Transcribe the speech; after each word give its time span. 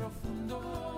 profundo. 0.00 0.89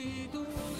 sentidos. 0.00 0.79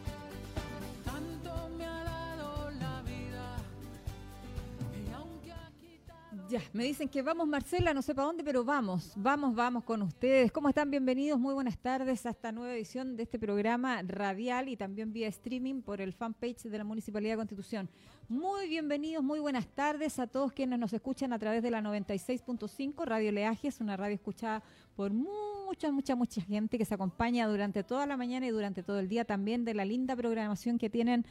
Me 6.73 6.85
dicen 6.85 7.09
que 7.09 7.21
vamos, 7.21 7.47
Marcela, 7.47 7.93
no 7.93 8.01
sé 8.01 8.15
para 8.15 8.27
dónde, 8.27 8.43
pero 8.43 8.63
vamos, 8.63 9.11
vamos, 9.17 9.53
vamos 9.53 9.83
con 9.83 10.01
ustedes. 10.01 10.51
¿Cómo 10.53 10.69
están? 10.69 10.89
Bienvenidos, 10.89 11.37
muy 11.37 11.53
buenas 11.53 11.77
tardes 11.77 12.25
a 12.25 12.29
esta 12.29 12.53
nueva 12.53 12.73
edición 12.73 13.17
de 13.17 13.23
este 13.23 13.37
programa 13.37 14.01
radial 14.03 14.69
y 14.69 14.77
también 14.77 15.11
vía 15.11 15.27
streaming 15.27 15.81
por 15.81 15.99
el 15.99 16.13
fanpage 16.13 16.63
de 16.63 16.77
la 16.77 16.85
Municipalidad 16.85 17.33
de 17.33 17.37
Constitución. 17.37 17.89
Muy 18.29 18.69
bienvenidos, 18.69 19.21
muy 19.21 19.41
buenas 19.41 19.67
tardes 19.67 20.17
a 20.19 20.27
todos 20.27 20.53
quienes 20.53 20.79
nos 20.79 20.93
escuchan 20.93 21.33
a 21.33 21.39
través 21.39 21.61
de 21.61 21.71
la 21.71 21.81
96.5 21.81 23.05
Radio 23.05 23.33
Leajes, 23.33 23.81
una 23.81 23.97
radio 23.97 24.15
escuchada 24.15 24.63
por 24.95 25.11
mucha, 25.11 25.91
mucha, 25.91 26.15
mucha 26.15 26.41
gente 26.41 26.77
que 26.77 26.85
se 26.85 26.93
acompaña 26.93 27.47
durante 27.47 27.83
toda 27.83 28.05
la 28.05 28.15
mañana 28.15 28.47
y 28.47 28.49
durante 28.51 28.81
todo 28.81 28.99
el 28.99 29.09
día 29.09 29.25
también 29.25 29.65
de 29.65 29.73
la 29.73 29.83
linda 29.83 30.15
programación 30.15 30.77
que 30.77 30.89
tienen 30.89 31.25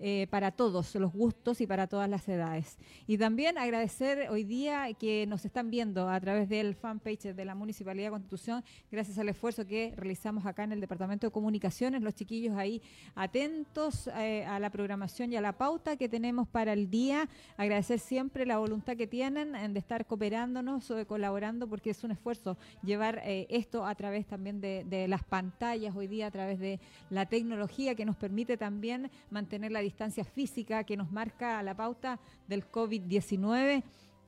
eh, 0.00 0.26
para 0.28 0.50
todos 0.50 0.94
los 0.96 1.12
gustos 1.12 1.60
y 1.60 1.66
para 1.66 1.86
todas 1.86 2.10
las 2.10 2.28
edades. 2.28 2.78
Y 3.06 3.16
también 3.16 3.56
agradecer 3.58 4.28
hoy 4.28 4.42
día 4.42 4.92
que 4.94 5.24
nos 5.26 5.44
están 5.44 5.70
viendo 5.70 6.08
a 6.08 6.20
través 6.20 6.48
del 6.48 6.74
fanpage 6.74 7.34
de 7.34 7.44
la 7.44 7.54
Municipalidad 7.54 8.08
de 8.08 8.10
Constitución, 8.10 8.64
gracias 8.90 9.18
al 9.18 9.28
esfuerzo 9.28 9.64
que 9.66 9.94
realizamos 9.96 10.46
acá 10.46 10.64
en 10.64 10.72
el 10.72 10.80
Departamento 10.80 11.28
de 11.28 11.30
Comunicaciones, 11.30 12.02
los 12.02 12.14
chiquillos 12.14 12.56
ahí 12.56 12.82
atentos 13.14 14.08
eh, 14.16 14.44
a 14.44 14.58
la 14.58 14.70
programación 14.70 15.32
y 15.32 15.36
a 15.36 15.40
la 15.40 15.52
pauta 15.52 15.96
que 15.96 16.08
tenemos 16.08 16.48
para 16.48 16.72
el 16.72 16.90
día. 16.90 17.28
Agradecer 17.56 18.00
siempre 18.00 18.46
la 18.46 18.58
voluntad 18.58 18.96
que 18.96 19.06
tienen 19.06 19.52
de 19.72 19.78
estar 19.78 20.06
cooperándonos 20.06 20.90
o 20.90 20.96
de 20.96 21.06
colaborando, 21.06 21.68
porque 21.68 21.90
es 21.90 22.02
un 22.02 22.10
esfuerzo 22.10 22.58
llevar 22.82 23.20
eh, 23.24 23.46
esto 23.48 23.86
a 23.86 23.94
través 23.94 24.26
también 24.26 24.60
de, 24.60 24.84
de 24.84 25.06
las 25.06 25.22
pantallas 25.22 25.94
hoy 25.94 26.08
día, 26.08 26.26
a 26.26 26.30
través 26.32 26.58
de 26.58 26.80
la 27.10 27.26
tecnología 27.26 27.94
que 27.94 28.04
nos 28.04 28.16
permite 28.16 28.56
también 28.56 29.08
mantener 29.30 29.70
la 29.70 29.83
distancia 29.84 30.24
física 30.24 30.84
que 30.84 30.96
nos 30.96 31.10
marca 31.12 31.62
la 31.62 31.76
pauta 31.76 32.18
del 32.48 32.70
COVID-19 32.70 33.82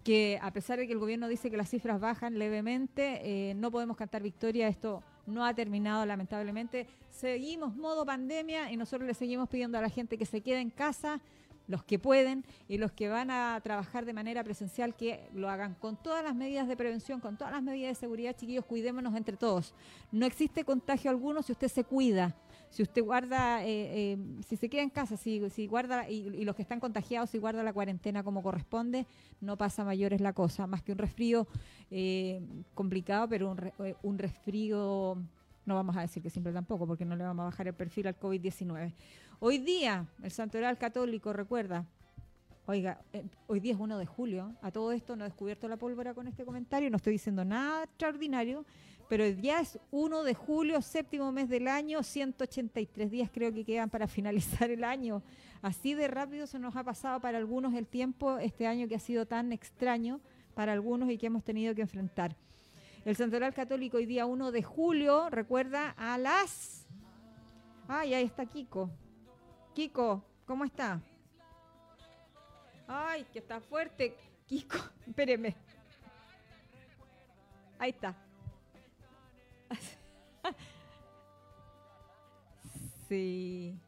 que 0.07 0.39
a 0.41 0.53
pesar 0.53 0.79
de 0.79 0.87
que 0.87 0.93
el 0.93 1.01
gobierno 1.01 1.27
dice 1.27 1.51
que 1.51 1.57
las 1.57 1.69
cifras 1.69 1.99
bajan 1.99 2.39
levemente, 2.39 3.23
eh, 3.25 3.55
no 3.55 3.73
podemos 3.73 3.97
cantar 3.97 4.23
victoria. 4.23 4.69
Esto 4.69 5.03
no 5.27 5.45
ha 5.45 5.53
terminado, 5.53 6.07
lamentablemente. 6.07 6.87
Seguimos 7.11 7.75
modo 7.75 8.07
pandemia 8.07 8.71
y 8.71 8.77
nosotros 8.77 9.05
le 9.05 9.15
seguimos 9.15 9.49
pidiendo 9.49 9.79
a 9.79 9.81
la 9.81 9.91
gente 9.91 10.17
que 10.17 10.25
se 10.25 10.43
quede 10.43 10.61
en 10.61 10.71
casa, 10.71 11.21
los 11.67 11.83
que 11.83 11.99
pueden 11.99 12.45
y 12.69 12.79
los 12.79 12.93
que 12.93 13.09
van 13.09 13.33
a 13.33 13.61
trabajar 13.65 14.05
de 14.05 14.13
manera 14.13 14.45
presencial 14.45 14.95
que 14.95 15.29
lo 15.35 15.51
hagan 15.51 15.75
con 15.75 15.97
todas 15.97 16.23
las 16.23 16.37
medidas 16.37 16.69
de 16.69 16.77
prevención, 16.77 17.19
con 17.19 17.37
todas 17.37 17.53
las 17.53 17.65
medidas 17.65 17.97
de 17.97 18.01
seguridad, 18.01 18.37
chiquillos, 18.37 18.65
cuidémonos 18.65 19.17
entre 19.17 19.37
todos. 19.37 19.75
No 20.13 20.25
existe 20.25 20.65
contagio 20.65 21.11
alguno 21.11 21.43
si 21.43 21.51
usted 21.51 21.67
se 21.67 21.83
cuida 21.83 22.33
si 22.71 22.83
usted 22.83 23.03
guarda, 23.03 23.65
eh, 23.65 24.13
eh, 24.13 24.19
si 24.47 24.57
se 24.57 24.69
queda 24.69 24.83
en 24.83 24.91
casa, 24.91 25.17
si, 25.17 25.67
guarda, 25.67 26.09
y, 26.09 26.45
los 26.45 26.55
que 26.55 26.63
están 26.63 26.81
contagiados, 26.81 27.31
si 27.31 27.39
guarda 27.39 27.63
la 27.63 27.73
cuarentena 27.73 28.23
como 28.23 28.43
corresponde, 28.43 29.07
no 29.41 29.57
pasa 29.57 29.85
mayores 29.85 30.21
la 30.21 30.33
cosa, 30.33 30.67
más 30.67 30.83
que 30.83 30.93
un 30.93 30.99
resfrío 30.99 31.47
eh, 31.91 32.41
complicado, 32.75 33.29
pero 33.29 33.51
un, 33.51 33.73
un 34.03 34.19
resfrío, 34.19 35.17
no 35.65 35.75
vamos 35.75 35.97
a 35.97 36.03
decir 36.03 36.23
que 36.23 36.31
simple 36.31 36.53
tampoco, 36.53 36.87
porque 36.87 37.05
no 37.05 37.17
le 37.17 37.25
vamos 37.25 37.45
a 37.45 37.47
bajar 37.47 37.69
el 37.69 37.75
perfil 37.75 38.09
al 38.09 38.19
COVID-19. 38.19 38.93
Hoy 39.41 39.59
día, 39.59 40.07
el 40.23 40.31
Santoral 40.31 40.79
Católico, 40.79 41.33
recuerda, 41.33 41.87
Oiga, 42.69 42.99
hoy 43.47 43.61
día 43.61 43.75
es 43.75 43.79
1 43.79 43.97
de 43.97 44.07
julio. 44.07 44.53
A 44.61 44.73
todo 44.73 44.91
esto 44.91 45.15
no 45.15 45.25
he 45.25 45.29
descubierto 45.29 45.69
la 45.69 45.77
pólvora 45.77 46.15
con 46.15 46.27
este 46.27 46.45
comentario, 46.45 46.91
no 46.91 46.97
estoy 46.97 47.13
diciendo 47.13 47.45
nada 47.45 47.85
extraordinario, 47.85 48.65
pero 49.09 49.27
ya 49.27 49.61
es 49.61 49.79
1 49.91 50.23
de 50.25 50.35
julio, 50.35 50.83
séptimo 50.83 51.31
mes 51.33 51.49
del 51.49 51.69
año, 51.69 52.03
183 52.03 53.11
días 53.11 53.31
creo 53.33 53.53
que 53.53 53.65
quedan 53.65 53.91
para 53.91 54.07
finalizar 54.09 54.71
el 54.71 54.85
año. 54.85 55.23
Así 55.63 55.95
de 55.95 56.09
rápido 56.09 56.47
se 56.47 56.59
nos 56.59 56.77
ha 56.77 56.85
pasado 56.85 57.21
para 57.21 57.39
algunos 57.39 57.75
el 57.75 57.87
tiempo 57.87 58.39
este 58.39 58.67
año 58.67 58.89
que 58.89 58.97
ha 58.97 59.01
sido 59.01 59.27
tan 59.27 59.53
extraño 59.53 60.21
para 60.55 60.73
algunos 60.73 61.11
y 61.11 61.19
que 61.19 61.27
hemos 61.27 61.45
tenido 61.45 61.75
que 61.75 61.83
enfrentar. 61.83 62.37
El 63.05 63.15
Santoral 63.15 63.55
Católico 63.55 63.99
hoy 63.99 64.07
día 64.07 64.27
1 64.27 64.51
de 64.51 64.63
julio, 64.63 65.31
recuerda, 65.31 65.91
a 65.91 66.19
las... 66.19 66.87
Ay, 67.87 68.15
ahí 68.15 68.25
está 68.25 68.47
Kiko. 68.47 68.91
Kiko, 69.75 70.25
¿cómo 70.45 70.65
está? 70.65 71.01
Ay, 72.89 73.25
que 73.33 73.39
está 73.39 73.61
fuerte. 73.61 74.17
Kiko, 74.47 74.79
espéreme. 75.07 75.55
Ahí 77.79 77.91
está. 77.91 78.26
Sí. 83.09 83.79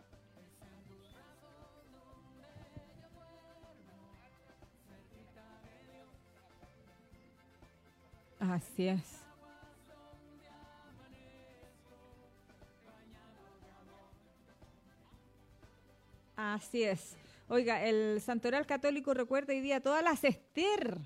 Así 8.40 8.88
es. 8.88 9.28
Así 16.36 16.84
es. 16.84 17.16
Oiga, 17.48 17.84
el 17.84 18.20
Santoral 18.20 18.64
Católico 18.66 19.12
recuerda 19.12 19.52
hoy 19.52 19.60
día 19.60 19.80
todas 19.80 20.04
las 20.04 20.22
Esther. 20.22 20.98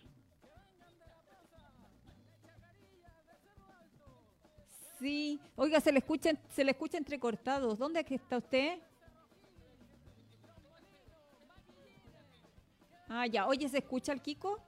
Sí, 5.03 5.41
oiga, 5.57 5.81
se 5.81 5.91
le 5.91 5.99
escucha, 5.99 6.31
se 6.49 6.63
le 6.63 6.71
escucha 6.71 6.97
entrecortados. 6.97 7.77
¿Dónde 7.77 8.07
está 8.09 8.37
usted? 8.37 8.79
Ah, 13.09 13.27
ya. 13.27 13.49
Oye, 13.49 13.69
¿se 13.69 13.79
escucha 13.79 14.13
el 14.13 14.23
Kiko? 14.23 14.61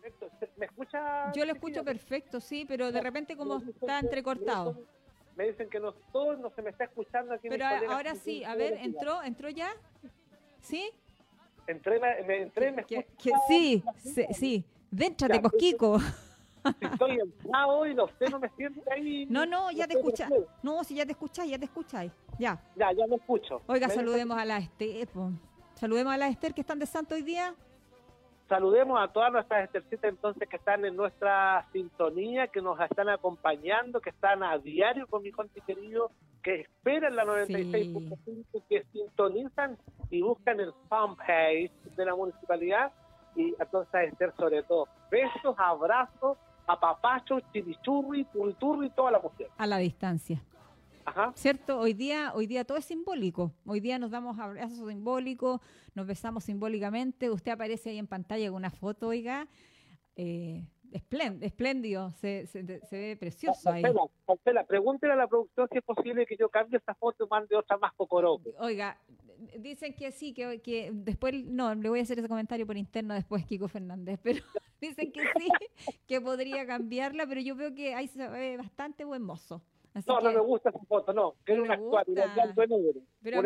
Perfecto. 0.00 0.30
¿Me 0.56 0.66
escucha? 0.66 1.32
Yo 1.32 1.44
lo 1.44 1.52
escucho 1.52 1.82
perfecto, 1.82 2.40
sí, 2.40 2.64
pero 2.64 2.92
de 2.92 3.00
repente 3.00 3.36
como 3.36 3.56
está 3.56 3.98
entrecortado. 3.98 4.86
Me 5.34 5.48
dicen 5.48 5.68
que 5.68 5.80
no 5.80 5.92
todo 6.12 6.36
no 6.36 6.48
se 6.50 6.62
me 6.62 6.70
está 6.70 6.84
escuchando 6.84 7.34
aquí. 7.34 7.48
Pero 7.48 7.66
ahora 7.90 8.14
sí, 8.14 8.44
a 8.44 8.54
ver, 8.54 8.74
entró, 8.74 9.20
entró 9.24 9.48
ya. 9.48 9.72
¿Sí? 10.60 10.92
Entré, 11.66 11.98
me, 11.98 12.36
entré, 12.36 12.70
me 12.70 12.84
que, 12.84 13.04
sí, 13.48 13.82
sí, 13.98 14.26
sí. 14.32 14.64
Déntrate, 14.92 15.40
pues, 15.40 15.54
Kiko. 15.58 15.98
Si 16.64 16.86
estoy 16.86 17.18
entrado 17.18 17.86
y 17.86 17.94
no 17.94 18.08
sé, 18.18 18.30
no 18.30 18.38
me 18.38 18.48
siento 18.50 18.80
ahí. 18.90 19.26
No, 19.26 19.44
no, 19.44 19.70
ya 19.70 19.86
te 19.86 19.94
escuchas. 19.94 20.30
No, 20.62 20.82
si 20.82 20.94
ya 20.94 21.04
te 21.04 21.12
escuchas, 21.12 21.46
ya 21.46 21.58
te 21.58 21.66
escuchas. 21.66 22.10
Ya. 22.38 22.60
Ya, 22.76 22.92
ya 22.92 23.06
me 23.06 23.16
escucho. 23.16 23.60
Oiga, 23.66 23.88
saludemos 23.88 24.38
a 24.38 24.44
la 24.44 24.58
Esther. 24.58 25.08
Saludemos 25.74 26.12
a 26.12 26.16
la 26.16 26.28
Esther 26.28 26.54
que 26.54 26.62
están 26.62 26.78
de 26.78 26.86
santo 26.86 27.14
hoy 27.14 27.22
día. 27.22 27.54
Saludemos 28.48 29.02
a 29.02 29.08
todas 29.08 29.32
nuestras 29.32 29.64
Estercitas 29.64 30.10
entonces 30.10 30.48
que 30.48 30.56
están 30.56 30.84
en 30.84 30.96
nuestra 30.96 31.66
sintonía, 31.72 32.48
que 32.48 32.60
nos 32.60 32.78
están 32.80 33.08
acompañando, 33.08 34.00
que 34.00 34.10
están 34.10 34.42
a 34.42 34.58
diario 34.58 35.06
con 35.06 35.22
mi 35.22 35.32
conti 35.32 35.60
querido, 35.62 36.10
que 36.42 36.60
esperan 36.60 37.16
la 37.16 37.24
96.5, 37.24 38.62
que 38.68 38.84
sintonizan 38.92 39.78
y 40.10 40.20
buscan 40.20 40.60
el 40.60 40.74
fanpage 40.88 41.72
de 41.96 42.04
la 42.04 42.14
municipalidad 42.14 42.92
y 43.34 43.54
a 43.58 44.02
Esther 44.02 44.32
sobre 44.36 44.62
todo. 44.62 44.88
Besos, 45.10 45.54
abrazos 45.58 46.38
a 46.66 46.78
Papacho, 46.78 47.40
Chimichurri, 47.52 48.24
Puriturri, 48.24 48.90
toda 48.90 49.10
la 49.12 49.20
cuestión. 49.20 49.50
A 49.56 49.66
la 49.66 49.78
distancia. 49.78 50.42
Ajá. 51.04 51.32
¿Cierto? 51.34 51.78
Hoy 51.78 51.92
día, 51.92 52.32
hoy 52.34 52.46
día 52.46 52.64
todo 52.64 52.78
es 52.78 52.86
simbólico. 52.86 53.52
Hoy 53.66 53.80
día 53.80 53.98
nos 53.98 54.10
damos 54.10 54.38
abrazos 54.38 54.88
simbólicos, 54.88 55.60
nos 55.94 56.06
besamos 56.06 56.44
simbólicamente. 56.44 57.30
Usted 57.30 57.52
aparece 57.52 57.90
ahí 57.90 57.98
en 57.98 58.06
pantalla 58.06 58.48
con 58.48 58.56
una 58.56 58.70
foto, 58.70 59.08
oiga. 59.08 59.46
Eh, 60.16 60.64
espléndido, 60.94 62.10
se, 62.12 62.46
se, 62.46 62.62
ve 62.62 63.16
precioso 63.18 63.70
ahí. 63.70 63.82
pregúntele 64.68 65.12
a 65.12 65.16
la 65.16 65.26
producción 65.26 65.68
si 65.70 65.78
es 65.78 65.84
posible 65.84 66.26
que 66.26 66.36
yo 66.36 66.48
cambie 66.48 66.78
esta 66.78 66.94
foto 66.94 67.24
y 67.24 67.28
mande 67.28 67.56
otra 67.56 67.76
más 67.76 67.92
cocoroque. 67.94 68.52
Oiga, 68.58 68.98
dicen 69.58 69.94
que 69.94 70.12
sí, 70.12 70.32
que, 70.32 70.60
que 70.62 70.90
después, 70.92 71.44
no, 71.44 71.74
le 71.74 71.88
voy 71.88 72.00
a 72.00 72.02
hacer 72.02 72.18
ese 72.18 72.28
comentario 72.28 72.66
por 72.66 72.76
interno 72.76 73.14
después, 73.14 73.44
Kiko 73.44 73.68
Fernández, 73.68 74.18
pero 74.22 74.42
dicen 74.80 75.12
que 75.12 75.22
sí, 75.36 75.48
que 76.06 76.20
podría 76.20 76.66
cambiarla, 76.66 77.26
pero 77.26 77.40
yo 77.40 77.56
veo 77.56 77.74
que 77.74 77.94
ahí 77.94 78.08
se 78.08 78.28
ve 78.28 78.56
bastante 78.56 79.04
buen 79.04 79.22
mozo 79.22 79.62
no, 80.06 80.20
no 80.20 80.32
me 80.32 80.40
gusta 80.40 80.70
esa 80.70 80.78
foto, 80.80 81.12
no. 81.12 81.34
Quiero 81.44 81.62
una 81.62 81.74
actualidad 81.74 82.34
blanco 82.34 82.64
y 82.64 82.66
negro. 82.68 83.00
Pero 83.22 83.42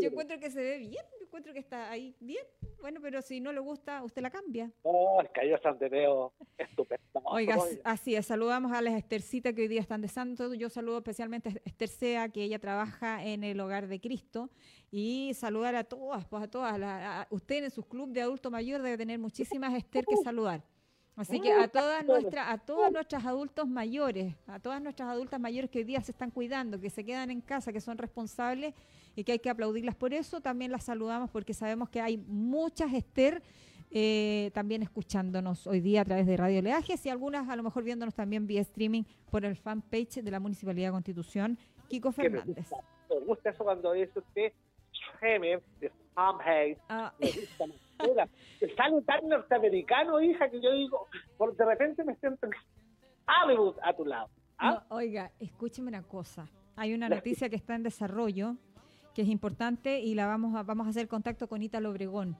yo 0.00 0.08
encuentro 0.08 0.38
que 0.38 0.50
se 0.50 0.62
ve 0.62 0.78
bien, 0.78 1.04
yo 1.18 1.26
encuentro 1.26 1.52
que 1.52 1.58
está 1.58 1.90
ahí 1.90 2.16
bien. 2.20 2.44
Bueno, 2.80 3.00
pero 3.02 3.22
si 3.22 3.40
no 3.40 3.52
le 3.52 3.60
gusta, 3.60 4.02
usted 4.02 4.22
la 4.22 4.30
cambia. 4.30 4.72
Oh, 4.82 5.20
es 5.22 5.30
que 5.30 5.48
yo 5.48 5.56
te 5.58 5.88
veo 5.88 6.32
estupendo. 6.58 7.02
Oiga, 7.24 7.56
así 7.84 8.14
es. 8.14 8.26
Saludamos 8.26 8.72
a 8.72 8.82
las 8.82 8.94
Estercitas 8.94 9.52
que 9.52 9.62
hoy 9.62 9.68
día 9.68 9.80
están 9.80 10.00
de 10.00 10.08
santo. 10.08 10.54
Yo 10.54 10.68
saludo 10.68 10.98
especialmente 10.98 11.50
a 11.50 11.52
Esther 11.64 11.88
Sea, 11.88 12.28
que 12.28 12.42
ella 12.42 12.58
trabaja 12.58 13.24
en 13.24 13.44
el 13.44 13.60
Hogar 13.60 13.86
de 13.86 14.00
Cristo. 14.00 14.50
Y 14.90 15.32
saludar 15.34 15.74
a 15.74 15.84
todas, 15.84 16.26
pues 16.26 16.42
a 16.42 16.50
todas. 16.50 17.26
usted 17.30 17.64
en 17.64 17.70
su 17.70 17.82
club 17.84 18.10
de 18.10 18.22
adulto 18.22 18.50
mayor 18.50 18.82
debe 18.82 18.98
tener 18.98 19.18
muchísimas 19.18 19.74
Esther 19.74 20.04
que 20.04 20.16
saludar. 20.16 20.64
Así 21.16 21.40
que 21.40 21.52
a 21.52 21.68
todas 21.68 22.06
nuestras, 22.06 22.48
a 22.48 22.58
todos 22.58 22.90
nuestros 22.90 23.24
adultos 23.24 23.68
mayores, 23.68 24.34
a 24.46 24.58
todas 24.58 24.80
nuestras 24.80 25.10
adultas 25.10 25.38
mayores 25.38 25.70
que 25.70 25.80
hoy 25.80 25.84
día 25.84 26.00
se 26.00 26.12
están 26.12 26.30
cuidando, 26.30 26.80
que 26.80 26.88
se 26.88 27.04
quedan 27.04 27.30
en 27.30 27.42
casa, 27.42 27.72
que 27.72 27.80
son 27.80 27.98
responsables 27.98 28.74
y 29.14 29.24
que 29.24 29.32
hay 29.32 29.38
que 29.38 29.50
aplaudirlas. 29.50 29.94
Por 29.94 30.14
eso, 30.14 30.40
también 30.40 30.72
las 30.72 30.84
saludamos 30.84 31.30
porque 31.30 31.52
sabemos 31.52 31.90
que 31.90 32.00
hay 32.00 32.16
muchas 32.16 32.94
Esther 32.94 33.42
eh, 33.94 34.50
también 34.54 34.82
escuchándonos 34.82 35.66
hoy 35.66 35.80
día 35.80 36.00
a 36.00 36.04
través 36.06 36.26
de 36.26 36.34
Radio 36.34 36.62
Leajes 36.62 37.04
y 37.04 37.10
algunas 37.10 37.46
a 37.50 37.56
lo 37.56 37.62
mejor 37.62 37.84
viéndonos 37.84 38.14
también 38.14 38.46
vía 38.46 38.62
streaming 38.62 39.02
por 39.30 39.44
el 39.44 39.54
fanpage 39.54 40.22
de 40.22 40.30
la 40.30 40.40
Municipalidad 40.40 40.88
de 40.88 40.92
Constitución, 40.92 41.58
Kiko 41.88 42.10
Fernández. 42.10 42.70
Me 43.10 43.18
gusta, 43.26 43.50
eso 43.50 43.64
cuando 43.64 43.92
dice 43.92 44.18
usted, 44.18 44.54
ah. 46.88 47.12
sale 48.76 49.02
tan 49.02 49.28
norteamericano, 49.28 50.20
hija, 50.20 50.48
que 50.50 50.60
yo 50.60 50.72
digo, 50.72 51.08
por 51.36 51.56
de 51.56 51.64
repente 51.64 52.04
me 52.04 52.14
siento 52.16 52.48
Hollywood 53.26 53.76
a 53.82 53.92
tu 53.94 54.04
lado. 54.04 54.28
¿ah? 54.58 54.84
oiga, 54.88 55.30
escúcheme 55.38 55.88
una 55.88 56.02
cosa. 56.02 56.48
Hay 56.76 56.94
una 56.94 57.08
noticia 57.08 57.48
que 57.48 57.56
está 57.56 57.74
en 57.74 57.82
desarrollo 57.82 58.56
que 59.14 59.22
es 59.22 59.28
importante 59.28 60.00
y 60.00 60.14
la 60.14 60.26
vamos 60.26 60.54
a, 60.54 60.62
vamos 60.62 60.86
a 60.86 60.90
hacer 60.90 61.06
contacto 61.06 61.48
con 61.48 61.62
Ítalo 61.62 61.90
Obregón. 61.90 62.36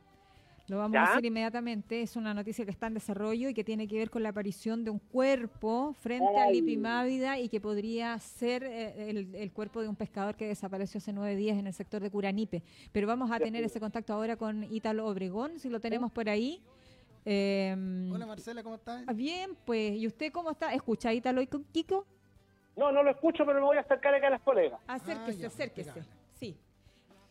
Lo 0.68 0.78
vamos 0.78 0.96
a 0.96 1.04
hacer 1.04 1.24
inmediatamente. 1.24 2.02
Es 2.02 2.16
una 2.16 2.34
noticia 2.34 2.64
que 2.64 2.70
está 2.70 2.86
en 2.86 2.94
desarrollo 2.94 3.48
y 3.48 3.54
que 3.54 3.64
tiene 3.64 3.88
que 3.88 3.98
ver 3.98 4.10
con 4.10 4.22
la 4.22 4.30
aparición 4.30 4.84
de 4.84 4.90
un 4.90 4.98
cuerpo 4.98 5.94
frente 6.00 6.38
a 6.38 6.50
Lipimávida 6.50 7.38
y 7.38 7.48
que 7.48 7.60
podría 7.60 8.18
ser 8.18 8.64
eh, 8.64 9.10
el, 9.34 9.52
cuerpo 9.52 9.82
de 9.82 9.88
un 9.88 9.96
pescador 9.96 10.36
que 10.36 10.46
desapareció 10.46 10.98
hace 10.98 11.12
nueve 11.12 11.36
días 11.36 11.58
en 11.58 11.66
el 11.66 11.72
sector 11.72 12.02
de 12.02 12.10
Curanipe. 12.10 12.62
Pero 12.92 13.06
vamos 13.06 13.30
a 13.30 13.38
tener 13.38 13.64
ese 13.64 13.80
contacto 13.80 14.12
ahora 14.12 14.36
con 14.36 14.64
Ítalo 14.64 15.06
Obregón, 15.06 15.58
si 15.58 15.68
lo 15.68 15.80
tenemos 15.80 16.12
por 16.12 16.28
ahí. 16.28 16.62
Em, 17.24 18.10
Hola 18.12 18.26
Marcela, 18.26 18.62
¿cómo 18.62 18.76
estás? 18.76 19.04
Ah, 19.06 19.12
bien, 19.12 19.56
pues, 19.64 19.94
¿y 19.94 20.06
usted 20.06 20.32
cómo 20.32 20.50
está? 20.50 20.72
¿Escucha 20.72 21.12
Ítalo 21.12 21.40
y 21.40 21.46
Kiko? 21.46 22.06
No, 22.76 22.90
no 22.90 23.02
lo 23.02 23.10
escucho, 23.10 23.44
pero 23.44 23.60
me 23.60 23.66
voy 23.66 23.76
a 23.76 23.80
acercar 23.80 24.14
acá 24.14 24.28
a 24.28 24.30
las 24.30 24.42
colegas. 24.42 24.80
Acérquese, 24.86 25.44
ah, 25.44 25.48
acérquese, 25.48 25.92
sí. 25.92 26.08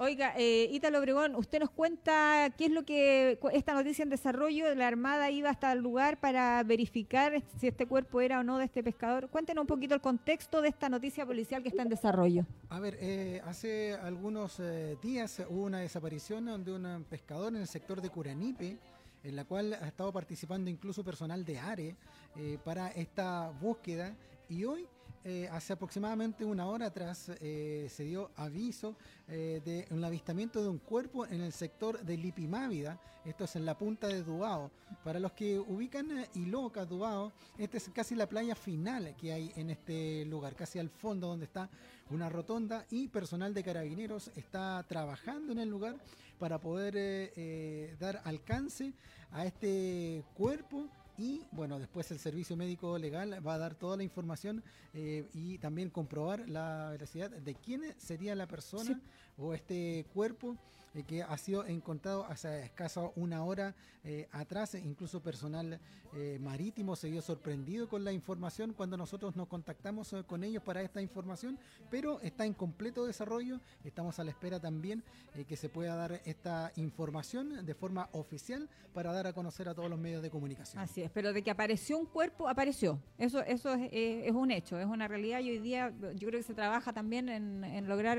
Oiga, 0.04 0.34
eh, 0.36 0.68
Ítalo 0.72 0.98
Obregón, 0.98 1.36
usted 1.36 1.60
nos 1.60 1.70
cuenta 1.70 2.52
qué 2.58 2.66
es 2.66 2.72
lo 2.72 2.84
que 2.86 3.38
esta 3.54 3.76
noticia 3.76 4.02
en 4.02 4.10
desarrollo, 4.10 4.74
la 4.74 4.88
Armada 4.88 5.30
iba 5.30 5.52
hasta 5.52 5.72
el 5.72 5.78
lugar 5.78 6.20
para 6.20 6.64
verificar 6.64 7.44
si 7.60 7.68
este 7.68 7.86
cuerpo 7.86 8.20
era 8.20 8.40
o 8.40 8.44
no 8.44 8.58
de 8.58 8.66
este 8.66 8.82
pescador. 8.82 9.30
Cuéntenos 9.30 9.62
un 9.62 9.68
poquito 9.68 9.94
el 9.94 10.02
contexto 10.02 10.60
de 10.64 10.70
esta 10.70 10.90
noticia 10.90 11.24
policial 11.24 11.62
que 11.62 11.70
está 11.70 11.84
en 11.84 11.90
desarrollo. 11.90 12.48
A 12.70 12.80
ver, 12.80 12.98
eh, 13.00 13.44
hace 13.46 13.94
algunos 13.94 14.60
eh, 14.60 14.98
días 15.04 15.40
hubo 15.48 15.66
una 15.66 15.82
desaparición 15.82 16.66
de 16.66 16.72
un 16.72 17.06
pescador 17.08 17.54
en 17.54 17.62
el 17.62 17.68
sector 17.68 18.02
de 18.02 18.10
Curanipe, 18.10 18.80
en 19.24 19.36
la 19.36 19.46
cual 19.46 19.74
ha 19.74 19.88
estado 19.88 20.12
participando 20.12 20.72
incluso 20.72 21.04
personal 21.04 21.46
de 21.46 21.60
ARE 21.60 21.96
eh, 22.38 22.58
para 22.66 22.88
esta 22.88 23.52
búsqueda 23.52 24.16
y 24.50 24.66
hoy 24.66 24.88
eh, 25.24 25.48
hace 25.52 25.74
aproximadamente 25.74 26.44
una 26.44 26.66
hora 26.66 26.88
atrás 26.88 27.32
eh, 27.42 27.88
se 27.92 28.06
dio 28.06 28.32
aviso 28.38 28.96
eh, 29.28 29.62
de 29.64 29.86
un 29.92 30.04
avistamiento 30.04 30.64
de 30.64 30.70
un 30.70 30.80
cuerpo 30.80 31.28
en 31.28 31.42
el 31.42 31.54
sector 31.54 32.00
de 32.04 32.18
Lipimávida, 32.18 33.00
esto 33.24 33.44
es 33.44 33.56
en 33.56 33.66
la 33.66 33.78
punta 33.78 34.08
de 34.08 34.24
Dubao. 34.24 34.72
Para 35.04 35.20
los 35.20 35.34
que 35.34 35.60
ubican 35.60 36.26
Iloca, 36.34 36.86
Dubao, 36.86 37.34
esta 37.60 37.78
es 37.78 37.88
casi 37.94 38.16
la 38.16 38.28
playa 38.28 38.56
final 38.56 39.16
que 39.16 39.32
hay 39.32 39.52
en 39.56 39.70
este 39.70 40.26
lugar, 40.26 40.56
casi 40.56 40.80
al 40.80 40.90
fondo 40.90 41.28
donde 41.28 41.46
está 41.46 41.70
una 42.10 42.28
rotonda 42.28 42.88
y 42.90 43.08
personal 43.08 43.54
de 43.54 43.64
carabineros 43.64 44.32
está 44.36 44.84
trabajando 44.90 45.52
en 45.52 45.60
el 45.60 45.70
lugar 45.70 45.98
para 46.40 46.58
poder 46.58 47.98
dar 48.00 48.22
alcance 48.26 48.94
a 49.32 49.46
este 49.46 50.24
cuerpo 50.34 50.90
y 51.22 51.46
bueno, 51.52 51.78
después 51.78 52.10
el 52.10 52.18
servicio 52.18 52.58
médico 52.58 52.98
legal 52.98 53.46
va 53.46 53.54
a 53.54 53.58
dar 53.60 53.76
toda 53.76 53.96
la 53.96 54.02
información 54.02 54.64
eh, 54.96 55.30
y 55.34 55.60
también 55.60 55.92
comprobar 55.92 56.50
la 56.50 56.90
veracidad 56.90 57.30
de 57.30 57.54
quién 57.54 57.84
sería 58.00 58.34
la 58.34 58.48
persona 58.48 59.00
o 59.38 59.54
este 59.54 60.08
cuerpo 60.16 60.58
eh, 60.94 61.04
que 61.04 61.24
ha 61.24 61.38
sido 61.38 61.66
encontrado 61.66 62.26
hace 62.26 62.64
escaso 62.64 63.14
una 63.16 63.46
hora 63.46 63.74
eh, 64.04 64.28
atrás, 64.34 64.76
incluso 64.76 65.22
personal 65.22 65.80
eh, 66.14 66.38
marítimo 66.42 66.98
se 66.98 67.10
vio 67.10 67.22
sorprendido 67.22 67.88
con 67.88 68.04
la 68.04 68.12
información 68.12 68.74
cuando 68.74 68.98
nosotros 68.98 69.38
nos 69.38 69.48
contactamos 69.48 70.14
con 70.28 70.44
ellos 70.44 70.62
para 70.64 70.82
esta 70.82 71.02
información, 71.02 71.58
pero 71.90 72.20
está 72.20 72.46
en 72.46 72.54
completo 72.54 73.06
desarrollo, 73.06 73.62
estamos 73.86 74.20
a 74.20 74.26
la 74.26 74.32
espera 74.32 74.60
también 74.60 75.02
que 75.48 75.56
se 75.56 75.70
pueda 75.70 75.96
dar 75.96 76.22
esta 76.26 76.74
información 76.76 77.66
de 77.66 77.74
forma 77.74 78.10
oficial 78.12 78.68
para 78.94 79.14
dar 79.14 79.28
a 79.28 79.34
conocer 79.34 79.70
a 79.70 79.74
todos 79.74 79.90
los 79.90 79.98
medios 79.98 80.22
de 80.22 80.30
comunicación. 80.30 80.84
Así 80.84 81.02
es, 81.04 81.12
pero 81.12 81.32
de 81.32 81.42
que 81.42 81.52
apareció 81.52 81.98
un 81.98 82.06
cuerpo, 82.06 82.50
apareció, 82.50 83.00
eso, 83.18 83.42
eso 83.44 83.76
es, 83.76 84.32
un 84.34 84.52
hecho, 84.52 84.78
es 84.78 84.88
una 84.88 85.08
realidad 85.08 85.40
y 85.40 85.52
hoy 85.52 85.60
día 85.60 85.94
yo 86.16 86.28
creo 86.28 86.40
que 86.40 86.44
se 86.44 86.54
trabaja 86.54 86.92
también 86.92 87.30
en, 87.30 87.88
lograr 87.88 88.18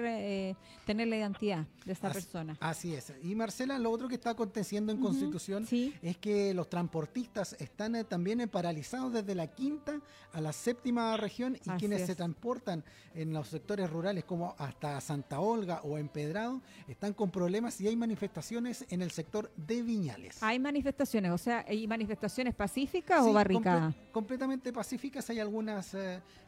tener 0.87 1.09
la 1.09 1.17
identidad 1.17 1.67
de 1.85 1.93
esa 1.93 2.11
persona. 2.11 2.57
Así 2.62 2.95
es. 2.95 3.12
Y 3.23 3.35
Marcela, 3.35 3.76
lo 3.78 3.90
otro 3.90 4.09
que 4.09 4.14
está 4.14 4.31
aconteciendo 4.31 4.92
en 4.92 4.99
Constitución 4.99 5.66
es 5.71 6.16
que 6.19 6.54
los 6.54 6.71
transportistas 6.71 7.57
están 7.59 7.97
eh, 7.97 8.04
también 8.04 8.40
eh, 8.40 8.47
paralizados 8.47 9.12
desde 9.12 9.35
la 9.35 9.49
quinta 9.49 10.00
a 10.33 10.40
la 10.40 10.52
séptima 10.52 11.16
región 11.16 11.57
y 11.57 11.71
quienes 11.71 12.07
se 12.07 12.14
transportan 12.14 12.85
en 13.14 13.33
los 13.33 13.49
sectores 13.49 13.90
rurales 13.90 14.25
como 14.25 14.54
hasta 14.59 15.00
Santa 15.00 15.40
Olga 15.40 15.81
o 15.83 15.99
Empedrado 15.99 16.62
están 16.88 17.12
con 17.14 17.31
problemas 17.31 17.81
y 17.81 17.88
hay 17.88 17.97
manifestaciones 17.97 18.87
en 18.90 19.02
el 19.02 19.11
sector 19.11 19.50
de 19.57 19.83
Viñales. 19.83 20.42
Hay 20.42 20.59
manifestaciones, 20.59 21.33
o 21.33 21.38
sea, 21.38 21.64
¿hay 21.69 21.87
manifestaciones 21.87 22.54
pacíficas 22.54 23.23
o 23.23 23.33
barricadas? 23.33 23.95
completamente 24.12 24.73
pacíficas, 24.73 25.28
hay 25.31 25.40
algunas 25.40 25.95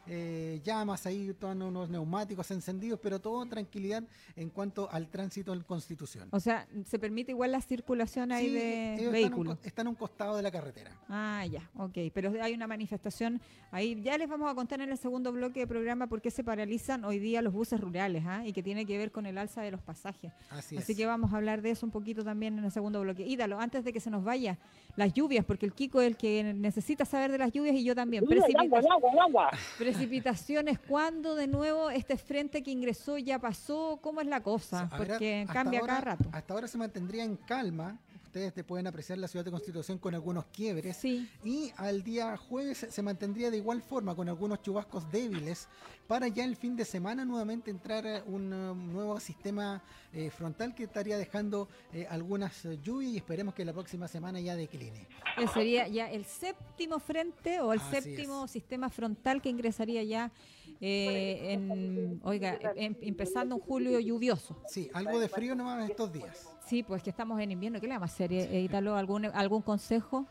eh, 0.07 0.61
llamas 0.63 1.05
ahí, 1.05 1.35
unos 1.41 1.89
neumáticos 1.89 2.49
encendidos, 2.51 2.99
pero 3.01 3.19
todo 3.19 3.45
tranquilidad 3.45 4.03
en 4.35 4.49
cuanto 4.49 4.89
al 4.91 5.09
tránsito 5.09 5.53
en 5.53 5.61
Constitución. 5.61 6.04
O 6.31 6.39
sea, 6.39 6.67
¿se 6.85 6.99
permite 6.99 7.31
igual 7.31 7.51
la 7.51 7.61
circulación 7.61 8.31
ahí 8.31 8.49
de 8.49 9.09
vehículos? 9.11 9.57
Están, 9.63 9.87
a 9.87 9.89
un 9.89 9.95
costado 9.95 10.37
de 10.37 10.43
la 10.43 10.51
carretera. 10.51 10.91
Ah, 11.09 11.45
ya, 11.49 11.69
ok. 11.77 11.97
Pero 12.13 12.33
hay 12.41 12.53
una 12.53 12.67
manifestación 12.67 13.41
ahí. 13.71 14.01
Ya 14.01 14.17
les 14.17 14.29
vamos 14.29 14.51
a 14.51 14.55
contar 14.55 14.81
en 14.81 14.91
el 14.91 14.97
segundo 14.97 15.31
bloque 15.31 15.61
de 15.61 15.67
programa 15.67 16.07
por 16.07 16.21
qué 16.21 16.31
se 16.31 16.43
paralizan 16.43 17.05
hoy 17.05 17.19
día 17.19 17.41
los 17.41 17.53
buses 17.53 17.79
rurales 17.79 18.23
¿ah? 18.25 18.45
y 18.45 18.53
que 18.53 18.63
tiene 18.63 18.85
que 18.85 18.97
ver 18.97 19.11
con 19.11 19.25
el 19.25 19.37
alza 19.37 19.61
de 19.61 19.71
los 19.71 19.81
pasajes. 19.81 20.31
Así, 20.49 20.77
Así 20.77 20.95
que 20.95 21.05
vamos 21.05 21.33
a 21.33 21.37
hablar 21.37 21.61
de 21.61 21.71
eso 21.71 21.85
un 21.85 21.91
poquito 21.91 22.23
también 22.23 22.57
en 22.57 22.65
el 22.65 22.71
segundo 22.71 23.01
bloque. 23.01 23.25
Ídalo, 23.25 23.59
antes 23.59 23.83
de 23.83 23.93
que 23.93 23.99
se 23.99 24.09
nos 24.09 24.23
vaya, 24.23 24.57
las 24.95 25.13
lluvias, 25.13 25.45
porque 25.45 25.65
el 25.65 25.73
Kiko 25.73 26.01
es 26.01 26.07
el 26.07 26.17
que 26.17 26.43
necesita 26.43 27.05
saber 27.05 27.31
de 27.31 27.37
las 27.37 27.51
lluvias 27.51 27.75
y 27.75 27.83
yo 27.83 27.95
también. 27.95 28.25
Precipitaciones, 29.77 30.79
¿cuándo 30.79 31.35
de 31.35 31.47
nuevo 31.47 31.89
este 31.89 32.17
frente 32.17 32.63
que 32.63 32.71
ingresó 32.71 33.17
ya 33.17 33.39
pasó? 33.39 33.99
¿Cómo 34.01 34.21
es 34.21 34.27
la 34.27 34.41
cosa? 34.41 34.89
Porque 34.97 35.45
cambia 35.51 35.81
cada 35.99 36.15
rato. 36.15 36.29
Hasta 36.31 36.53
ahora 36.53 36.67
se 36.67 36.77
mantendría 36.77 37.23
en 37.23 37.35
calma, 37.37 37.99
ustedes 38.35 38.53
te 38.53 38.63
pueden 38.65 38.85
apreciar 38.85 39.17
la 39.17 39.29
ciudad 39.29 39.45
de 39.45 39.51
Constitución 39.51 39.97
con 39.97 40.13
algunos 40.13 40.45
quiebres. 40.47 41.03
Y 41.05 41.71
al 41.77 42.03
día 42.03 42.35
jueves 42.35 42.85
se 42.89 43.01
mantendría 43.01 43.49
de 43.49 43.57
igual 43.57 43.81
forma 43.81 44.13
con 44.13 44.27
algunos 44.27 44.61
chubascos 44.61 45.09
débiles 45.09 45.69
para 46.05 46.27
ya 46.27 46.43
el 46.43 46.57
fin 46.57 46.75
de 46.75 46.83
semana 46.83 47.23
nuevamente 47.23 47.71
entrar 47.71 48.23
un 48.27 48.51
um, 48.51 48.93
nuevo 48.93 49.19
sistema 49.21 49.81
eh, 50.11 50.29
frontal 50.29 50.75
que 50.75 50.83
estaría 50.83 51.17
dejando 51.17 51.69
eh, 51.93 52.05
algunas 52.09 52.63
lluvias 52.83 53.13
y 53.13 53.17
esperemos 53.17 53.53
que 53.53 53.63
la 53.63 53.71
próxima 53.73 54.07
semana 54.07 54.39
ya 54.41 54.55
decline. 54.55 55.07
sería 55.53 55.87
ya 55.87 56.11
el 56.11 56.25
séptimo 56.25 56.99
frente 56.99 57.61
o 57.61 57.71
el 57.71 57.79
séptimo 57.79 58.47
sistema 58.47 58.89
frontal 58.89 59.41
que 59.41 59.49
ingresaría 59.49 60.03
ya 60.03 60.31
eh, 60.87 61.53
en, 61.53 62.21
oiga, 62.23 62.59
em, 62.75 62.95
empezando 63.01 63.55
un 63.55 63.61
julio 63.61 63.99
lluvioso. 63.99 64.55
Sí, 64.67 64.87
algo 64.93 65.19
de 65.19 65.27
frío 65.27 65.55
nomás 65.55 65.89
estos 65.89 66.13
días. 66.13 66.47
Sí, 66.67 66.83
pues 66.83 67.01
que 67.01 67.09
estamos 67.09 67.39
en 67.39 67.51
invierno. 67.51 67.79
¿Qué 67.79 67.87
le 67.87 67.95
vamos 67.95 68.11
a 68.11 68.13
hacer, 68.13 68.31
eh, 68.31 68.69
¿Algún, 68.71 69.25
¿Algún 69.25 69.63
consejo 69.63 70.27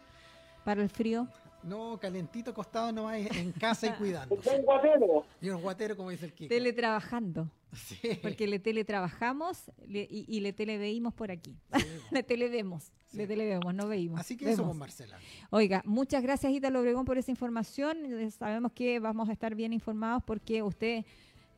para 0.64 0.80
el 0.80 0.88
frío? 0.88 1.26
No, 1.64 1.98
calentito, 1.98 2.50
acostado 2.50 2.92
nomás 2.92 3.16
en 3.16 3.52
casa 3.52 3.86
y 3.86 3.90
cuidando. 3.98 4.38
Y 4.44 4.48
un 4.48 4.62
guatero. 4.62 5.26
Y 5.40 5.48
un 5.48 5.62
guatero, 5.62 5.96
como 5.96 6.10
dice 6.10 6.26
el 6.26 6.32
Kiko. 6.32 6.48
Teletrabajando. 6.48 7.50
Sí. 7.72 8.18
Porque 8.22 8.46
le 8.46 8.58
teletrabajamos 8.58 9.70
y, 9.88 10.40
le 10.40 10.52
televeímos 10.52 11.14
por 11.14 11.30
aquí. 11.30 11.56
le 12.12 12.22
televemos. 12.22 12.92
Le 13.12 13.26
televemos, 13.26 13.74
no 13.74 13.88
veímos. 13.88 14.20
Así 14.20 14.36
que 14.36 14.50
eso 14.50 14.64
con 14.64 14.76
Marcela. 14.76 15.18
Oiga, 15.50 15.82
muchas 15.84 16.22
gracias, 16.22 16.52
Ítalo 16.52 16.80
Obregón, 16.80 17.04
por 17.04 17.16
esa 17.16 17.30
información. 17.30 17.98
Sabemos 18.30 18.72
que 18.72 18.98
vamos 18.98 19.28
a 19.28 19.32
estar 19.32 19.54
bien 19.54 19.72
informados 19.72 20.22
porque 20.24 20.62
usted 20.62 21.04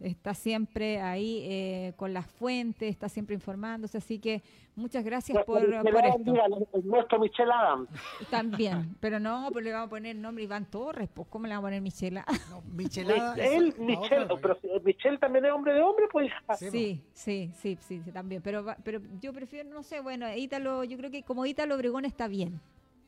está 0.01 0.35
siempre 0.35 1.01
ahí 1.01 1.41
eh, 1.45 1.93
con 1.97 2.13
las 2.13 2.27
fuentes, 2.27 2.91
está 2.91 3.09
siempre 3.09 3.35
informándose, 3.35 3.99
así 3.99 4.19
que 4.19 4.43
muchas 4.75 5.05
gracias 5.05 5.45
por, 5.45 5.61
por 5.61 6.05
esto. 6.05 6.81
nuestro 6.85 7.19
Michelle 7.19 7.53
Adams. 7.53 7.89
También, 8.31 8.97
pero 9.01 9.19
no, 9.19 9.49
pues 9.53 9.65
le 9.65 9.73
vamos 9.73 9.87
a 9.87 9.91
poner 9.91 10.17
el 10.17 10.23
nombre 10.23 10.45
Iván 10.45 10.67
Torres, 10.67 11.09
pues 11.13 11.29
¿cómo 11.29 11.47
le 11.47 11.55
vamos 11.55 11.65
a 11.65 11.67
poner 11.69 11.83
Michelle 11.83 12.23
no, 12.51 12.63
Michelle 12.73 13.15
Él, 13.39 13.75
Michelle, 13.79 14.27
pero 14.41 14.59
Michelle 14.85 15.19
también 15.19 15.45
es 15.45 15.53
hombre 15.53 15.75
de 15.75 15.81
hombre, 15.83 16.07
pues 16.11 16.31
Sí, 16.59 17.03
sí, 17.13 17.51
sí, 17.55 17.79
sí, 17.81 18.01
también, 18.13 18.43
pero 18.43 18.65
pero 18.85 19.01
yo 19.21 19.33
prefiero, 19.33 19.69
no 19.71 19.83
sé, 19.83 20.01
bueno, 20.01 20.27
Ítalo, 20.35 20.85
yo 20.85 20.97
creo 20.97 21.11
que 21.11 21.23
como 21.23 21.47
Ítalo 21.47 21.75
Obregón 21.75 22.05
está 22.05 22.29
bien. 22.29 22.61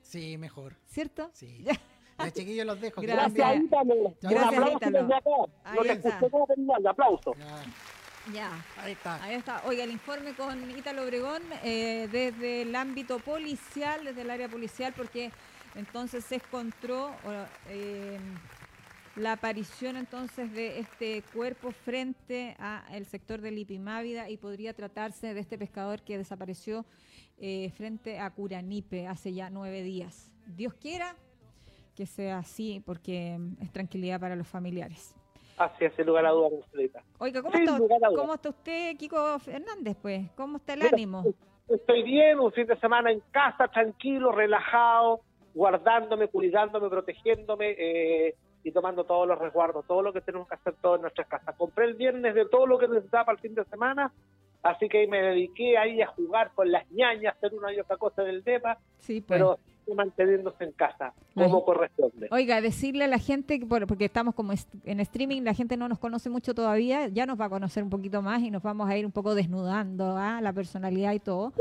Sí, 0.02 0.38
mejor. 0.38 0.74
¿Cierto? 0.86 1.30
Sí. 1.34 1.64
Ya 2.18 2.30
chiquillos 2.32 2.66
los 2.66 2.80
dejo. 2.80 3.00
Gracias, 3.00 3.56
Ítalo. 3.56 4.14
Gracias, 4.20 4.72
Ítalo. 4.72 5.50
Ahí 5.64 5.88
está. 5.88 6.20
aplauso. 6.90 7.34
Ya. 8.32 8.50
Ahí 8.76 8.92
está. 8.92 9.22
Ahí 9.22 9.34
está. 9.36 9.62
Oiga, 9.66 9.84
el 9.84 9.90
informe 9.90 10.34
con 10.34 10.70
Ítalo 10.76 11.02
Obregón 11.02 11.42
eh, 11.62 12.08
desde 12.10 12.62
el 12.62 12.74
ámbito 12.74 13.18
policial, 13.20 14.04
desde 14.04 14.22
el 14.22 14.30
área 14.30 14.48
policial, 14.48 14.92
porque 14.96 15.30
entonces 15.74 16.24
se 16.24 16.36
encontró 16.36 17.10
eh, 17.68 18.18
la 19.16 19.32
aparición 19.32 19.96
entonces 19.96 20.52
de 20.52 20.78
este 20.78 21.22
cuerpo 21.32 21.72
frente 21.72 22.56
al 22.58 23.04
sector 23.06 23.40
de 23.40 23.50
Lipimávida 23.50 24.28
y 24.30 24.36
podría 24.36 24.74
tratarse 24.74 25.34
de 25.34 25.40
este 25.40 25.58
pescador 25.58 26.02
que 26.02 26.18
desapareció 26.18 26.84
eh, 27.38 27.70
frente 27.76 28.18
a 28.18 28.30
Curanipe 28.30 29.06
hace 29.06 29.32
ya 29.32 29.50
nueve 29.50 29.82
días. 29.82 30.30
Dios 30.46 30.74
quiera, 30.74 31.16
que 31.98 32.06
sea 32.06 32.38
así, 32.38 32.80
porque 32.86 33.36
es 33.60 33.72
tranquilidad 33.72 34.20
para 34.20 34.36
los 34.36 34.46
familiares. 34.46 35.16
Así 35.56 35.84
es, 35.84 35.92
sin 35.96 36.06
lugar 36.06 36.24
a 36.26 36.30
dudas, 36.30 36.52
Oiga, 37.18 37.42
¿cómo, 37.42 37.58
está, 37.58 37.76
¿cómo 38.14 38.34
está, 38.34 38.48
usted, 38.50 38.96
Kiko 38.96 39.36
Fernández, 39.40 39.96
pues? 40.00 40.30
¿Cómo 40.36 40.58
está 40.58 40.74
el 40.74 40.82
ánimo? 40.82 41.24
Estoy 41.68 42.04
bien, 42.04 42.38
un 42.38 42.52
fin 42.52 42.68
de 42.68 42.78
semana 42.78 43.10
en 43.10 43.20
casa, 43.32 43.66
tranquilo, 43.66 44.30
relajado, 44.30 45.22
guardándome, 45.54 46.28
cuidándome, 46.28 46.88
protegiéndome 46.88 47.74
eh, 47.76 48.36
y 48.62 48.70
tomando 48.70 49.02
todos 49.02 49.26
los 49.26 49.36
resguardos, 49.36 49.84
todo 49.84 50.00
lo 50.00 50.12
que 50.12 50.20
tenemos 50.20 50.46
que 50.46 50.54
hacer 50.54 50.74
todos 50.80 50.98
en 50.98 51.02
nuestras 51.02 51.26
casas. 51.26 51.56
Compré 51.56 51.86
el 51.86 51.94
viernes 51.94 52.32
de 52.32 52.46
todo 52.46 52.64
lo 52.64 52.78
que 52.78 52.86
necesitaba 52.86 53.24
para 53.24 53.36
el 53.36 53.42
fin 53.42 53.56
de 53.56 53.64
semana, 53.64 54.12
así 54.62 54.88
que 54.88 55.04
me 55.08 55.20
dediqué 55.20 55.76
ahí 55.76 56.00
a 56.00 56.06
jugar 56.06 56.52
con 56.54 56.70
las 56.70 56.88
ñañas, 56.92 57.34
hacer 57.34 57.52
una 57.54 57.72
y 57.72 57.80
otra 57.80 57.96
cosa 57.96 58.22
del 58.22 58.44
DEPA, 58.44 58.78
sí, 59.00 59.20
pues. 59.20 59.36
pero 59.36 59.58
manteniéndose 59.94 60.64
en 60.64 60.72
casa, 60.72 61.12
como 61.34 61.64
corresponde. 61.64 62.28
Oiga, 62.30 62.60
decirle 62.60 63.04
a 63.04 63.08
la 63.08 63.18
gente, 63.18 63.60
porque 63.66 64.06
estamos 64.06 64.34
como 64.34 64.52
en 64.84 65.00
streaming, 65.00 65.42
la 65.42 65.54
gente 65.54 65.76
no 65.76 65.88
nos 65.88 65.98
conoce 65.98 66.30
mucho 66.30 66.54
todavía, 66.54 67.08
ya 67.08 67.26
nos 67.26 67.40
va 67.40 67.46
a 67.46 67.50
conocer 67.50 67.82
un 67.82 67.90
poquito 67.90 68.22
más 68.22 68.42
y 68.42 68.50
nos 68.50 68.62
vamos 68.62 68.88
a 68.88 68.96
ir 68.96 69.06
un 69.06 69.12
poco 69.12 69.34
desnudando 69.34 70.16
¿ah? 70.16 70.40
la 70.40 70.52
personalidad 70.52 71.12
y 71.12 71.20
todo. 71.20 71.52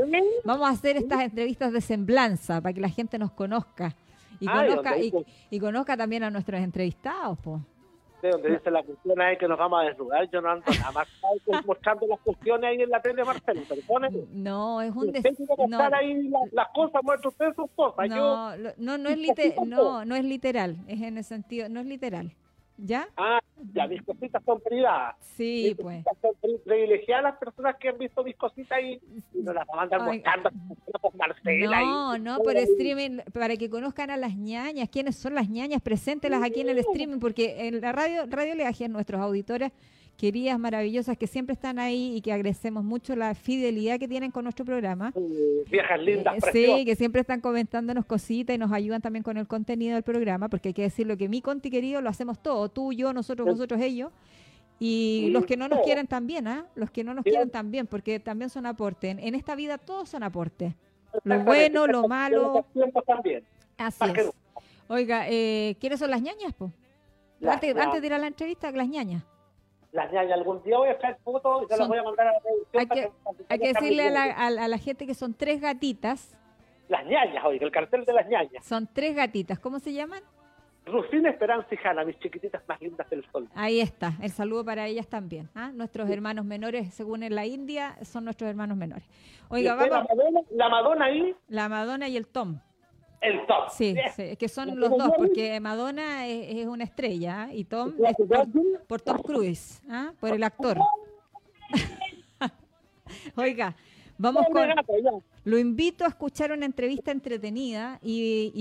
Vamos 0.44 0.68
a 0.68 0.72
hacer 0.72 0.96
estas 0.96 1.20
entrevistas 1.20 1.72
de 1.72 1.80
semblanza 1.80 2.60
para 2.60 2.72
que 2.72 2.80
la 2.80 2.90
gente 2.90 3.18
nos 3.18 3.32
conozca 3.32 3.94
y, 4.40 4.46
conozca, 4.46 4.94
y, 5.50 5.60
conozca 5.60 5.96
también 5.96 6.22
a 6.22 6.30
nuestros 6.30 6.60
entrevistados. 6.60 7.38
pues 7.42 7.60
de 8.22 8.30
donde 8.30 8.50
dice 8.50 8.70
la 8.70 8.82
cuestión 8.82 9.20
ahí 9.20 9.36
que 9.36 9.48
nos 9.48 9.58
vamos 9.58 9.80
a 9.80 9.84
desnudar, 9.86 10.28
yo 10.30 10.40
no 10.40 10.50
ando 10.50 10.64
nada 10.72 10.92
más 10.92 11.08
mostrando 11.64 12.06
las 12.06 12.18
cuestiones 12.20 12.70
ahí 12.70 12.82
en 12.82 12.90
la 12.90 13.00
tele 13.00 13.24
Marcelo, 13.24 13.60
No, 14.32 14.82
es 14.82 14.94
un 14.94 15.12
des... 15.12 15.24
no. 15.68 15.78
ahí 15.92 16.28
las, 16.52 16.68
cosas, 16.74 17.02
muestro 17.02 17.30
ustedes 17.30 17.54
sus 17.54 17.70
cosas. 17.72 18.08
No, 18.08 18.56
no, 18.56 18.98
no, 18.98 19.08
es 19.08 19.18
no, 19.66 20.04
no 20.04 20.16
es 20.16 20.24
literal, 20.24 20.76
es 20.86 21.00
en 21.02 21.18
el 21.18 21.24
sentido, 21.24 21.68
no 21.68 21.80
es 21.80 21.86
literal. 21.86 22.32
¿Ya? 22.80 23.08
Ah, 23.16 23.40
ya, 23.74 23.88
mis 23.88 24.02
cositas 24.02 24.40
son 24.44 24.60
privadas. 24.60 25.16
Sí, 25.36 25.76
pues. 25.80 26.04
Son 26.22 26.32
privilegiadas 26.64 27.24
las 27.24 27.36
personas 27.36 27.76
que 27.76 27.88
han 27.88 27.98
visto 27.98 28.22
mis 28.22 28.36
cositas 28.36 28.78
y, 28.80 29.00
no 29.34 29.52
las 29.52 29.66
van 29.66 29.80
a 29.80 29.82
andar 29.82 30.00
mostrando 30.00 30.50
Marcela. 31.18 31.80
No, 31.80 32.18
no, 32.18 32.38
por 32.38 32.56
streaming, 32.56 33.18
para 33.32 33.56
que 33.56 33.68
conozcan 33.68 34.10
a 34.10 34.16
las 34.16 34.36
ñañas, 34.36 34.88
quiénes 34.88 35.16
son 35.16 35.34
las 35.34 35.48
ñañas, 35.50 35.82
preséntelas 35.82 36.40
aquí 36.42 36.60
en 36.60 36.68
el 36.68 36.78
streaming, 36.78 37.18
porque 37.18 37.66
en 37.66 37.80
la 37.80 37.90
radio, 37.90 38.26
Radio 38.26 38.54
Leaje, 38.54 38.88
nuestros 38.88 39.20
auditores 39.20 39.72
queridas, 40.18 40.58
maravillosas, 40.58 41.16
que 41.16 41.28
siempre 41.28 41.54
están 41.54 41.78
ahí 41.78 42.16
y 42.16 42.20
que 42.20 42.32
agradecemos 42.32 42.82
mucho 42.82 43.14
la 43.14 43.34
fidelidad 43.34 44.00
que 44.00 44.08
tienen 44.08 44.32
con 44.32 44.42
nuestro 44.42 44.64
programa. 44.66 45.14
viejas 45.70 46.02
lindas, 46.02 46.36
eh, 46.38 46.50
Sí, 46.52 46.84
que 46.84 46.96
siempre 46.96 47.20
están 47.20 47.40
comentándonos 47.40 48.04
cositas 48.04 48.54
y 48.54 48.58
nos 48.58 48.72
ayudan 48.72 49.00
también 49.00 49.22
con 49.22 49.36
el 49.38 49.46
contenido 49.46 49.94
del 49.94 50.02
programa, 50.02 50.48
porque 50.48 50.70
hay 50.70 50.74
que 50.74 50.82
decirlo 50.82 51.16
que 51.16 51.28
mi 51.28 51.40
conti 51.40 51.70
querido 51.70 52.00
lo 52.02 52.10
hacemos 52.10 52.42
todo, 52.42 52.68
tú, 52.68 52.92
yo, 52.92 53.12
nosotros, 53.12 53.46
vosotros, 53.46 53.80
ellos. 53.80 54.10
Y 54.80 55.30
los 55.30 55.46
que 55.46 55.56
no 55.56 55.68
nos 55.68 55.80
quieren 55.80 56.08
también, 56.08 56.48
¿ah? 56.48 56.66
Los 56.74 56.90
que 56.90 57.04
no 57.04 57.14
nos 57.14 57.24
quieren 57.24 57.50
también, 57.50 57.86
porque 57.86 58.18
también 58.18 58.50
son 58.50 58.66
aportes. 58.66 59.16
En, 59.20 59.34
esta 59.36 59.54
vida 59.54 59.78
todos 59.78 60.08
son 60.08 60.24
aportes. 60.24 60.74
Lo 61.24 61.44
bueno, 61.44 61.86
lo 61.86 62.08
malo. 62.08 62.66
Así 63.76 64.04
es. 64.16 64.30
Oiga, 64.88 65.26
eh, 65.28 65.76
¿quiénes 65.80 66.00
son 66.00 66.10
las 66.10 66.22
ñañas, 66.22 66.54
po? 66.54 66.72
Antes, 67.46 67.76
antes 67.76 68.00
de 68.00 68.06
ir 68.06 68.12
a 68.14 68.18
la 68.18 68.26
entrevista, 68.26 68.70
las 68.72 68.88
ñañas 68.88 69.24
las 69.92 70.12
ñañas. 70.12 70.32
Algún 70.32 70.62
día 70.62 70.78
voy 70.78 70.88
a 70.88 70.92
hacer 70.92 71.16
fotos 71.24 71.64
y 71.64 71.66
se 71.66 71.76
las 71.78 71.88
voy 71.88 71.98
a 71.98 72.02
mandar 72.02 72.28
a 72.28 72.32
la 72.32 72.40
producción. 72.40 72.80
Hay 72.80 72.86
que, 72.86 73.10
hay 73.48 73.58
que 73.58 73.68
decirle 73.68 74.08
a 74.08 74.10
la, 74.10 74.24
a, 74.24 74.68
la, 74.68 74.78
gente 74.78 75.06
que 75.06 75.14
son 75.14 75.34
tres 75.34 75.60
gatitas. 75.60 76.38
Las 76.88 77.04
ñañas, 77.06 77.44
oiga, 77.44 77.66
el 77.66 77.72
cartel 77.72 78.04
de 78.04 78.12
las 78.12 78.26
ñañas. 78.28 78.64
Son 78.64 78.88
tres 78.92 79.14
gatitas. 79.14 79.58
¿Cómo 79.58 79.78
se 79.78 79.92
llaman? 79.92 80.22
Rufina, 80.88 81.30
Esperanza 81.30 81.68
y 81.70 81.78
Hanna, 81.86 82.04
mis 82.04 82.18
chiquititas 82.18 82.62
más 82.66 82.80
lindas 82.80 83.08
del 83.10 83.24
sol. 83.30 83.46
Ahí 83.54 83.80
está, 83.80 84.14
el 84.22 84.30
saludo 84.30 84.64
para 84.64 84.86
ellas 84.86 85.06
también. 85.06 85.50
¿ah? 85.54 85.70
Nuestros 85.72 86.08
hermanos 86.08 86.44
menores, 86.44 86.94
según 86.94 87.22
en 87.22 87.34
la 87.34 87.46
India, 87.46 87.96
son 88.02 88.24
nuestros 88.24 88.48
hermanos 88.48 88.76
menores. 88.76 89.06
Oiga, 89.48 89.74
vamos. 89.74 89.90
La 89.90 90.02
Madonna, 90.02 90.40
la 90.50 90.68
Madonna 90.68 91.04
ahí. 91.04 91.36
La 91.48 91.68
Madonna 91.68 92.08
y 92.08 92.16
el 92.16 92.26
Tom. 92.26 92.60
El 93.20 93.46
Tom. 93.46 93.64
Sí, 93.70 93.94
que 94.38 94.48
son 94.48 94.78
los 94.78 94.90
dos, 94.90 95.10
porque 95.16 95.58
Madonna 95.60 96.26
es, 96.26 96.66
una 96.66 96.84
estrella 96.84 97.44
¿ah? 97.44 97.52
y 97.52 97.64
Tom 97.64 97.92
es 98.06 98.14
por, 98.86 99.00
Tom 99.00 99.18
Cruise, 99.22 99.80
¿ah? 99.90 100.12
por 100.20 100.30
el 100.30 100.42
actor. 100.42 100.78
Oiga, 103.36 103.74
vamos 104.18 104.46
con... 104.52 104.68
Lo 105.44 105.58
invito 105.58 106.04
a 106.04 106.08
escuchar 106.08 106.52
una 106.52 106.66
entrevista 106.66 107.10
entretenida 107.10 107.98
y, 108.02 108.52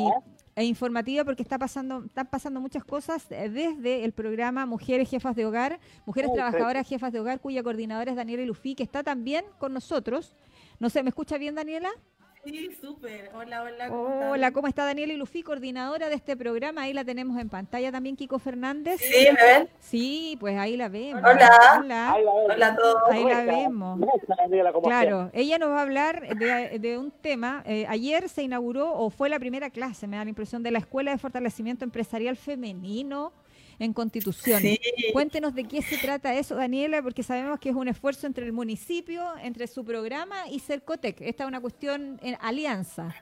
e 0.56 0.64
informativa 0.64 1.24
porque 1.24 1.44
está 1.44 1.60
pasando, 1.60 2.06
están 2.06 2.28
pasando 2.28 2.60
muchas 2.60 2.84
cosas 2.84 3.30
desde 3.30 4.06
el 4.06 4.12
programa 4.14 4.66
Mujeres 4.66 5.10
Jefas 5.10 5.36
de 5.36 5.46
Hogar, 5.46 5.80
Mujeres 6.06 6.32
Trabajadoras 6.34 6.88
Jefas 6.88 7.12
de 7.12 7.20
Hogar, 7.20 7.42
cuya 7.42 7.62
coordinadora 7.62 8.10
es 8.10 8.18
Daniela 8.18 8.44
Lufi, 8.44 8.74
que 8.74 8.84
está 8.84 9.04
también 9.04 9.46
con 9.60 9.74
nosotros. 9.74 10.34
No 10.80 10.90
sé, 10.90 11.04
¿me 11.04 11.10
escucha 11.10 11.38
bien, 11.38 11.56
Daniela? 11.56 11.90
Sí, 12.48 12.70
súper. 12.80 13.30
Hola, 13.34 13.64
hola. 13.64 13.90
¿cómo 13.90 14.32
hola, 14.32 14.52
¿cómo 14.52 14.68
está 14.68 14.86
Daniela 14.86 15.12
Ilufi, 15.12 15.44
coordinadora 15.44 16.08
de 16.08 16.16
este 16.16 16.38
programa? 16.38 16.84
Ahí 16.84 16.94
la 16.94 17.04
tenemos 17.04 17.38
en 17.40 17.50
pantalla 17.50 17.92
también, 17.92 18.16
Kiko 18.16 18.40
Fernández. 18.40 19.02
Sí, 19.02 19.28
¿me 19.34 19.44
ven? 19.44 19.70
Sí, 19.80 20.38
pues 20.40 20.58
ahí 20.58 20.78
la 20.78 20.88
vemos. 20.88 21.22
Hola. 21.22 21.78
Hola. 21.80 22.16
Hola 22.46 22.68
a 22.68 22.76
todos. 22.76 23.04
Ahí 23.12 23.24
la 23.26 23.44
vemos. 23.44 24.00
Claro, 24.82 25.30
ella 25.34 25.58
nos 25.58 25.70
va 25.72 25.80
a 25.80 25.82
hablar 25.82 26.38
de, 26.38 26.98
un 26.98 27.12
tema. 27.12 27.64
Eh, 27.66 27.86
ayer 27.90 28.30
se 28.30 28.44
inauguró, 28.44 28.94
o 28.94 29.10
fue 29.10 29.28
la 29.28 29.40
primera 29.40 29.70
clase, 29.70 30.08
me 30.08 30.16
da 30.16 30.24
la 30.24 30.30
impresión, 30.30 30.64
de 30.64 30.72
la 30.72 30.80
Escuela 30.80 31.12
de 31.12 31.18
Fortalecimiento 31.18 31.84
Empresarial 31.84 32.38
Femenino 32.38 33.34
en 33.80 33.94
Constitución. 33.94 34.62
Cuéntenos 35.14 35.54
de 35.54 35.66
qué 35.66 35.82
se 35.82 35.98
trata 35.98 36.34
eso, 36.34 36.56
Daniela, 36.56 37.02
porque 37.02 37.24
sabemos 37.24 37.60
que 37.60 37.70
es 37.70 37.76
un 37.76 37.88
esfuerzo 37.88 38.28
entre 38.28 38.46
el 38.46 38.54
municipio, 38.54 39.24
entre 39.42 39.68
su 39.68 39.86
programa 39.86 40.48
y 40.50 40.60
Cercotec. 40.60 41.22
Esta 41.22 41.44
es 41.44 41.48
una 41.48 41.62
cuestión 41.62 42.20
en 42.22 42.38
alianza. 42.42 43.16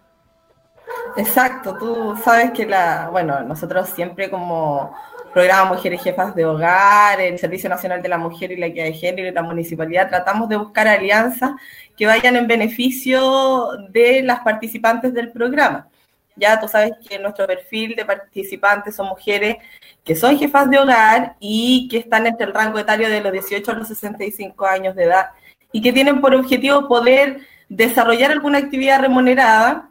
Exacto, 1.17 1.77
tú 1.77 2.15
sabes 2.23 2.51
que 2.51 2.65
la, 2.65 3.09
bueno, 3.11 3.41
nosotros 3.41 3.89
siempre 3.89 4.29
como 4.29 4.95
programa 5.33 5.73
Mujeres 5.73 6.01
Jefas 6.01 6.35
de 6.35 6.45
Hogar, 6.45 7.19
el 7.19 7.39
Servicio 7.39 7.69
Nacional 7.69 8.01
de 8.01 8.07
la 8.07 8.17
Mujer 8.17 8.51
y 8.51 8.57
la 8.57 8.67
Equidad 8.67 8.85
de 8.85 8.93
Género 8.93 9.27
y 9.27 9.31
la 9.31 9.41
Municipalidad, 9.41 10.07
tratamos 10.07 10.47
de 10.47 10.57
buscar 10.57 10.87
alianzas 10.87 11.51
que 11.97 12.05
vayan 12.05 12.35
en 12.35 12.47
beneficio 12.47 13.67
de 13.89 14.21
las 14.21 14.41
participantes 14.41 15.13
del 15.13 15.31
programa. 15.31 15.89
Ya 16.35 16.59
tú 16.59 16.67
sabes 16.67 16.93
que 17.07 17.17
nuestro 17.19 17.47
perfil 17.47 17.95
de 17.95 18.05
participantes 18.05 18.95
son 18.95 19.07
mujeres 19.07 19.57
que 20.03 20.15
son 20.15 20.37
jefas 20.37 20.69
de 20.69 20.77
hogar 20.77 21.35
y 21.39 21.87
que 21.89 21.97
están 21.97 22.27
entre 22.27 22.45
el 22.45 22.53
rango 22.53 22.77
etario 22.77 23.09
de 23.09 23.21
los 23.21 23.31
18 23.31 23.71
a 23.71 23.75
los 23.75 23.87
65 23.87 24.65
años 24.65 24.95
de 24.95 25.05
edad 25.05 25.29
y 25.71 25.81
que 25.81 25.91
tienen 25.91 26.21
por 26.21 26.35
objetivo 26.35 26.87
poder 26.87 27.39
desarrollar 27.69 28.31
alguna 28.31 28.59
actividad 28.59 29.01
remunerada 29.01 29.89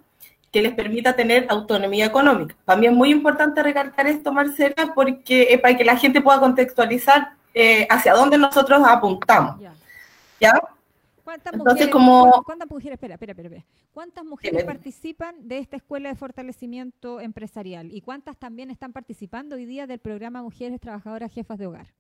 que 0.53 0.63
les 0.63 0.73
permita 0.73 1.17
tener 1.17 1.47
autonomía 1.49 2.07
económica. 2.07 2.55
También 2.65 2.93
es 2.93 2.97
muy 2.97 3.11
importante 3.11 3.61
recalcar 3.61 4.07
esto, 4.07 4.33
Marcela, 4.33 4.93
porque 4.95 5.59
para 5.61 5.77
que 5.77 5.85
la 5.85 5.97
gente 5.97 6.21
pueda 6.21 6.39
contextualizar 6.39 7.33
eh, 7.53 7.87
hacia 7.91 8.15
dónde 8.15 8.39
nosotros 8.39 8.81
apuntamos. 8.87 9.57
¿Ya? 10.41 10.53
¿Cuántas 11.25 11.57
mujeres, 11.57 11.89
como... 11.89 12.45
¿cuántas 12.45 12.71
mujeres, 12.71 12.95
espera, 12.95 13.15
espera, 13.15 13.33
espera, 13.33 13.65
¿cuántas 13.95 14.25
mujeres 14.25 14.65
participan 14.65 15.49
de 15.49 15.59
esta 15.59 15.77
escuela 15.77 16.09
de 16.09 16.17
fortalecimiento 16.17 17.21
empresarial 17.21 17.91
y 17.93 18.01
cuántas 18.01 18.37
también 18.37 18.71
están 18.71 18.93
participando 18.93 19.55
hoy 19.55 19.65
día 19.65 19.87
del 19.87 20.01
programa 20.01 20.43
Mujeres 20.43 20.81
Trabajadoras 20.81 21.33
Jefas 21.33 21.59
de 21.59 21.69
Hogar? 21.69 21.95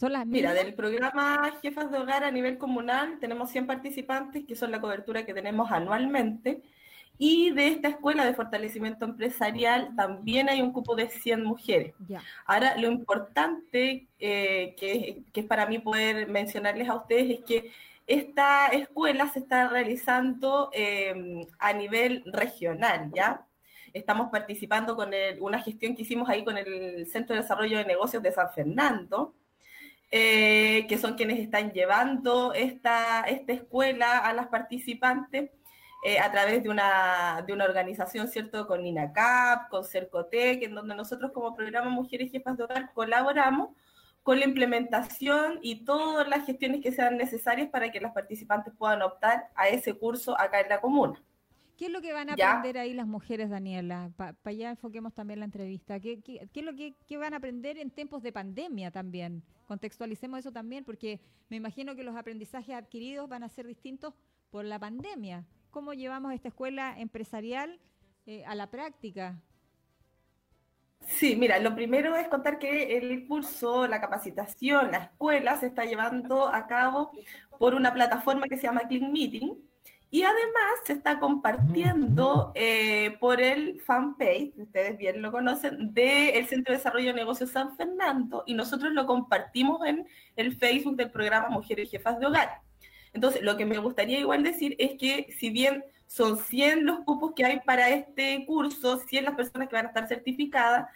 ¿Son 0.00 0.12
las 0.12 0.26
Mira, 0.26 0.54
del 0.54 0.74
programa 0.74 1.52
Jefas 1.60 1.90
de 1.92 1.98
Hogar 1.98 2.24
a 2.24 2.30
nivel 2.30 2.56
comunal 2.56 3.18
tenemos 3.20 3.50
100 3.50 3.66
participantes, 3.66 4.44
que 4.46 4.56
son 4.56 4.70
la 4.70 4.80
cobertura 4.80 5.24
que 5.26 5.34
tenemos 5.34 5.70
anualmente. 5.70 6.62
Y 7.18 7.50
de 7.50 7.68
esta 7.68 7.88
escuela 7.88 8.24
de 8.24 8.34
fortalecimiento 8.34 9.04
empresarial 9.04 9.94
también 9.94 10.48
hay 10.48 10.62
un 10.62 10.72
cupo 10.72 10.96
de 10.96 11.08
100 11.08 11.44
mujeres. 11.44 11.94
Ahora, 12.46 12.76
lo 12.78 12.90
importante 12.90 14.08
eh, 14.18 14.74
que, 14.78 15.22
que 15.30 15.40
es 15.40 15.46
para 15.46 15.66
mí 15.66 15.78
poder 15.78 16.26
mencionarles 16.28 16.88
a 16.88 16.96
ustedes 16.96 17.38
es 17.38 17.44
que 17.44 17.70
esta 18.06 18.68
escuela 18.68 19.28
se 19.28 19.40
está 19.40 19.68
realizando 19.68 20.70
em, 20.72 21.46
a 21.58 21.72
nivel 21.72 22.22
regional, 22.26 23.10
¿ya? 23.14 23.46
Estamos 23.92 24.30
participando 24.30 24.96
con 24.96 25.10
una 25.40 25.60
gestión 25.62 25.94
que 25.94 26.02
hicimos 26.02 26.28
ahí 26.28 26.44
con 26.44 26.56
el 26.56 27.06
Centro 27.06 27.34
de 27.34 27.42
Desarrollo 27.42 27.78
de 27.78 27.84
Negocios 27.84 28.22
de 28.22 28.32
San 28.32 28.50
Fernando, 28.52 29.34
eh, 30.10 30.86
que 30.88 30.98
son 30.98 31.14
quienes 31.14 31.38
están 31.38 31.72
llevando 31.72 32.52
esta, 32.54 33.22
esta 33.22 33.52
escuela 33.52 34.18
a 34.18 34.32
las 34.32 34.48
participantes 34.48 35.50
eh, 36.04 36.18
a 36.18 36.32
través 36.32 36.62
de 36.62 36.68
una, 36.68 37.44
de 37.46 37.52
una 37.52 37.64
organización, 37.64 38.28
¿cierto? 38.28 38.66
Con 38.66 38.84
INACAP, 38.84 39.68
con 39.68 39.84
CERCOTEC, 39.84 40.64
en 40.64 40.74
donde 40.74 40.94
nosotros 40.94 41.30
como 41.32 41.54
programa 41.54 41.90
Mujeres 41.90 42.30
Jefas 42.32 42.56
de 42.56 42.64
Hogar 42.64 42.92
colaboramos 42.92 43.70
con 44.22 44.38
la 44.38 44.44
implementación 44.44 45.58
y 45.62 45.84
todas 45.84 46.28
las 46.28 46.46
gestiones 46.46 46.80
que 46.80 46.92
sean 46.92 47.16
necesarias 47.16 47.68
para 47.70 47.90
que 47.90 48.00
las 48.00 48.12
participantes 48.12 48.72
puedan 48.76 49.02
optar 49.02 49.50
a 49.54 49.68
ese 49.68 49.94
curso 49.94 50.38
acá 50.38 50.60
en 50.60 50.68
la 50.68 50.80
comuna. 50.80 51.20
¿Qué 51.76 51.86
es 51.86 51.92
lo 51.92 52.00
que 52.00 52.12
van 52.12 52.30
a 52.30 52.34
aprender 52.34 52.78
ahí 52.78 52.94
las 52.94 53.08
mujeres, 53.08 53.50
Daniela? 53.50 54.12
Para 54.16 54.36
allá 54.44 54.70
enfoquemos 54.70 55.14
también 55.14 55.40
la 55.40 55.46
entrevista. 55.46 55.98
¿Qué, 55.98 56.22
es 56.54 56.64
lo 56.64 56.76
que, 56.76 56.94
van 57.16 57.34
a 57.34 57.38
aprender 57.38 57.78
en 57.78 57.90
tiempos 57.90 58.22
de 58.22 58.32
pandemia 58.32 58.92
también? 58.92 59.42
Contextualicemos 59.66 60.38
eso 60.38 60.52
también, 60.52 60.84
porque 60.84 61.20
me 61.48 61.56
imagino 61.56 61.96
que 61.96 62.04
los 62.04 62.14
aprendizajes 62.14 62.76
adquiridos 62.76 63.28
van 63.28 63.42
a 63.42 63.48
ser 63.48 63.66
distintos 63.66 64.14
por 64.50 64.64
la 64.64 64.78
pandemia. 64.78 65.44
¿Cómo 65.70 65.92
llevamos 65.94 66.32
esta 66.34 66.48
escuela 66.48 66.94
empresarial 67.00 67.80
eh, 68.26 68.44
a 68.44 68.54
la 68.54 68.70
práctica? 68.70 69.42
Sí, 71.06 71.36
mira, 71.36 71.58
lo 71.58 71.74
primero 71.74 72.16
es 72.16 72.28
contar 72.28 72.58
que 72.58 72.96
el 72.96 73.26
curso, 73.26 73.86
la 73.86 74.00
capacitación, 74.00 74.90
la 74.90 74.98
escuela 74.98 75.58
se 75.58 75.66
está 75.66 75.84
llevando 75.84 76.48
a 76.48 76.66
cabo 76.66 77.12
por 77.58 77.74
una 77.74 77.92
plataforma 77.92 78.48
que 78.48 78.56
se 78.56 78.64
llama 78.64 78.88
Clean 78.88 79.12
Meeting 79.12 79.54
Y 80.10 80.22
además 80.22 80.80
se 80.84 80.94
está 80.94 81.18
compartiendo 81.18 82.52
eh, 82.54 83.16
por 83.20 83.40
el 83.40 83.80
fanpage, 83.80 84.52
ustedes 84.56 84.98
bien 84.98 85.22
lo 85.22 85.32
conocen, 85.32 85.92
del 85.92 86.46
Centro 86.46 86.72
de 86.72 86.78
Desarrollo 86.78 87.08
de 87.08 87.14
Negocios 87.14 87.50
San 87.50 87.76
Fernando 87.76 88.44
y 88.46 88.54
nosotros 88.54 88.92
lo 88.92 89.06
compartimos 89.06 89.84
en 89.86 90.06
el 90.36 90.56
Facebook 90.56 90.96
del 90.96 91.10
programa 91.10 91.48
Mujeres 91.48 91.90
Jefas 91.90 92.18
de 92.18 92.26
Hogar. 92.26 92.60
Entonces, 93.12 93.42
lo 93.42 93.56
que 93.56 93.66
me 93.66 93.78
gustaría 93.78 94.18
igual 94.18 94.42
decir 94.42 94.74
es 94.78 94.98
que 94.98 95.28
si 95.38 95.50
bien 95.50 95.84
son 96.12 96.36
100 96.36 96.84
los 96.84 97.00
cupos 97.00 97.32
que 97.34 97.42
hay 97.42 97.60
para 97.60 97.88
este 97.88 98.44
curso, 98.44 98.98
100 98.98 99.24
las 99.24 99.34
personas 99.34 99.68
que 99.68 99.76
van 99.76 99.86
a 99.86 99.88
estar 99.88 100.06
certificadas, 100.06 100.90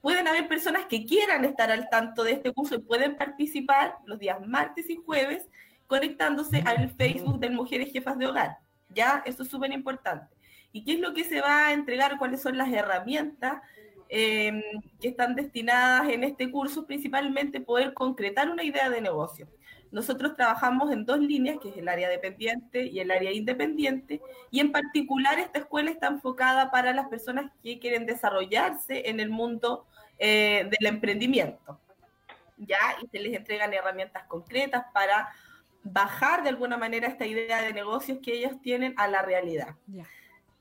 pueden 0.00 0.26
haber 0.26 0.48
personas 0.48 0.86
que 0.86 1.06
quieran 1.06 1.44
estar 1.44 1.70
al 1.70 1.88
tanto 1.88 2.24
de 2.24 2.32
este 2.32 2.52
curso 2.52 2.74
y 2.74 2.78
pueden 2.78 3.16
participar 3.16 3.98
los 4.04 4.18
días 4.18 4.44
martes 4.44 4.90
y 4.90 4.96
jueves 4.96 5.46
conectándose 5.86 6.60
al 6.66 6.90
Facebook 6.90 7.38
de 7.38 7.50
Mujeres 7.50 7.92
Jefas 7.92 8.18
de 8.18 8.26
Hogar. 8.26 8.58
¿Ya? 8.88 9.22
Eso 9.24 9.44
es 9.44 9.48
súper 9.48 9.70
importante. 9.70 10.34
¿Y 10.72 10.84
qué 10.84 10.94
es 10.94 11.00
lo 11.00 11.14
que 11.14 11.22
se 11.22 11.40
va 11.40 11.68
a 11.68 11.72
entregar? 11.72 12.18
¿Cuáles 12.18 12.42
son 12.42 12.58
las 12.58 12.72
herramientas 12.72 13.62
em, 14.08 14.60
que 15.00 15.08
están 15.08 15.36
destinadas 15.36 16.08
en 16.08 16.24
este 16.24 16.50
curso? 16.50 16.84
Principalmente 16.84 17.60
poder 17.60 17.94
concretar 17.94 18.50
una 18.50 18.64
idea 18.64 18.90
de 18.90 19.00
negocio. 19.02 19.46
Nosotros 19.90 20.36
trabajamos 20.36 20.92
en 20.92 21.04
dos 21.04 21.18
líneas, 21.18 21.58
que 21.60 21.70
es 21.70 21.76
el 21.76 21.88
área 21.88 22.08
dependiente 22.08 22.84
y 22.84 23.00
el 23.00 23.10
área 23.10 23.32
independiente, 23.32 24.20
y 24.50 24.60
en 24.60 24.72
particular 24.72 25.38
esta 25.38 25.60
escuela 25.60 25.90
está 25.90 26.08
enfocada 26.08 26.70
para 26.70 26.92
las 26.92 27.08
personas 27.08 27.50
que 27.62 27.78
quieren 27.78 28.06
desarrollarse 28.06 29.08
en 29.08 29.20
el 29.20 29.30
mundo 29.30 29.86
eh, 30.18 30.68
del 30.70 30.86
emprendimiento. 30.86 31.80
¿Ya? 32.56 32.78
Y 33.02 33.06
se 33.08 33.20
les 33.20 33.34
entregan 33.34 33.72
herramientas 33.72 34.24
concretas 34.24 34.84
para 34.92 35.28
bajar 35.82 36.42
de 36.42 36.48
alguna 36.48 36.76
manera 36.76 37.06
esta 37.06 37.24
idea 37.24 37.62
de 37.62 37.72
negocios 37.72 38.18
que 38.22 38.34
ellos 38.34 38.60
tienen 38.60 38.94
a 38.96 39.08
la 39.08 39.22
realidad. 39.22 39.76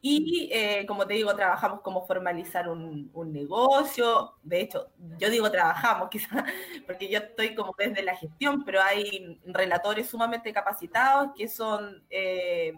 Y 0.01 0.49
eh, 0.53 0.85
como 0.87 1.07
te 1.07 1.15
digo, 1.15 1.35
trabajamos 1.35 1.81
como 1.81 2.05
formalizar 2.05 2.69
un, 2.69 3.11
negocio. 3.31 4.35
De 4.43 4.61
hecho, 4.61 4.89
yo 5.17 5.29
digo 5.29 5.49
trabajamos, 5.51 6.09
quizás, 6.11 6.43
porque 6.85 7.09
yo 7.09 7.19
estoy 7.19 7.55
como 7.55 7.73
desde 7.77 8.03
la 8.03 8.15
gestión, 8.15 8.63
pero 8.63 8.81
hay 8.81 9.39
relatores 9.45 10.07
sumamente 10.07 10.53
capacitados 10.53 11.31
que 11.35 11.47
son, 11.47 12.03
eh, 12.09 12.73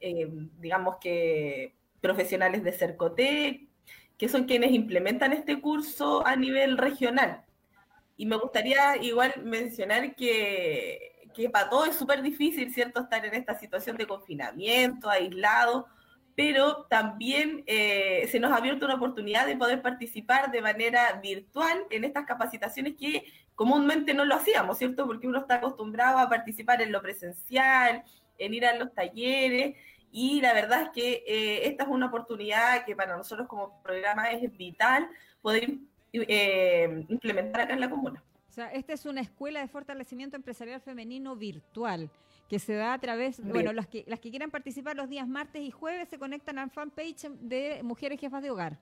eh, 0.00 0.28
digamos 0.58 0.96
que, 1.00 1.74
profesionales 2.00 2.62
de 2.64 2.72
Cercotec, 2.72 3.68
que 4.16 4.28
son 4.28 4.44
quienes 4.44 4.72
implementan 4.72 5.32
este 5.32 5.60
curso 5.60 6.26
a 6.26 6.36
nivel 6.36 6.76
regional. 6.76 7.44
Y 8.16 8.26
me 8.26 8.36
gustaría 8.36 8.96
igual 8.96 9.34
mencionar 9.44 10.16
que 10.16 11.18
que 11.38 11.48
para 11.48 11.70
todos 11.70 11.88
es 11.88 11.96
súper 11.96 12.20
difícil, 12.20 12.74
¿cierto?, 12.74 13.00
estar 13.00 13.24
en 13.24 13.32
esta 13.32 13.56
situación 13.56 13.96
de 13.96 14.08
confinamiento, 14.08 15.08
aislado, 15.08 15.86
pero 16.38 16.86
también 16.88 17.64
eh, 17.66 18.28
se 18.30 18.38
nos 18.38 18.52
ha 18.52 18.58
abierto 18.58 18.84
una 18.84 18.94
oportunidad 18.94 19.44
de 19.44 19.56
poder 19.56 19.82
participar 19.82 20.52
de 20.52 20.62
manera 20.62 21.18
virtual 21.20 21.84
en 21.90 22.04
estas 22.04 22.26
capacitaciones 22.26 22.94
que 22.94 23.24
comúnmente 23.56 24.14
no 24.14 24.24
lo 24.24 24.36
hacíamos, 24.36 24.78
¿cierto? 24.78 25.04
Porque 25.04 25.26
uno 25.26 25.40
está 25.40 25.56
acostumbrado 25.56 26.18
a 26.18 26.28
participar 26.28 26.80
en 26.80 26.92
lo 26.92 27.02
presencial, 27.02 28.04
en 28.38 28.54
ir 28.54 28.64
a 28.66 28.76
los 28.76 28.94
talleres, 28.94 29.74
y 30.12 30.40
la 30.40 30.52
verdad 30.52 30.82
es 30.82 30.88
que 30.90 31.24
eh, 31.26 31.66
esta 31.66 31.82
es 31.82 31.90
una 31.90 32.06
oportunidad 32.06 32.84
que 32.84 32.94
para 32.94 33.16
nosotros 33.16 33.48
como 33.48 33.82
programa 33.82 34.30
es 34.30 34.56
vital 34.56 35.08
poder 35.42 35.72
eh, 36.12 37.04
implementar 37.08 37.62
acá 37.62 37.74
en 37.74 37.80
la 37.80 37.90
comuna 37.90 38.22
sea, 38.58 38.72
esta 38.72 38.92
es 38.92 39.06
una 39.06 39.20
escuela 39.20 39.60
de 39.60 39.68
fortalecimiento 39.68 40.34
empresarial 40.34 40.80
femenino 40.80 41.36
virtual 41.36 42.10
que 42.48 42.58
se 42.58 42.74
da 42.74 42.94
a 42.94 42.98
través, 42.98 43.44
bueno, 43.44 43.72
las 43.72 43.86
que, 43.86 44.04
las 44.06 44.20
que 44.20 44.30
quieran 44.30 44.50
participar 44.50 44.96
los 44.96 45.08
días 45.08 45.28
martes 45.28 45.62
y 45.62 45.70
jueves 45.70 46.08
se 46.08 46.18
conectan 46.18 46.58
al 46.58 46.70
fanpage 46.70 47.28
de 47.40 47.80
Mujeres 47.82 48.18
Jefas 48.18 48.42
de 48.42 48.50
Hogar. 48.50 48.78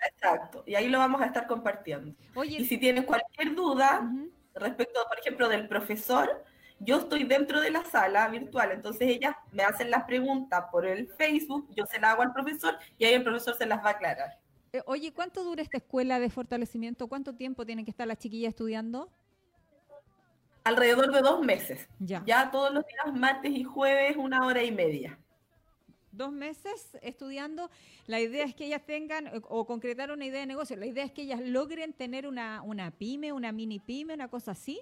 Exacto, 0.00 0.62
y 0.66 0.74
ahí 0.74 0.88
lo 0.88 0.98
vamos 0.98 1.22
a 1.22 1.26
estar 1.26 1.46
compartiendo. 1.46 2.14
y 2.44 2.64
si 2.66 2.78
tienen 2.78 3.04
cualquier 3.04 3.54
duda 3.54 4.10
respecto, 4.54 5.00
por 5.08 5.18
ejemplo, 5.18 5.48
del 5.48 5.68
profesor, 5.68 6.44
yo 6.80 6.98
estoy 6.98 7.24
dentro 7.24 7.60
de 7.60 7.70
la 7.70 7.84
sala 7.84 8.28
virtual, 8.28 8.72
entonces 8.72 9.08
ellas 9.08 9.34
me 9.52 9.62
hacen 9.62 9.90
las 9.90 10.04
preguntas 10.04 10.64
por 10.70 10.84
el 10.84 11.08
Facebook, 11.08 11.68
yo 11.74 11.86
se 11.86 11.98
las 11.98 12.12
hago 12.12 12.22
al 12.22 12.32
profesor 12.32 12.76
y 12.98 13.04
ahí 13.04 13.14
el 13.14 13.22
profesor 13.22 13.56
se 13.56 13.66
las 13.66 13.82
va 13.82 13.90
a 13.90 13.92
aclarar. 13.92 14.38
Eh, 14.72 14.82
oye, 14.84 15.12
¿cuánto 15.12 15.44
dura 15.44 15.62
esta 15.62 15.78
escuela 15.78 16.18
de 16.18 16.28
fortalecimiento? 16.28 17.08
¿Cuánto 17.08 17.34
tiempo 17.34 17.64
tiene 17.64 17.84
que 17.84 17.90
estar 17.90 18.06
la 18.06 18.16
chiquilla 18.16 18.48
estudiando? 18.48 19.10
Alrededor 20.66 21.12
de 21.12 21.20
dos 21.20 21.44
meses. 21.44 21.88
Ya. 22.00 22.24
Ya 22.26 22.50
todos 22.50 22.74
los 22.74 22.84
días, 22.84 23.16
martes 23.16 23.52
y 23.52 23.62
jueves, 23.62 24.16
una 24.16 24.44
hora 24.44 24.64
y 24.64 24.72
media. 24.72 25.16
Dos 26.10 26.32
meses 26.32 26.98
estudiando. 27.02 27.70
La 28.06 28.18
idea 28.18 28.44
es 28.44 28.52
que 28.52 28.66
ellas 28.66 28.82
tengan 28.84 29.28
eh, 29.28 29.40
o 29.44 29.64
concretar 29.64 30.10
una 30.10 30.24
idea 30.24 30.40
de 30.40 30.46
negocio. 30.46 30.76
La 30.76 30.86
idea 30.86 31.04
es 31.04 31.12
que 31.12 31.22
ellas 31.22 31.40
logren 31.40 31.92
tener 31.92 32.26
una, 32.26 32.62
una 32.62 32.90
pyme, 32.90 33.32
una 33.32 33.52
mini 33.52 33.78
pyme, 33.78 34.14
una 34.14 34.26
cosa 34.26 34.50
así. 34.50 34.80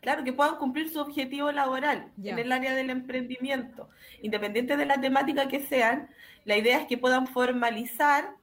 Claro, 0.00 0.24
que 0.24 0.32
puedan 0.32 0.56
cumplir 0.56 0.88
su 0.88 1.00
objetivo 1.00 1.52
laboral 1.52 2.10
en 2.24 2.38
el 2.38 2.50
área 2.50 2.74
del 2.74 2.88
emprendimiento. 2.88 3.90
Independiente 4.22 4.78
de 4.78 4.86
la 4.86 4.98
temática 4.98 5.48
que 5.48 5.60
sean, 5.60 6.08
la 6.46 6.56
idea 6.56 6.78
es 6.78 6.86
que 6.86 6.96
puedan 6.96 7.26
formalizar 7.26 8.36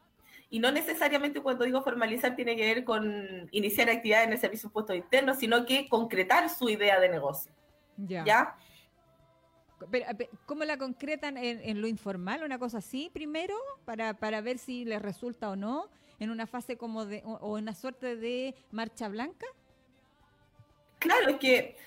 y 0.50 0.60
no 0.60 0.72
necesariamente 0.72 1.42
cuando 1.42 1.66
digo 1.66 1.82
formalizar 1.82 2.36
tiene 2.36 2.56
que 2.56 2.74
ver 2.74 2.84
con 2.84 3.48
iniciar 3.52 3.90
actividades 3.90 4.28
en 4.28 4.34
el 4.34 4.40
servicio 4.40 4.70
puesto 4.72 4.96
interno, 4.96 5.36
sino 5.36 5.66
que 5.66 5.88
concretar 5.88 6.50
su 6.50 6.70
idea 6.70 7.00
de 7.00 7.10
negocio. 7.10 7.52
Ya. 7.98 8.56
¿Cómo 10.46 10.64
la 10.66 10.78
concretan 10.78 11.38
en, 11.38 11.82
lo 11.82 11.88
informal? 11.88 12.44
¿Una 12.44 12.58
cosa 12.58 12.80
así 12.80 13.10
primero? 13.14 13.56
Para, 13.86 14.16
para 14.16 14.42
ver 14.42 14.58
si 14.58 14.86
les 14.86 15.02
resulta 15.02 15.50
o 15.50 15.56
no, 15.56 15.90
en 16.20 16.32
una 16.32 16.48
fase 16.48 16.78
como 16.78 17.06
de, 17.06 17.22
o, 17.26 17.58
en 17.58 17.64
una 17.64 17.76
suerte 17.76 18.16
de 18.16 18.56
marcha 18.72 19.08
blanca. 19.08 19.46
Claro, 20.98 21.30
es 21.30 21.38
que 21.38 21.78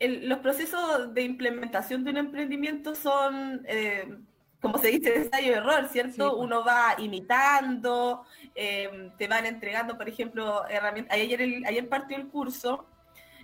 los 0.00 0.38
procesos 0.38 1.12
de 1.12 1.22
implementación 1.22 2.04
de 2.04 2.10
un 2.10 2.16
emprendimiento 2.18 2.94
son 2.94 3.64
eh, 3.66 4.16
como 4.62 4.78
se 4.78 4.88
dice, 4.88 5.16
ensayo-error, 5.16 5.88
¿cierto? 5.88 6.30
Pues. 6.30 6.44
Uno 6.44 6.64
va 6.64 6.94
imitando, 6.98 8.24
em, 8.54 9.10
te 9.16 9.26
van 9.26 9.44
entregando, 9.44 9.98
por 9.98 10.08
ejemplo, 10.08 10.66
herramientas. 10.68 11.18
Ayer, 11.18 11.40
ayer 11.66 11.88
partió 11.88 12.16
el 12.16 12.28
curso, 12.28 12.86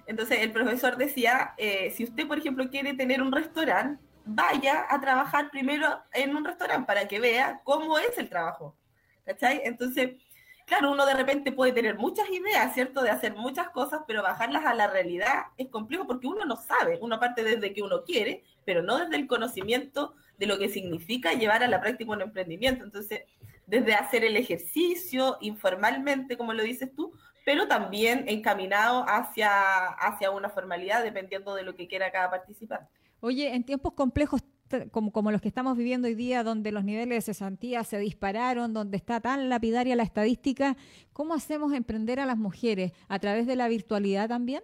entonces 0.07 0.39
el 0.41 0.53
profesor 0.53 0.97
decía, 0.97 1.55
eh, 1.59 1.91
si 1.91 2.05
usted, 2.05 2.29
por 2.29 2.39
ejemplo, 2.39 2.71
quiere 2.71 2.95
tener 2.95 3.21
un 3.21 3.33
restaurante, 3.33 4.01
vaya 4.25 4.87
a 4.89 5.01
trabajar 5.01 5.51
primero 5.51 6.01
en 6.13 6.37
un 6.37 6.45
restaurante 6.45 6.87
para 6.87 7.09
que 7.09 7.19
vea 7.19 7.61
cómo 7.65 7.99
es 7.99 8.17
el 8.17 8.29
trabajo. 8.29 8.77
¿Cachai? 9.27 9.63
Entonces, 9.65 10.23
claro, 10.67 10.93
uno 10.93 11.05
de 11.05 11.15
repente 11.15 11.51
puede 11.51 11.73
tener 11.73 11.99
muchas 11.99 12.31
ideas, 12.31 12.73
¿cierto? 12.75 13.03
De 13.03 13.11
hacer 13.11 13.35
muchas 13.35 13.71
cosas, 13.71 14.03
pero 14.07 14.23
bajarlas 14.23 14.65
a 14.65 14.75
la 14.75 14.87
realidad 14.87 15.47
es 15.57 15.69
complejo 15.69 16.07
porque 16.07 16.29
uno 16.29 16.45
no 16.45 16.57
sabe. 16.57 16.99
Uno 17.03 17.19
parte 17.19 17.43
desde 17.43 17.75
que 17.75 17.83
uno 17.83 18.05
quiere, 18.05 18.45
pero 18.65 18.83
no 18.83 18.99
desde 18.99 19.17
el 19.17 19.27
conocimiento 19.27 20.15
de 20.39 20.47
lo 20.47 20.59
que 20.59 20.69
significa 20.69 21.35
llevar 21.35 21.63
a 21.63 21.69
la 21.69 21.81
práctica 21.81 22.13
un 22.13 22.23
emprendimiento. 22.23 22.85
Entonces, 22.85 23.23
desde 23.67 23.95
hacer 23.95 24.25
el 24.25 24.37
ejercicio 24.37 25.37
informalmente, 25.41 26.37
como 26.37 26.55
lo 26.55 26.63
dices 26.63 26.95
tú, 26.95 27.13
pero 27.45 27.67
también 27.67 28.25
encaminado 28.29 29.05
hacia, 29.09 29.87
hacia 29.87 30.31
una 30.31 30.49
formalidad 30.49 31.03
dependiendo 31.03 31.55
de 31.55 31.63
lo 31.63 31.75
que 31.75 31.89
quiera 31.89 32.11
cada 32.13 32.31
participante. 32.31 32.91
Oye, 33.21 33.55
en 33.55 33.65
tiempos 33.65 33.93
complejos 33.95 34.43
como, 34.91 35.13
como, 35.13 35.31
los 35.31 35.41
que 35.41 35.49
estamos 35.49 35.79
viviendo 35.79 36.09
hoy 36.09 36.15
día, 36.15 36.45
donde 36.45 36.73
los 36.73 36.85
niveles 36.85 37.17
de 37.25 37.33
cesantía 37.33 37.85
se 37.85 37.99
dispararon, 37.99 38.75
donde 38.75 38.99
está 38.99 39.19
tan 39.19 39.49
lapidaria 39.49 39.97
la 39.97 40.03
estadística, 40.03 40.77
¿cómo 41.15 41.33
hacemos 41.33 41.73
emprender 41.73 42.21
a 42.21 42.27
las 42.27 42.37
mujeres? 42.37 42.93
¿A 43.09 43.19
través 43.19 43.47
de 43.47 43.57
la 43.57 43.69
virtualidad 43.69 44.29
también? 44.29 44.63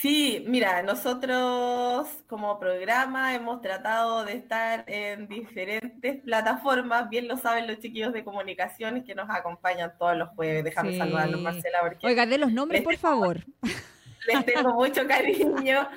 Sí, 0.00 0.44
mira, 0.46 0.80
nosotros 0.84 2.08
como 2.28 2.60
programa 2.60 3.34
hemos 3.34 3.60
tratado 3.60 4.24
de 4.24 4.34
estar 4.34 4.84
en 4.86 5.26
diferentes 5.26 6.22
plataformas, 6.22 7.10
bien 7.10 7.26
lo 7.26 7.36
saben 7.36 7.66
los 7.66 7.80
chiquillos 7.80 8.12
de 8.12 8.22
comunicaciones 8.22 9.02
que 9.02 9.16
nos 9.16 9.28
acompañan 9.28 9.92
todos 9.98 10.16
los 10.16 10.28
jueves. 10.36 10.62
Déjame 10.62 10.96
saludarlos, 10.96 11.40
Marcela. 11.40 11.78
Oiga, 12.04 12.26
de 12.26 12.38
los 12.38 12.52
nombres, 12.52 12.82
por 12.82 12.96
favor. 12.96 13.44
Les 14.28 14.44
tengo 14.46 14.74
mucho 14.74 15.04
cariño. 15.08 15.88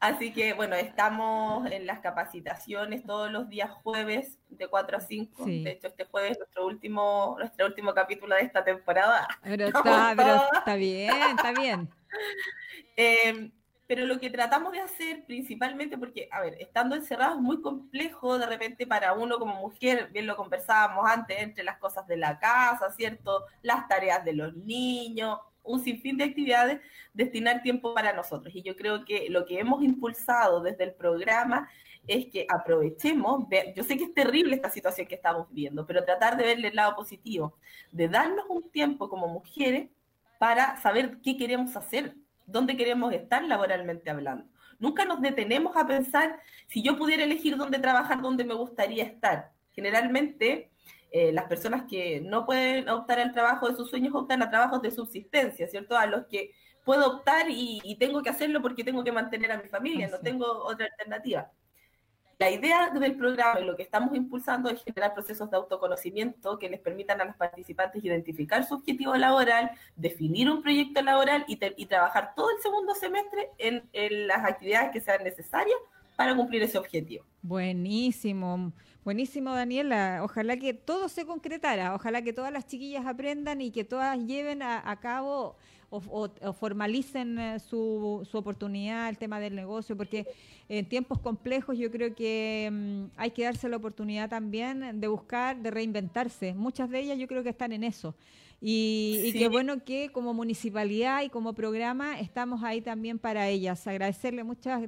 Así 0.00 0.32
que, 0.32 0.54
bueno, 0.54 0.74
estamos 0.76 1.70
en 1.70 1.86
las 1.86 2.00
capacitaciones 2.00 3.04
todos 3.04 3.30
los 3.30 3.50
días 3.50 3.70
jueves 3.82 4.38
de 4.48 4.68
4 4.68 4.96
a 4.96 5.00
5. 5.00 5.44
De 5.44 5.72
hecho, 5.72 5.88
este 5.88 6.06
jueves 6.06 6.30
es 6.30 6.38
nuestro 6.38 6.66
último, 6.66 7.36
nuestro 7.38 7.66
último 7.66 7.92
capítulo 7.92 8.36
de 8.36 8.40
esta 8.40 8.64
temporada. 8.64 9.28
Pero 9.42 9.66
está, 9.68 10.14
pero 10.16 10.44
está 10.54 10.76
bien, 10.76 11.12
está 11.36 11.52
bien. 11.52 11.90
Em, 12.96 13.52
pero 13.86 14.06
lo 14.06 14.20
que 14.20 14.30
tratamos 14.30 14.72
de 14.72 14.80
hacer 14.80 15.24
principalmente, 15.26 15.98
porque, 15.98 16.28
a 16.30 16.40
ver, 16.42 16.56
estando 16.60 16.94
encerrados 16.94 17.36
es 17.36 17.42
muy 17.42 17.60
complejo 17.60 18.38
de 18.38 18.46
repente 18.46 18.86
para 18.86 19.14
uno 19.14 19.38
como 19.38 19.56
mujer, 19.56 20.10
bien 20.12 20.26
lo 20.26 20.36
conversábamos 20.36 21.10
antes, 21.10 21.38
entre 21.40 21.64
las 21.64 21.78
cosas 21.78 22.06
de 22.06 22.16
la 22.16 22.38
casa, 22.38 22.92
¿cierto? 22.92 23.46
Las 23.62 23.88
tareas 23.88 24.24
de 24.24 24.34
los 24.34 24.54
niños, 24.54 25.40
un 25.62 25.82
sinfín 25.82 26.16
de 26.16 26.24
actividades, 26.24 26.80
destinar 27.12 27.62
tiempo 27.62 27.92
para 27.94 28.12
nosotros. 28.12 28.54
Y 28.54 28.62
yo 28.62 28.76
creo 28.76 29.04
que 29.04 29.28
lo 29.28 29.44
que 29.44 29.58
hemos 29.58 29.82
impulsado 29.82 30.60
desde 30.60 30.84
el 30.84 30.94
programa 30.94 31.68
es 32.06 32.26
que 32.26 32.46
aprovechemos, 32.48 33.46
yo 33.74 33.84
sé 33.84 33.96
que 33.96 34.04
es 34.04 34.14
terrible 34.14 34.56
esta 34.56 34.70
situación 34.70 35.06
que 35.06 35.14
estamos 35.14 35.48
viviendo, 35.48 35.86
pero 35.86 36.04
tratar 36.04 36.36
de 36.36 36.44
verle 36.44 36.68
el 36.68 36.76
lado 36.76 36.96
positivo, 36.96 37.56
de 37.92 38.08
darnos 38.08 38.46
un 38.48 38.70
tiempo 38.70 39.08
como 39.08 39.28
mujeres 39.28 39.88
para 40.40 40.80
saber 40.80 41.18
qué 41.22 41.36
queremos 41.36 41.76
hacer, 41.76 42.14
dónde 42.46 42.74
queremos 42.74 43.12
estar 43.12 43.44
laboralmente 43.44 44.08
hablando. 44.08 44.46
Nunca 44.78 45.04
nos 45.04 45.20
detenemos 45.20 45.76
a 45.76 45.86
pensar 45.86 46.40
si 46.66 46.82
yo 46.82 46.96
pudiera 46.96 47.24
elegir 47.24 47.58
dónde 47.58 47.78
trabajar, 47.78 48.22
dónde 48.22 48.44
me 48.44 48.54
gustaría 48.54 49.04
estar. 49.04 49.52
Generalmente 49.72 50.70
eh, 51.12 51.30
las 51.30 51.44
personas 51.44 51.82
que 51.86 52.22
no 52.22 52.46
pueden 52.46 52.88
optar 52.88 53.20
al 53.20 53.32
trabajo 53.32 53.68
de 53.68 53.76
sus 53.76 53.90
sueños 53.90 54.14
optan 54.14 54.42
a 54.42 54.48
trabajos 54.48 54.80
de 54.80 54.90
subsistencia, 54.90 55.68
¿cierto? 55.68 55.94
A 55.94 56.06
los 56.06 56.24
que 56.26 56.54
puedo 56.86 57.06
optar 57.16 57.50
y, 57.50 57.94
tengo 58.00 58.22
que 58.22 58.30
hacerlo 58.30 58.62
porque 58.62 58.82
tengo 58.82 59.04
que 59.04 59.12
mantener 59.12 59.52
a 59.52 59.60
mi 59.60 59.68
familia, 59.68 60.08
no 60.08 60.20
tengo 60.20 60.46
otra 60.64 60.86
alternativa. 60.86 61.52
La 62.40 62.50
idea 62.50 62.88
del 62.88 63.16
programa 63.16 63.60
y 63.60 63.64
lo 63.66 63.76
que 63.76 63.82
estamos 63.82 64.16
impulsando 64.16 64.70
es 64.70 64.82
generar 64.82 65.12
procesos 65.12 65.50
de 65.50 65.58
autoconocimiento 65.58 66.58
que 66.58 66.70
les 66.70 66.80
permitan 66.80 67.20
a 67.20 67.26
los 67.26 67.36
participantes 67.36 68.02
identificar 68.02 68.64
su 68.64 68.76
objetivo 68.76 69.14
laboral, 69.14 69.70
definir 69.94 70.48
un 70.50 70.62
proyecto 70.62 71.02
laboral 71.02 71.44
y, 71.46 71.56
trabajar 71.84 72.32
todo 72.34 72.48
el 72.50 72.62
segundo 72.62 72.94
semestre 72.94 73.50
en, 73.58 73.82
en 73.92 74.26
las 74.26 74.42
actividades 74.42 74.90
que 74.90 75.02
sean 75.02 75.22
necesarias 75.22 75.76
para 76.16 76.34
cumplir 76.34 76.62
ese 76.62 76.78
objetivo. 76.78 77.26
Buenísimo. 77.42 78.72
Buenísimo, 79.04 79.54
Daniela. 79.54 80.20
Ojalá 80.22 80.56
que 80.56 80.74
todo 80.74 81.08
se 81.08 81.24
concretara, 81.24 81.94
ojalá 81.94 82.22
que 82.22 82.32
todas 82.32 82.52
las 82.52 82.66
chiquillas 82.66 83.06
aprendan 83.06 83.60
y 83.60 83.70
que 83.70 83.84
todas 83.84 84.18
lleven 84.18 84.62
a, 84.62 84.98
cabo 85.00 85.56
o, 85.90 86.52
formalicen 86.52 87.38
eh, 87.38 87.58
su, 87.58 88.26
su, 88.30 88.38
oportunidad, 88.38 89.08
el 89.08 89.18
tema 89.18 89.40
del 89.40 89.54
negocio, 89.54 89.96
porque 89.96 90.26
en 90.68 90.86
tiempos 90.86 91.18
complejos 91.18 91.76
yo 91.76 91.90
creo 91.90 92.14
que 92.14 92.68
mm, 92.70 93.04
hay 93.16 93.32
que 93.32 93.44
darse 93.44 93.68
la 93.68 93.76
oportunidad 93.76 94.30
también 94.30 95.00
de 95.00 95.08
buscar, 95.08 95.60
de 95.60 95.70
reinventarse. 95.70 96.54
Muchas 96.54 96.88
de 96.90 97.00
ellas 97.00 97.18
yo 97.18 97.26
creo 97.26 97.42
que 97.42 97.50
están 97.50 97.72
en 97.72 97.84
eso. 97.84 98.14
Y, 98.62 99.20
y, 99.24 99.32
qué 99.32 99.48
bueno 99.48 99.82
que 99.84 100.10
como 100.12 100.34
municipalidad 100.34 101.22
y 101.22 101.30
como 101.30 101.54
programa 101.54 102.20
estamos 102.20 102.62
ahí 102.62 102.82
también 102.82 103.18
para 103.18 103.48
ellas. 103.48 103.86
Agradecerle 103.86 104.44
muchas 104.44 104.82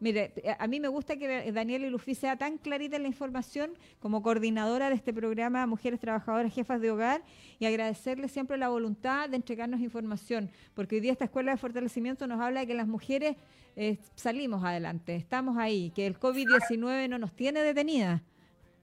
Mire, 0.00 0.32
eh, 0.36 0.56
a 0.58 0.66
mí 0.66 0.80
me 0.80 0.88
gusta 0.88 1.16
que 1.16 1.52
Daniela 1.52 1.86
y 1.86 1.90
Lufi 1.90 2.14
sea 2.14 2.36
tan 2.36 2.56
clarita 2.56 2.96
en 2.96 3.02
la 3.02 3.08
información 3.08 3.72
como 4.00 4.22
coordinadora 4.22 4.88
de 4.88 4.94
este 4.94 5.12
programa 5.12 5.66
Mujeres 5.66 6.00
Trabajadoras 6.00 6.52
Jefas 6.52 6.80
de 6.80 6.90
Hogar 6.90 7.22
y 7.58 7.66
agradecerle 7.66 8.28
siempre 8.28 8.56
la 8.56 8.70
voluntad 8.70 9.28
de 9.28 9.36
entregarnos 9.36 9.80
información, 9.80 10.50
porque 10.74 10.96
hoy 10.96 11.00
día 11.02 11.12
esta 11.12 11.26
escuela 11.26 11.52
de 11.52 11.58
fortalecimiento 11.58 12.26
nos 12.26 12.40
habla 12.40 12.60
de 12.60 12.66
que 12.66 12.74
las 12.74 12.88
mujeres 12.88 13.36
eh, 13.76 13.98
salimos 14.14 14.64
adelante, 14.64 15.16
estamos 15.16 15.58
ahí, 15.58 15.90
que 15.90 16.06
el 16.06 16.18
COVID-19 16.18 17.08
no 17.08 17.18
nos 17.18 17.32
tiene 17.34 17.62
detenidas. 17.62 18.22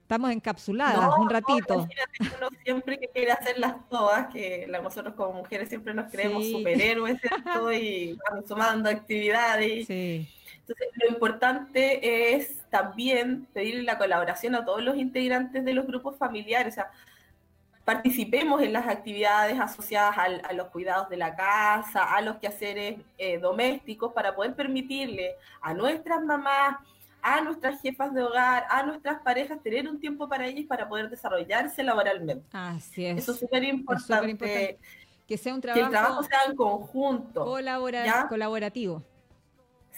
Estamos 0.02 0.30
encapsuladas 0.30 1.18
un 1.18 1.28
ratito. 1.28 1.76
No, 1.76 1.88
uno 2.38 2.48
siempre 2.64 2.98
que 2.98 3.08
quiere 3.08 3.30
hacerlas 3.30 3.74
todas, 3.90 4.28
que 4.28 4.66
nosotros 4.82 5.14
como 5.14 5.34
mujeres 5.34 5.68
siempre 5.68 5.92
nos 5.92 6.10
creemos 6.10 6.48
superhéroes 6.48 7.20
y 7.78 8.16
vamos 8.30 8.48
sumando 8.48 8.88
actividades. 8.88 9.86
Sí 9.86 10.26
entonces, 10.68 10.88
lo 11.02 11.08
importante 11.08 12.34
es 12.34 12.60
también 12.70 13.46
pedirle 13.52 13.82
la 13.84 13.96
colaboración 13.96 14.54
a 14.54 14.64
todos 14.64 14.82
los 14.82 14.96
integrantes 14.96 15.64
de 15.64 15.72
los 15.72 15.86
grupos 15.86 16.16
familiares, 16.16 16.74
o 16.74 16.76
sea, 16.76 16.90
participemos 17.84 18.60
en 18.60 18.74
las 18.74 18.86
actividades 18.86 19.58
asociadas 19.58 20.14
a 20.18 20.52
los 20.52 20.68
cuidados 20.68 21.08
de 21.08 21.16
la 21.16 21.34
casa, 21.34 22.04
a 22.14 22.20
los 22.20 22.36
quehaceres 22.36 23.00
eh, 23.16 23.38
domésticos, 23.38 24.12
para 24.12 24.34
poder 24.34 24.54
permitirle 24.54 25.36
a 25.62 25.72
nuestras 25.72 26.22
mamás, 26.22 26.76
a 27.22 27.40
nuestras 27.40 27.80
jefas 27.80 28.12
de 28.12 28.22
hogar, 28.22 28.66
a 28.68 28.82
nuestras 28.82 29.22
parejas, 29.22 29.62
tener 29.62 29.88
un 29.88 29.98
tiempo 29.98 30.28
para 30.28 30.46
ellas 30.46 30.66
para 30.68 30.86
poder 30.86 31.08
desarrollarse 31.08 31.82
laboralmente. 31.82 32.44
Así 32.52 33.06
es. 33.06 33.22
Eso 33.22 33.32
es 33.32 33.38
súper 33.38 33.64
importante. 33.64 34.78
Que 35.26 35.38
sea 35.38 35.54
un 35.54 35.60
trabajo, 35.62 35.80
que 35.80 35.86
el 35.86 35.90
trabajo 35.90 36.22
sea 36.24 36.38
en 36.46 36.56
conjunto. 36.56 37.44
colaborativo. 38.28 39.02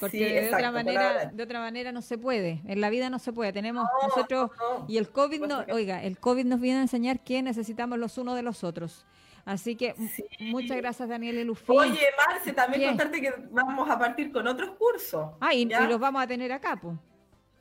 Porque 0.00 0.42
de 0.42 0.54
otra 0.54 0.72
manera, 0.72 1.26
de 1.26 1.42
otra 1.42 1.60
manera 1.60 1.92
no 1.92 2.02
se 2.02 2.16
puede. 2.16 2.62
En 2.66 2.80
la 2.80 2.90
vida 2.90 3.10
no 3.10 3.18
se 3.18 3.32
puede. 3.32 3.52
Tenemos 3.52 3.86
nosotros 4.02 4.50
y 4.88 4.96
el 4.96 5.10
COVID 5.10 5.42
no, 5.42 5.64
oiga, 5.72 6.02
el 6.02 6.18
COVID 6.18 6.46
nos 6.46 6.60
viene 6.60 6.78
a 6.78 6.82
enseñar 6.82 7.20
que 7.20 7.42
necesitamos 7.42 7.98
los 7.98 8.16
unos 8.18 8.34
de 8.36 8.42
los 8.42 8.64
otros. 8.64 9.04
Así 9.44 9.76
que 9.76 9.94
muchas 10.40 10.76
gracias 10.76 11.08
Daniel 11.08 11.38
y 11.38 11.44
Lufi. 11.44 11.72
Oye, 11.72 12.08
Marce, 12.26 12.52
también 12.52 12.88
contarte 12.90 13.20
que 13.20 13.34
vamos 13.50 13.88
a 13.88 13.98
partir 13.98 14.32
con 14.32 14.46
otros 14.46 14.70
cursos. 14.72 15.30
Ah, 15.40 15.54
y, 15.54 15.66
los 15.66 15.98
vamos 15.98 16.22
a 16.22 16.26
tener 16.26 16.52
acá, 16.52 16.78
pues. 16.80 16.96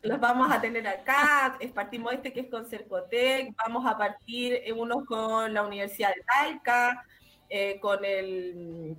Los 0.01 0.19
vamos 0.19 0.49
a 0.49 0.61
tener 0.61 0.87
acá, 0.87 1.57
partimos 1.73 2.13
este 2.13 2.31
que 2.31 2.41
es 2.41 2.49
con 2.49 2.65
Cercotec, 2.65 3.53
vamos 3.57 3.85
a 3.85 3.97
partir 3.97 4.61
unos 4.73 5.03
con 5.05 5.53
la 5.53 5.63
Universidad 5.63 6.15
de 6.15 6.21
Talca, 6.23 7.05
eh, 7.49 7.79
con 7.81 8.05
el 8.05 8.95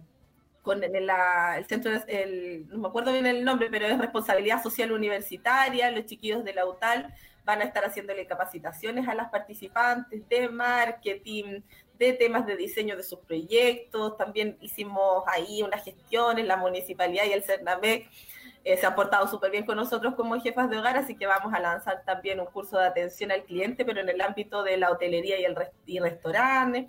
con 0.71 0.85
el, 0.85 1.67
centro, 1.67 1.91
el, 2.07 2.69
no 2.69 2.79
me 2.79 2.87
acuerdo 2.87 3.13
bien 3.13 3.27
el 3.27 3.45
nombre, 3.45 3.67
pero 3.73 3.87
es 3.87 3.99
responsabilidad 3.99 4.63
social 4.63 4.93
universitaria, 4.93 5.91
los 5.91 6.07
chiquillos 6.07 6.45
de 6.45 6.55
la 6.55 6.65
UTAL 6.65 7.13
van 7.45 7.61
a 7.61 7.65
estar 7.65 7.85
haciéndole 7.85 8.25
capacitaciones 8.29 9.09
a 9.09 9.17
las 9.17 9.31
participantes 9.31 10.29
de 10.29 10.49
marketing, 10.49 11.63
de 11.99 12.13
temas 12.13 12.47
de 12.47 12.57
diseño 12.57 12.97
de 12.97 13.03
sus 13.03 13.19
proyectos, 13.19 14.17
también 14.17 14.59
hicimos 14.61 15.25
ahí 15.27 15.61
unas 15.65 15.83
gestiones, 15.83 16.47
la 16.47 16.57
municipalidad 16.57 17.25
y 17.25 17.33
el 17.33 17.43
CERNAMEC 17.43 18.09
eh, 18.63 18.77
se 18.77 18.87
han 18.87 18.95
portado 18.95 19.27
súper 19.27 19.51
bien 19.51 19.67
con 19.67 19.75
nosotros 19.75 20.15
como 20.15 20.41
jefas 20.41 20.71
de 20.71 20.79
hogar, 20.79 20.97
así 20.97 21.17
que 21.17 21.27
vamos 21.27 21.53
a 21.53 21.59
lanzar 21.59 22.05
también 22.05 22.39
un 22.39 22.47
curso 22.47 22.79
de 22.79 22.87
atención 22.87 23.33
al 23.33 23.43
cliente, 23.43 23.85
pero 23.85 24.03
en 24.03 24.09
el 24.09 24.21
ámbito 24.21 24.63
de 24.63 24.77
la 24.77 24.93
hotelería 24.93 25.41
y 25.41 25.45
el 25.47 25.57
y 25.85 25.99
restaurante. 25.99 26.87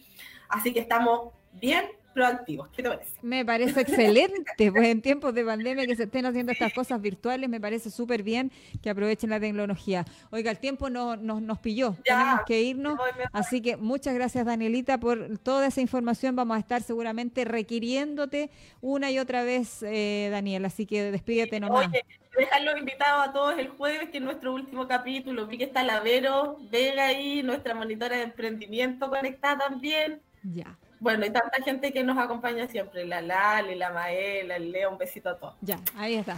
Así 0.50 0.72
que 0.72 0.82
estamos 0.82 1.34
bien 1.54 1.86
proactivos. 2.14 2.70
¿Qué 2.70 2.84
te 2.84 2.90
parece? 2.90 3.12
Me 3.22 3.46
parece 3.46 3.82
excelente, 3.82 4.72
pues 4.72 4.88
en 4.88 5.02
tiempos 5.02 5.34
de 5.34 5.44
pandemia 5.44 5.86
que 5.86 5.96
se 5.96 6.04
estén 6.04 6.26
haciendo 6.26 6.52
estas 6.52 6.74
cosas 6.74 7.02
virtuales, 7.02 7.50
me 7.50 7.60
parece 7.60 7.90
súper 7.90 8.24
bien 8.24 8.52
que 8.82 8.90
aprovechen 8.90 9.30
la 9.30 9.40
tecnología. 9.40 10.06
Oiga, 10.30 10.52
el 10.52 10.60
tiempo 10.60 10.90
no, 10.90 11.16
nos 11.18 11.60
pilló, 11.60 11.96
tenemos 12.04 12.42
que 12.46 12.62
irnos, 12.62 13.00
así 13.32 13.62
que 13.62 13.78
muchas 13.78 14.14
gracias 14.14 14.46
Danielita 14.46 15.00
por 15.00 15.38
toda 15.40 15.68
esa 15.68 15.82
información, 15.82 16.36
vamos 16.36 16.58
a 16.58 16.60
estar 16.60 16.82
seguramente 16.84 17.46
requiriéndote 17.46 18.50
una 18.82 19.12
y 19.12 19.20
otra 19.20 19.44
vez, 19.44 19.84
eh, 19.84 20.30
Daniel, 20.32 20.66
así 20.66 20.86
que 20.86 21.12
despídete 21.12 21.60
nomás. 21.60 21.88
Oye, 21.88 22.06
dejarlos 22.38 22.78
invitados 22.78 23.28
a 23.28 23.34
todos 23.34 23.58
el 23.58 23.70
jueves, 23.70 24.10
que 24.10 24.18
es 24.18 24.24
nuestro 24.24 24.54
último 24.54 24.88
capítulo, 24.88 25.48
vi 25.48 25.58
que 25.58 25.66
está 25.66 25.84
la 25.84 26.00
Vero 26.00 26.58
Vega 26.72 27.06
ahí, 27.08 27.44
nuestra 27.44 27.76
monitora 27.76 28.18
de 28.18 28.24
emprendimiento 28.24 29.10
conectada 29.10 29.70
también. 29.70 30.22
Ya. 30.44 30.78
Bueno, 31.02 31.26
y 31.26 31.32
tanta 31.32 31.58
gente 31.64 31.92
que 31.92 32.04
nos 32.04 32.16
acompaña 32.16 32.68
siempre, 32.68 33.06
la 33.06 33.22
Lali, 33.22 33.74
la 33.74 33.90
Maela, 33.90 34.56
el 34.56 34.72
Leo, 34.72 34.92
un 34.92 35.00
besito 35.00 35.30
a 35.30 35.36
todos. 35.36 35.56
Ya, 35.60 35.80
ahí 35.98 36.14
está. 36.14 36.38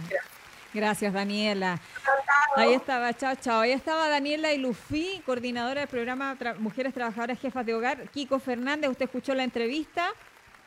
Gracias. 0.72 1.12
Daniela. 1.12 1.78
Ahí 2.56 2.72
estaba, 2.72 3.12
chao, 3.12 3.34
chao. 3.38 3.60
Ahí 3.60 3.72
estaba 3.72 4.08
Daniela 4.08 4.54
y 4.54 4.58
Lufi, 4.58 5.20
coordinadora 5.26 5.80
del 5.80 5.88
programa 5.90 6.34
Mujeres 6.58 6.94
Trabajadoras 6.94 7.38
Jefas 7.38 7.66
de 7.66 7.74
Hogar. 7.74 8.08
Kiko 8.08 8.38
Fernández, 8.38 8.90
¿usted 8.90 9.04
escuchó 9.04 9.34
la 9.34 9.44
entrevista? 9.44 10.08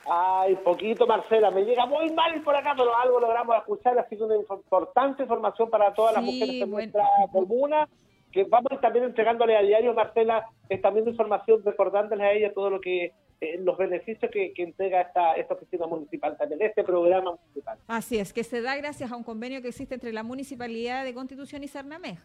Ay, 0.07 0.55
poquito, 0.57 1.07
Marcela. 1.07 1.49
Me 1.49 1.65
llega 1.65 1.87
muy 1.87 2.11
mal 2.11 2.39
por 2.43 2.55
acá, 2.55 2.75
pero 2.77 2.95
algo 2.95 3.19
logramos 3.19 3.57
escuchar. 3.57 3.97
Ha 3.97 4.07
sido 4.07 4.27
una 4.27 4.35
importante 4.35 5.23
información 5.23 5.71
para 5.71 5.91
todas 5.95 6.13
las 6.13 6.23
mujeres 6.23 6.59
de 6.59 6.67
nuestra 6.67 7.03
comuna 7.31 7.89
que 8.31 8.43
vamos 8.43 8.79
también 8.79 9.05
entregándole 9.05 9.57
a 9.57 9.61
diario, 9.61 9.95
Marcela, 9.95 10.45
esta 10.69 10.91
misma 10.91 11.09
información, 11.09 11.63
recordándoles 11.65 12.23
a 12.23 12.31
ella 12.33 12.53
todo 12.53 12.69
lo 12.69 12.79
que 12.79 13.13
eh, 13.39 13.59
los 13.59 13.77
beneficios 13.77 14.31
que, 14.31 14.51
entrega 14.57 15.01
esta, 15.01 15.33
esta 15.33 15.53
oficina 15.53 15.85
municipal, 15.85 16.35
también 16.37 16.61
este 16.63 16.83
programa 16.83 17.35
municipal. 17.35 17.77
Así 17.85 18.17
es, 18.17 18.33
que 18.33 18.43
se 18.43 18.61
da 18.61 18.75
gracias 18.75 19.11
a 19.11 19.15
un 19.15 19.23
convenio 19.23 19.61
que 19.61 19.67
existe 19.67 19.93
entre 19.93 20.11
la 20.11 20.23
Municipalidad 20.23 21.05
de 21.05 21.13
Constitución 21.13 21.63
y 21.63 21.67
Sarnamej. 21.67 22.17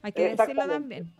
Hay 0.00 0.12
que 0.12 0.34
decirlo 0.34 0.66
también. 0.66 1.12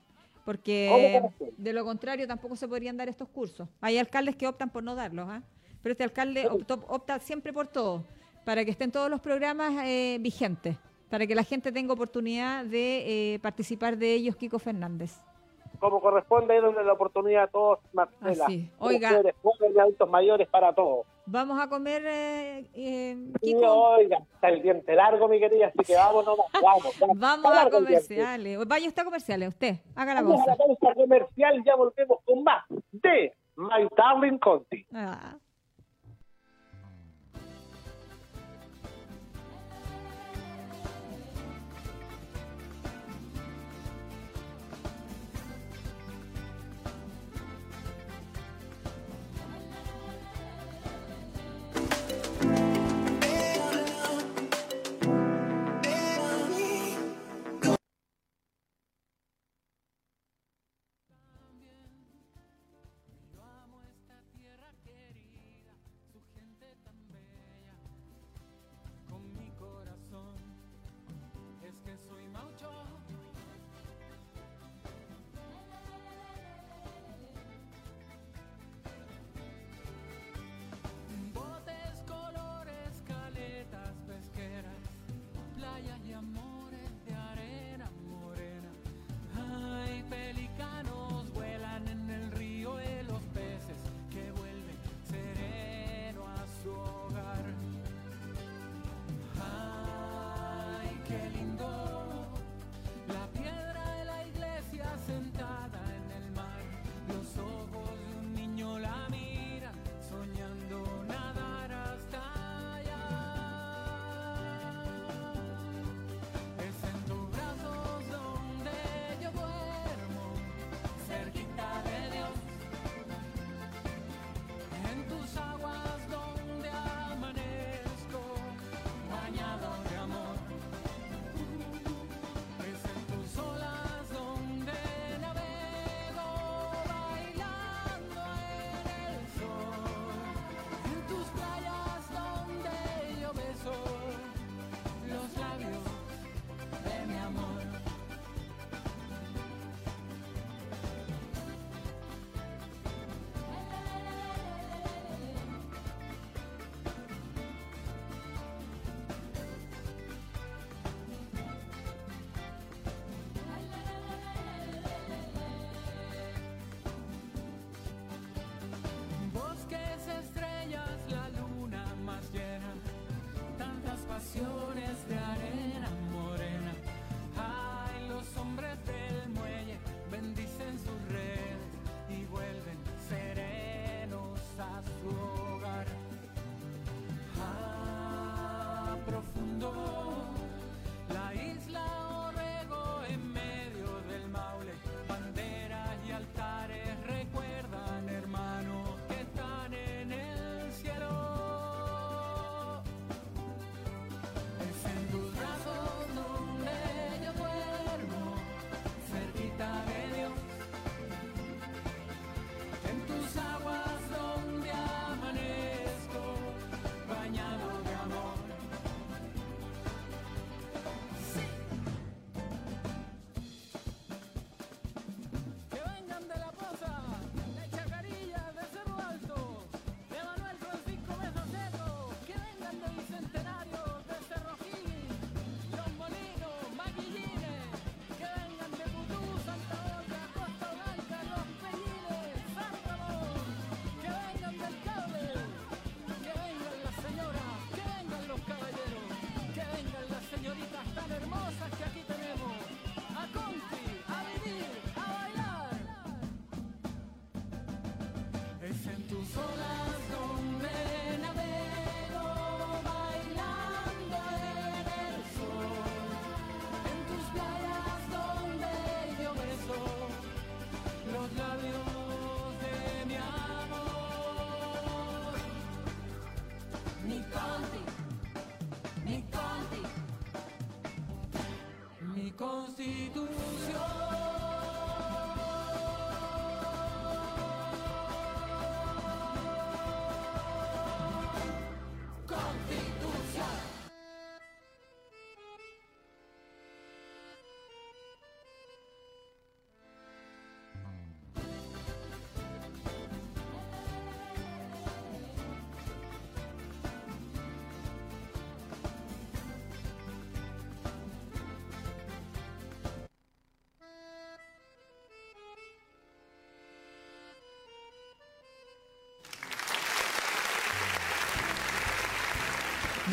Porque 0.47 1.23
de 1.57 1.73
lo 1.73 1.85
contrario 1.85 2.27
tampoco 2.27 2.57
se 2.57 2.69
podrían 2.69 2.97
dar 2.97 3.09
estos 3.09 3.29
cursos. 3.29 3.69
Hay 3.81 3.99
alcaldes 3.99 4.37
que 4.37 4.47
optan 4.47 4.71
por 4.71 4.83
no 4.83 4.95
darlos, 4.95 5.27
¿ah? 5.29 5.43
pero 5.83 5.93
este 5.93 6.05
alcalde 6.05 6.47
opta 6.49 7.19
siempre 7.19 7.53
por 7.53 7.67
todo, 7.67 8.05
para 8.45 8.65
que 8.65 8.71
estén 8.71 8.91
todos 8.91 9.11
los 9.11 9.21
programas 9.21 9.75
eh, 9.85 10.19
vigentes, 10.21 10.77
para 11.11 11.27
que 11.27 11.35
la 11.35 11.45
gente 11.45 11.71
tenga 11.71 11.93
oportunidad 11.93 12.65
de 12.65 13.35
eh, 13.35 13.39
participar 13.41 13.97
de 13.99 14.15
ellos, 14.15 14.37
Kiko 14.37 14.59
Fernández 14.59 15.21
como 15.79 16.01
corresponde, 16.01 16.61
donde 16.61 16.85
la 16.85 16.93
oportunidad 16.93 17.45
a 17.45 17.47
todos, 17.49 17.79
Marcela. 17.93 18.45
Así. 18.45 18.71
Oiga. 18.79 19.23
Jóvenes, 19.43 19.79
adultos 19.79 20.09
mayores, 20.09 20.49
para 20.49 20.73
todos. 20.73 21.07
Vamos 21.27 21.59
a 21.59 21.69
comer, 21.69 22.05
eh, 22.07 22.67
eh 22.75 23.17
oiga, 23.67 24.19
está 24.35 24.51
el 24.51 24.63
diente 24.63 24.95
largo, 24.95 25.27
mi 25.27 25.41
querida, 25.41 25.69
así 25.69 25.79
que 25.79 25.95
vámonos, 25.95 26.37
vamos. 26.53 26.99
Vamos, 27.01 27.19
vamos 27.19 27.59
a 27.59 27.71
comerciales. 27.71 28.69
Vaya 28.69 28.89
usted 28.89 29.03
a 29.03 29.05
comerciales, 29.07 29.49
usted, 29.49 29.77
haga 29.97 30.15
la 30.15 30.23
vamos 30.23 30.47
a 30.47 30.51
la 30.51 30.57
pausa 30.57 30.95
comercial, 30.95 31.63
ya 31.65 31.77
volvemos 31.77 32.19
con 32.27 32.45
más 32.45 32.65
de 32.93 33.33
My 33.57 33.89
Darling 33.97 34.39
Conti. 34.39 34.87
Ah. 34.93 35.37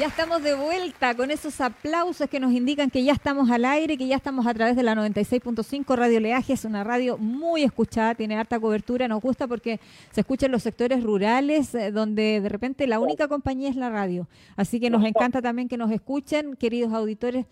Ya 0.01 0.07
estamos 0.07 0.41
de 0.41 0.55
vuelta 0.55 1.13
con 1.13 1.29
esos 1.29 1.61
aplausos 1.61 2.27
que 2.27 2.39
nos 2.39 2.53
indican 2.53 2.89
que 2.89 3.03
ya 3.03 3.13
estamos 3.13 3.51
al 3.51 3.65
aire, 3.65 3.99
que 3.99 4.07
ya 4.07 4.15
estamos 4.15 4.47
a 4.47 4.53
través 4.55 4.75
de 4.75 4.81
la 4.81 4.95
96.5 4.95 5.95
Radio 5.95 6.19
Leaje. 6.19 6.53
Es 6.53 6.65
una 6.65 6.83
radio 6.83 7.19
muy 7.19 7.61
escuchada, 7.61 8.15
tiene 8.15 8.35
harta 8.35 8.59
cobertura. 8.59 9.07
Nos 9.07 9.21
gusta 9.21 9.45
porque 9.45 9.79
se 10.09 10.21
escucha 10.21 10.47
en 10.47 10.53
los 10.53 10.63
sectores 10.63 11.03
rurales, 11.03 11.75
eh, 11.75 11.91
donde 11.91 12.41
de 12.41 12.49
repente 12.49 12.87
la 12.87 12.99
única 12.99 13.27
compañía 13.27 13.69
es 13.69 13.75
la 13.75 13.91
radio. 13.91 14.27
Así 14.55 14.79
que 14.79 14.89
nos 14.89 15.05
encanta 15.05 15.39
también 15.39 15.67
que 15.67 15.77
nos 15.77 15.91
escuchen, 15.91 16.55
queridos 16.55 16.93
auditores 16.93 17.45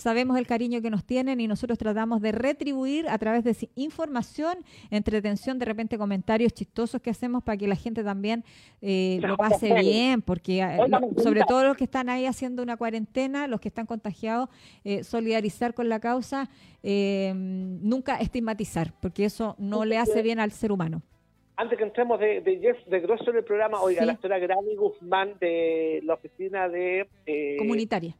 sabemos 0.00 0.38
el 0.38 0.46
cariño 0.46 0.80
que 0.80 0.90
nos 0.90 1.04
tienen 1.04 1.40
y 1.40 1.46
nosotros 1.46 1.78
tratamos 1.78 2.20
de 2.20 2.32
retribuir 2.32 3.08
a 3.08 3.18
través 3.18 3.44
de 3.44 3.54
información, 3.76 4.54
entretención, 4.90 5.58
de 5.58 5.66
repente 5.66 5.98
comentarios 5.98 6.52
chistosos 6.52 7.00
que 7.00 7.10
hacemos 7.10 7.42
para 7.42 7.58
que 7.58 7.68
la 7.68 7.76
gente 7.76 8.02
también 8.02 8.44
eh, 8.80 9.18
lo 9.22 9.36
pase 9.36 9.74
bien, 9.74 10.22
porque 10.22 10.62
eh, 10.62 10.78
sobre 11.22 11.42
todo 11.42 11.64
los 11.64 11.76
que 11.76 11.84
están 11.84 12.08
ahí 12.08 12.26
haciendo 12.26 12.62
una 12.62 12.76
cuarentena, 12.76 13.46
los 13.46 13.60
que 13.60 13.68
están 13.68 13.86
contagiados, 13.86 14.48
eh, 14.84 15.04
solidarizar 15.04 15.74
con 15.74 15.88
la 15.88 16.00
causa, 16.00 16.48
nunca 16.82 18.16
estigmatizar, 18.16 18.94
porque 19.00 19.26
eso 19.26 19.54
no 19.58 19.84
le 19.84 19.98
hace 19.98 20.22
bien 20.22 20.40
al 20.40 20.50
ser 20.50 20.72
humano. 20.72 21.02
Antes 21.56 21.76
que 21.76 21.84
entremos 21.84 22.18
de, 22.18 22.40
de, 22.40 22.74
de 22.86 23.00
grosso 23.00 23.30
en 23.30 23.36
el 23.36 23.44
programa, 23.44 23.82
oiga, 23.82 24.06
la 24.06 24.16
señora 24.16 24.38
Granny 24.38 24.76
Guzmán 24.76 25.34
de 25.38 26.00
la 26.04 26.14
oficina 26.14 26.70
de... 26.70 27.06
Comunitaria 27.58 28.16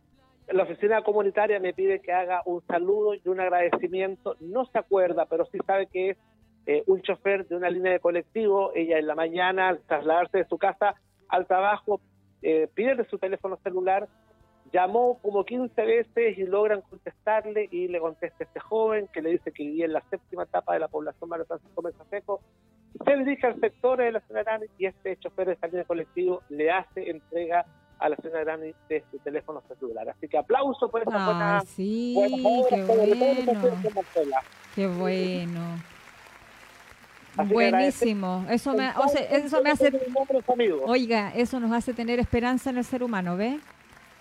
la 0.52 0.64
oficina 0.64 1.02
comunitaria 1.02 1.60
me 1.60 1.72
pide 1.72 2.00
que 2.00 2.12
haga 2.12 2.42
un 2.44 2.64
saludo 2.66 3.14
y 3.14 3.22
un 3.26 3.40
agradecimiento. 3.40 4.36
No 4.40 4.66
se 4.66 4.78
acuerda, 4.78 5.26
pero 5.26 5.46
sí 5.46 5.58
sabe 5.66 5.86
que 5.86 6.10
es 6.10 6.18
eh, 6.66 6.82
un 6.86 7.02
chofer 7.02 7.46
de 7.46 7.56
una 7.56 7.70
línea 7.70 7.92
de 7.92 8.00
colectivo. 8.00 8.72
Ella 8.74 8.98
en 8.98 9.06
la 9.06 9.14
mañana, 9.14 9.68
al 9.68 9.80
trasladarse 9.80 10.38
de 10.38 10.44
su 10.46 10.58
casa 10.58 10.94
al 11.28 11.46
trabajo, 11.46 12.00
eh, 12.42 12.68
pierde 12.74 13.04
su 13.04 13.18
teléfono 13.18 13.56
celular, 13.62 14.08
llamó 14.72 15.18
como 15.20 15.44
15 15.44 15.84
veces 15.84 16.38
y 16.38 16.44
logran 16.44 16.80
contestarle 16.82 17.68
y 17.70 17.88
le 17.88 18.00
contesta 18.00 18.44
este 18.44 18.60
joven 18.60 19.08
que 19.12 19.22
le 19.22 19.30
dice 19.30 19.52
que 19.52 19.64
vivía 19.64 19.84
en 19.84 19.92
la 19.92 20.02
séptima 20.10 20.44
etapa 20.44 20.74
de 20.74 20.80
la 20.80 20.88
población 20.88 21.28
Mario 21.28 21.46
Francisco 21.46 21.82
Seco. 22.08 22.40
Se 23.04 23.16
dirige 23.16 23.46
al 23.46 23.60
sector 23.60 23.98
de 23.98 24.12
la 24.12 24.20
ciudad 24.20 24.60
y 24.78 24.86
este 24.86 25.16
chofer 25.16 25.46
de 25.46 25.52
esta 25.54 25.68
línea 25.68 25.82
de 25.82 25.86
colectivo 25.86 26.42
le 26.48 26.70
hace 26.70 27.10
entrega 27.10 27.64
a 28.00 28.08
la 28.08 28.16
señora 28.16 28.44
Grani 28.44 28.72
de 28.88 29.04
su 29.10 29.18
teléfono 29.18 29.62
celular. 29.68 30.08
Así 30.08 30.26
que 30.26 30.38
aplauso 30.38 30.90
por 30.90 31.02
esa 31.02 31.10
ah, 31.14 31.26
buena, 31.26 31.60
sí, 31.60 32.16
qué 32.70 32.82
bueno. 32.84 33.76
Qué 34.74 34.86
bueno. 34.86 35.60
Buenísimo. 37.46 38.44
Eso 38.50 38.74
me, 38.74 38.90
o 38.96 39.08
sea, 39.08 39.22
eso 39.22 39.62
me 39.62 39.70
hace. 39.70 39.92
Oiga, 40.86 41.32
eso 41.34 41.60
nos 41.60 41.72
hace 41.72 41.94
tener 41.94 42.18
esperanza 42.18 42.70
en 42.70 42.78
el 42.78 42.84
ser 42.84 43.02
humano, 43.02 43.36
¿ve? 43.36 43.60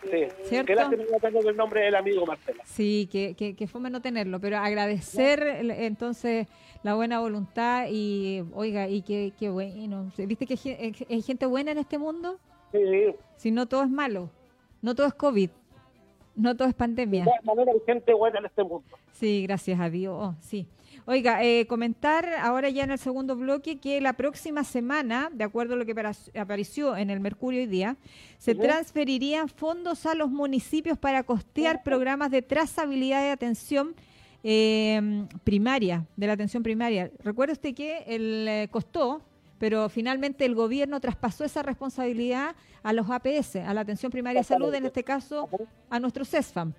Sí, 0.01 0.27
¿Cierto? 0.45 0.73
que 0.89 1.39
el 1.49 1.57
nombre 1.57 1.82
del 1.82 1.95
amigo 1.95 2.25
Marcela. 2.25 2.63
Sí, 2.65 3.09
que, 3.11 3.36
que, 3.36 3.55
que 3.55 3.67
fome 3.67 3.89
no 3.89 4.01
tenerlo, 4.01 4.39
pero 4.39 4.57
agradecer 4.57 5.41
entonces 5.43 6.47
la 6.84 6.93
buena 6.93 7.19
voluntad 7.19 7.88
y, 7.89 8.45
oiga, 8.53 8.88
y 8.88 9.01
qué, 9.01 9.34
qué 9.38 9.49
bueno. 9.49 10.11
¿Viste 10.17 10.45
que 10.45 10.93
hay 11.09 11.21
gente 11.21 11.45
buena 11.45 11.71
en 11.71 11.80
este 11.80 11.97
mundo? 11.97 12.39
Si 13.36 13.51
no 13.51 13.67
todo 13.67 13.84
es 13.84 13.89
malo, 13.89 14.30
no 14.82 14.95
todo 14.95 15.07
es 15.07 15.13
COVID, 15.13 15.49
no 16.36 16.55
todo 16.55 16.67
es 16.67 16.74
pandemia. 16.74 17.26
De 17.26 17.32
manera 17.43 17.72
hay 17.72 17.80
gente 17.86 18.13
buena 18.13 18.39
en 18.39 18.45
este 18.45 18.63
mundo. 18.63 18.84
Sí, 19.11 19.43
gracias 19.43 19.80
a 19.80 19.89
Dios, 19.89 20.15
oh, 20.17 20.36
sí. 20.39 20.67
Oiga, 21.05 21.43
eh, 21.43 21.65
comentar 21.65 22.28
ahora 22.39 22.70
ya 22.70 22.84
en 22.84 22.91
el 22.91 22.99
segundo 22.99 23.36
bloque 23.36 23.80
que 23.80 23.99
la 23.99 24.13
próxima 24.13 24.63
semana, 24.63 25.30
de 25.34 25.43
acuerdo 25.43 25.74
a 25.74 25.78
lo 25.78 25.86
que 25.86 25.95
apareció 26.39 26.95
en 26.95 27.09
el 27.09 27.20
Mercurio 27.20 27.61
hoy 27.61 27.67
día, 27.67 27.97
se 28.38 28.53
transferirían 28.53 29.49
fondos 29.49 30.05
a 30.05 30.13
los 30.13 30.30
municipios 30.30 30.97
para 30.97 31.24
costear 31.24 31.84
programas 31.84 32.30
de 32.32 32.41
trazabilidad 32.41 33.22
de 33.22 33.32
atención 33.32 33.95
eh, 34.43 35.26
primaria, 35.43 36.05
de 36.15 36.28
la 36.28 36.34
atención 36.34 36.63
primaria. 36.63 37.11
Recuerde 37.24 37.53
usted 37.53 37.74
que 37.74 38.03
el 38.07 38.47
eh, 38.47 38.67
costó 38.70 39.22
pero 39.60 39.89
finalmente 39.89 40.45
el 40.45 40.55
gobierno 40.55 40.99
traspasó 40.99 41.43
esa 41.43 41.62
responsabilidad 41.62 42.55
a 42.82 42.93
los 42.93 43.10
APS, 43.10 43.57
a 43.57 43.74
la 43.74 43.82
atención 43.82 44.12
primaria 44.12 44.41
de 44.41 44.45
salud, 44.45 44.74
en 44.74 44.86
este 44.86 45.03
caso 45.03 45.49
a 45.89 45.99
nuestro 45.99 46.26
CESFAM. 46.26 46.74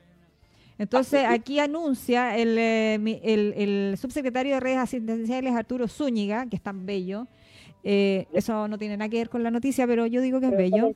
Entonces, 0.81 1.27
aquí 1.29 1.61
anuncia 1.61 2.39
el, 2.39 2.57
eh, 2.57 2.95
el, 3.23 3.53
el 3.55 3.99
subsecretario 3.99 4.55
de 4.55 4.61
redes 4.61 4.79
asistenciales 4.79 5.55
Arturo 5.55 5.87
Zúñiga, 5.87 6.47
que 6.47 6.57
es 6.57 6.63
tan 6.63 6.87
bello, 6.87 7.27
eh, 7.83 8.27
eso 8.33 8.69
no 8.69 8.77
tiene 8.77 8.97
nada 8.97 9.09
que 9.09 9.17
ver 9.17 9.31
con 9.31 9.43
la 9.43 9.51
noticia, 9.51 9.87
pero 9.87 10.05
yo 10.07 10.21
digo 10.21 10.39
que 10.39 10.47
es 10.47 10.57
bello. 10.57 10.93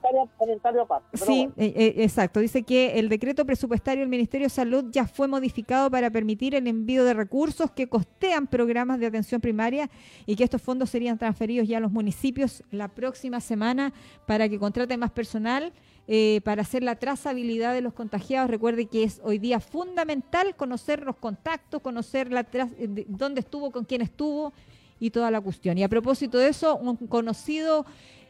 sí, 1.15 1.49
eh, 1.57 1.73
eh, 1.77 1.95
exacto. 1.99 2.41
Dice 2.41 2.63
que 2.63 2.99
el 2.99 3.09
decreto 3.09 3.47
presupuestario 3.47 4.01
del 4.01 4.11
Ministerio 4.11 4.47
de 4.47 4.51
Salud 4.51 4.87
ya 4.91 5.07
fue 5.07 5.27
modificado 5.27 5.91
para 5.91 6.11
permitir 6.11 6.55
el 6.55 6.67
envío 6.67 7.05
de 7.05 7.15
recursos 7.15 7.71
que 7.71 7.89
costean 7.89 8.47
programas 8.47 9.01
de 9.01 9.07
atención 9.07 9.41
primaria 9.41 9.89
y 10.27 10.37
que 10.37 10.45
estos 10.45 10.61
fondos 10.61 10.91
serían 10.91 11.17
transferidos 11.17 11.67
ya 11.67 11.79
a 11.79 11.81
los 11.81 11.93
municipios 11.93 12.63
la 12.71 12.89
próxima 12.89 13.41
semana 13.41 13.95
para 14.27 14.49
que 14.49 14.59
contraten 14.59 15.01
más 15.01 15.11
personal. 15.11 15.73
Para 16.45 16.63
hacer 16.63 16.83
la 16.83 16.97
trazabilidad 16.97 17.73
de 17.73 17.81
los 17.81 17.95
contagiados. 17.95 18.51
Recuerde 18.51 18.87
que 18.87 19.05
es 19.05 19.21
hoy 19.25 19.39
día 19.39 19.59
fundamental 19.59 20.55
conocer 20.55 21.03
los 21.03 21.17
contactos, 21.17 21.81
conocer 21.81 22.31
la 22.31 22.47
dónde 23.09 23.41
estuvo, 23.41 23.71
con 23.71 23.85
quién 23.85 24.03
estuvo 24.03 24.53
y 25.01 25.11
toda 25.11 25.31
la 25.31 25.41
cuestión. 25.41 25.79
Y 25.79 25.83
a 25.83 25.89
propósito 25.89 26.39
de 26.39 26.49
eso, 26.49 26.77
un 26.77 26.97
conocido 26.97 27.85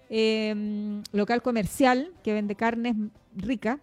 em, 0.08 1.02
local 1.12 1.42
comercial 1.42 2.12
que 2.22 2.32
vende 2.32 2.54
carnes 2.54 2.96
rica 3.36 3.80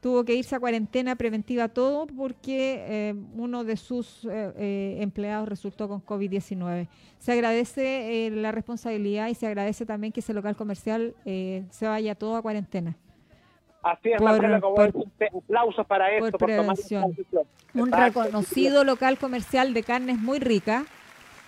tuvo 0.00 0.24
que 0.24 0.34
irse 0.34 0.56
a 0.56 0.60
cuarentena 0.60 1.14
preventiva 1.14 1.68
todo 1.68 2.06
porque 2.06 3.08
em, 3.10 3.26
uno 3.34 3.64
de 3.64 3.76
sus 3.76 4.24
eh, 4.24 4.52
eh, 4.56 4.96
empleados 5.00 5.48
resultó 5.48 5.88
con 5.88 6.02
COVID-19. 6.02 6.88
Se 7.18 7.32
agradece 7.32 8.26
eh, 8.26 8.30
la 8.30 8.50
responsabilidad 8.50 9.28
y 9.28 9.34
se 9.34 9.46
agradece 9.46 9.84
también 9.84 10.12
que 10.12 10.20
ese 10.20 10.32
local 10.32 10.56
comercial 10.56 11.14
se 11.24 11.86
vaya 11.86 12.14
todo 12.14 12.36
a 12.36 12.42
cuarentena. 12.42 12.96
Así 13.82 14.12
es, 14.12 14.20
por, 14.20 14.60
por, 14.60 14.92
aplausos 15.42 15.86
para 15.86 16.12
esto, 16.12 16.38
por, 16.38 16.54
tomar 16.54 16.76
Un 17.74 17.90
reconocido 17.90 18.84
local 18.84 19.18
comercial 19.18 19.72
de 19.72 19.82
carnes 19.82 20.18
muy 20.18 20.38
rica 20.38 20.84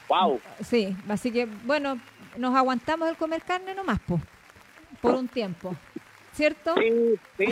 Wow. 0.09 0.41
Sí, 0.63 0.97
así 1.09 1.33
que 1.33 1.47
bueno, 1.65 1.99
nos 2.37 2.55
aguantamos 2.55 3.09
el 3.09 3.17
comer 3.17 3.41
carne 3.43 3.75
nomás, 3.75 3.99
pues, 4.07 4.21
por 5.01 5.15
un 5.15 5.27
tiempo. 5.29 5.75
¿Cierto? 6.33 6.75
Sí, 6.77 7.15
sí, 7.37 7.47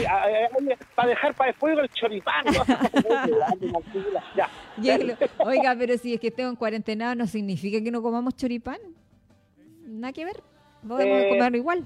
para 0.95 1.09
dejar 1.09 1.35
para 1.35 1.51
después 1.51 1.76
el 1.78 1.89
choripán. 1.91 2.47
Oiga, 5.39 5.76
pero 5.78 5.99
si 5.99 6.14
es 6.14 6.20
que 6.20 6.31
tengo 6.31 6.49
en 6.49 6.57
cuarentena, 6.57 7.14
no 7.14 7.26
significa 7.26 7.83
que 7.83 7.91
no 7.91 8.01
comamos 8.01 8.37
choripán. 8.37 8.78
Nada 9.85 10.14
que 10.14 10.24
ver. 10.24 10.43
Podemos 10.87 11.18
eh, 11.18 11.28
comerlo 11.28 11.59
igual. 11.59 11.85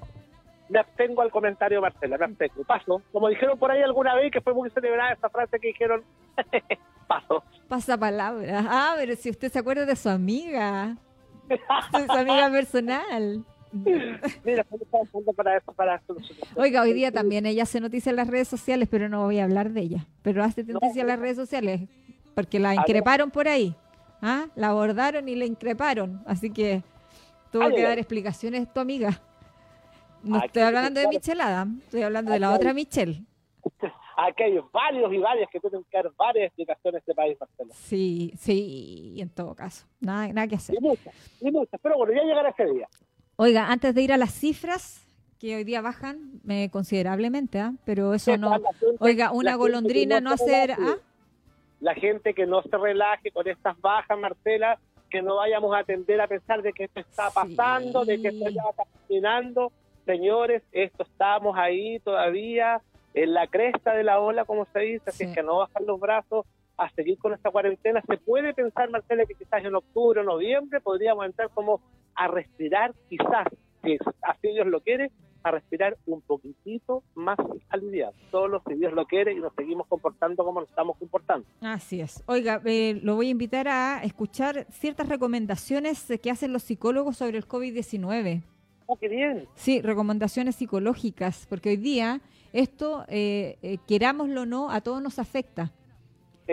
Me 0.69 0.79
abstengo 0.79 1.23
al 1.23 1.31
comentario, 1.31 1.81
Marcela, 1.81 2.19
me 2.19 2.25
abstengo. 2.25 2.65
Paso. 2.65 3.03
Como 3.13 3.29
dijeron 3.29 3.59
por 3.59 3.71
ahí 3.71 3.83
alguna 3.83 4.15
vez, 4.15 4.31
que 4.33 4.41
fue 4.41 4.55
muy 4.55 4.71
celebrada 4.71 5.13
esa 5.13 5.29
frase 5.29 5.59
que 5.59 5.69
dijeron, 5.69 6.03
paso. 7.07 7.43
Pasa 7.69 7.99
palabra. 7.99 8.65
Ah, 8.69 8.95
pero 8.99 9.15
si 9.17 9.31
usted 9.31 9.51
se 9.51 9.59
acuerda 9.59 9.87
de 9.87 9.97
su 9.97 10.09
amiga. 10.09 10.97
su 11.91 12.13
amiga 12.13 12.51
personal. 12.51 13.45
Mira, 14.45 14.65
para 15.37 15.57
eso, 15.57 15.73
para 15.73 16.01
Oiga, 16.55 16.83
hoy 16.83 16.93
día 16.93 17.11
también 17.11 17.45
ella 17.45 17.65
hace 17.65 17.81
noticias 17.81 18.13
en 18.13 18.17
las 18.17 18.29
redes 18.29 18.47
sociales, 18.47 18.89
pero 18.89 19.09
no 19.09 19.25
voy 19.25 19.41
a 19.41 19.45
hablar 19.45 19.71
de 19.71 19.81
ella. 19.81 20.07
Pero 20.23 20.45
hace 20.45 20.63
noticias 20.63 20.99
en 20.99 21.09
las 21.09 21.19
redes 21.19 21.37
sociales 21.37 21.81
porque 22.35 22.59
la 22.59 22.75
increparon 22.75 23.31
por 23.31 23.49
ahí. 23.49 23.75
¿Ah? 24.23 24.47
La 24.55 24.69
abordaron 24.69 25.29
y 25.29 25.35
la 25.35 25.45
increparon. 25.45 26.23
Así 26.27 26.51
que 26.51 26.83
tuvo 27.51 27.69
que 27.71 27.83
dar 27.83 27.99
explicaciones 27.99 28.73
tu 28.73 28.81
amiga. 28.81 29.21
No 30.25 30.43
estoy 30.43 30.63
hablando 30.63 31.01
de 31.01 31.09
Michelada, 31.09 31.67
estoy 31.85 32.03
hablando 32.03 32.33
de 32.33 32.41
la 32.41 32.53
otra 32.53 32.73
Michelle. 32.73 33.23
Aquí 34.17 34.45
hay 34.45 34.61
varios 34.73 35.13
y 35.13 35.19
varias 35.19 35.51
que 35.51 35.59
tienen 35.59 35.85
que 35.91 35.97
dar 35.97 36.11
varias 36.17 36.47
explicaciones 36.47 36.93
de 36.93 36.99
este 36.99 37.15
país, 37.15 37.37
Marcelo. 37.39 37.71
Sí, 37.75 38.33
sí, 38.37 39.17
en 39.19 39.29
todo 39.29 39.55
caso. 39.55 39.87
Nada, 40.01 40.29
nada 40.29 40.47
que 40.47 40.55
hacer. 40.55 40.77
Y 40.77 40.81
muchas, 40.81 41.15
y 41.41 41.51
muchas. 41.51 41.81
Pero 41.83 41.97
bueno, 41.97 42.13
ya 42.15 42.23
llegará 42.23 42.51
ese 42.51 42.65
día. 42.67 42.89
Oiga, 43.37 43.71
antes 43.71 43.95
de 43.95 44.03
ir 44.03 44.13
a 44.13 44.17
las 44.17 44.33
cifras, 44.33 45.05
que 45.41 45.57
hoy 45.57 45.65
día 45.65 45.81
bajan 45.81 46.41
eh, 46.49 46.71
considerablemente, 46.71 47.59
¿ah? 47.59 47.75
pero 47.85 48.15
eso 48.15 48.37
no. 48.37 48.57
Oiga, 49.01 49.33
una 49.33 49.57
golondrina 49.57 50.21
no, 50.21 50.31
hacer. 50.31 50.73
¿ah? 50.73 50.97
La 51.81 51.95
gente 51.95 52.35
que 52.35 52.47
no 52.47 52.63
se 52.63 52.77
relaje 52.77 53.31
con 53.33 53.49
estas 53.49 53.79
bajas, 53.81 54.17
Marcela, 54.19 54.79
que 55.11 55.23
no 55.23 55.37
vayamos 55.37 55.75
a 55.75 55.81
atender 55.81 56.21
a 56.21 56.29
pensar 56.29 56.63
de 56.63 56.73
que 56.73 56.85
esto 56.85 57.01
está 57.01 57.31
pasando, 57.31 58.05
de 58.05 58.23
que 58.23 58.29
esto 58.29 58.49
ya 58.49 58.63
está 58.71 58.85
terminando. 59.07 59.73
Señores, 60.07 60.63
esto 60.73 61.05
estamos 61.05 61.57
ahí 61.57 61.99
todavía 62.01 62.83
en 63.15 63.33
la 63.33 63.47
cresta 63.47 63.95
de 63.95 64.05
la 64.05 64.21
ola, 64.21 64.45
como 64.45 64.67
se 64.73 64.81
dice, 64.81 65.05
así 65.11 65.33
que 65.33 65.43
no 65.43 65.59
bajan 65.59 65.87
los 65.87 66.01
brazos 66.01 66.47
a 66.77 66.91
seguir 66.91 67.19
con 67.19 67.33
esta 67.33 67.51
cuarentena. 67.51 68.03
Se 68.07 68.17
puede 68.19 68.53
pensar, 68.53 68.91
Marcela, 68.91 69.25
que 69.25 69.35
quizás 69.35 69.65
en 69.65 69.75
octubre 69.75 70.21
o 70.21 70.25
noviembre 70.25 70.81
podríamos 70.81 71.25
entrar 71.25 71.49
como 71.51 71.81
a 72.15 72.29
respirar, 72.29 72.93
quizás, 73.09 73.47
si 73.83 73.97
así 74.23 74.49
Dios 74.49 74.67
lo 74.67 74.81
quiere, 74.81 75.11
a 75.45 75.51
respirar 75.51 75.97
un 76.07 76.23
poquitito 76.23 77.03
más 77.15 77.39
aliviado. 77.69 78.15
Solo 78.31 78.63
si 78.67 78.75
Dios 78.75 78.93
lo 78.95 79.05
quiere 79.07 79.33
y 79.33 79.41
nos 79.41 79.55
seguimos 79.55 79.87
comportando 79.87 80.43
como 80.43 80.61
nos 80.61 80.71
estamos 80.71 80.97
comportando. 80.97 81.47
Así 81.61 82.01
es. 82.01 82.25
Oiga, 82.27 82.63
eh, 82.65 82.99
lo 83.03 83.15
voy 83.15 83.29
a 83.29 83.31
invitar 83.31 83.69
a 83.69 84.03
escuchar 84.03 84.67
ciertas 84.71 85.09
recomendaciones 85.09 86.09
que 86.23 86.31
hacen 86.31 86.53
los 86.53 86.63
psicólogos 86.63 87.19
sobre 87.19 87.37
el 87.37 87.47
COVID-19. 87.47 88.43
Oh, 88.87 88.97
qué 88.97 89.09
bien. 89.09 89.49
Sí, 89.55 89.81
recomendaciones 89.81 90.57
psicológicas, 90.57 91.47
porque 91.49 91.71
hoy 91.71 91.77
día 91.77 92.21
esto, 92.53 93.05
eh, 93.09 93.59
eh, 93.63 93.79
querámoslo 93.87 94.43
o 94.43 94.47
no, 94.47 94.71
a 94.71 94.81
todos 94.81 95.03
nos 95.03 95.19
afecta 95.19 95.73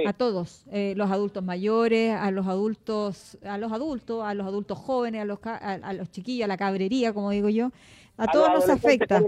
a 0.05 0.13
todos, 0.13 0.65
eh, 0.71 0.93
los 0.95 1.11
adultos 1.11 1.43
mayores, 1.43 2.13
a 2.13 2.31
los 2.31 2.47
adultos, 2.47 3.37
a 3.43 3.57
los 3.57 3.71
adultos, 3.71 4.23
a 4.23 4.33
los 4.33 4.47
adultos 4.47 4.77
jóvenes, 4.77 5.21
a 5.21 5.25
los, 5.25 5.39
a, 5.43 5.93
los 5.93 6.09
chiquillos, 6.11 6.45
a 6.45 6.47
la 6.47 6.57
cabrería, 6.57 7.13
como 7.13 7.29
digo 7.31 7.49
yo, 7.49 7.71
a, 8.17 8.27
todos 8.27 8.49
nos 8.53 8.69
afecta. 8.69 9.21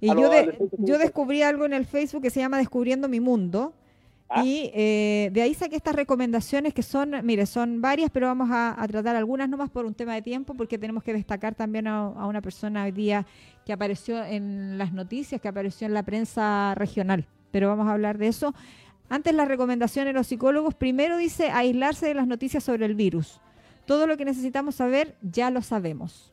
Y 0.00 0.06
yo, 0.08 0.30
yo 0.78 0.98
descubrí 0.98 1.42
algo 1.42 1.64
en 1.64 1.72
el 1.72 1.86
Facebook 1.86 2.22
que 2.22 2.30
se 2.30 2.40
llama 2.40 2.58
Descubriendo 2.58 3.08
mi 3.08 3.20
Mundo. 3.20 3.72
Ah. 4.28 4.44
Y 4.44 4.70
eh, 4.74 5.30
de 5.32 5.42
ahí 5.42 5.54
saqué 5.54 5.76
estas 5.76 5.94
recomendaciones 5.94 6.74
que 6.74 6.82
son, 6.82 7.14
mire, 7.24 7.46
son 7.46 7.80
varias, 7.80 8.10
pero 8.10 8.26
vamos 8.26 8.48
a, 8.50 8.76
tratar 8.88 9.14
algunas 9.14 9.48
nomás 9.48 9.70
por 9.70 9.86
un 9.86 9.94
tema 9.94 10.14
de 10.14 10.22
tiempo, 10.22 10.54
porque 10.54 10.78
tenemos 10.78 11.04
que 11.04 11.12
destacar 11.12 11.54
también 11.54 11.86
a, 11.86 12.06
a, 12.06 12.26
una 12.26 12.40
persona 12.42 12.84
hoy 12.84 12.92
día 12.92 13.24
que 13.64 13.72
apareció 13.72 14.24
en 14.24 14.78
las 14.78 14.92
noticias, 14.92 15.40
que 15.40 15.48
apareció 15.48 15.86
en 15.86 15.94
la 15.94 16.02
prensa 16.02 16.74
regional. 16.74 17.26
Pero 17.52 17.68
vamos 17.68 17.86
a 17.86 17.92
hablar 17.92 18.18
de 18.18 18.28
eso. 18.28 18.52
Antes 19.08 19.34
la 19.34 19.44
recomendación 19.44 20.06
de 20.06 20.12
los 20.12 20.26
psicólogos, 20.26 20.74
primero 20.74 21.16
dice 21.16 21.50
aislarse 21.50 22.06
de 22.06 22.14
las 22.14 22.26
noticias 22.26 22.64
sobre 22.64 22.86
el 22.86 22.94
virus. 22.96 23.40
Todo 23.86 24.08
lo 24.08 24.16
que 24.16 24.24
necesitamos 24.24 24.74
saber 24.74 25.14
ya 25.22 25.50
lo 25.50 25.62
sabemos. 25.62 26.32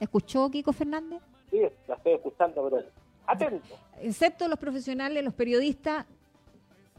¿Escuchó 0.00 0.50
Kiko 0.50 0.72
Fernández? 0.72 1.20
Sí, 1.50 1.60
la 1.86 1.94
estoy 1.94 2.14
escuchando, 2.14 2.68
pero 2.68 2.84
atento. 3.26 3.76
Excepto 4.00 4.48
los 4.48 4.58
profesionales, 4.58 5.24
los 5.24 5.34
periodistas, 5.34 6.04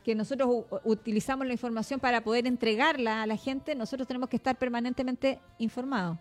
que 0.08 0.16
nosotros 0.16 0.64
utilizamos 0.86 1.46
la 1.46 1.52
información 1.52 2.00
para 2.00 2.22
poder 2.22 2.48
entregarla 2.48 3.24
a 3.24 3.28
la 3.28 3.36
gente, 3.36 3.76
nosotros 3.76 4.08
tenemos 4.08 4.30
que 4.30 4.38
estar 4.38 4.58
permanentemente 4.58 5.38
informados. 5.58 6.18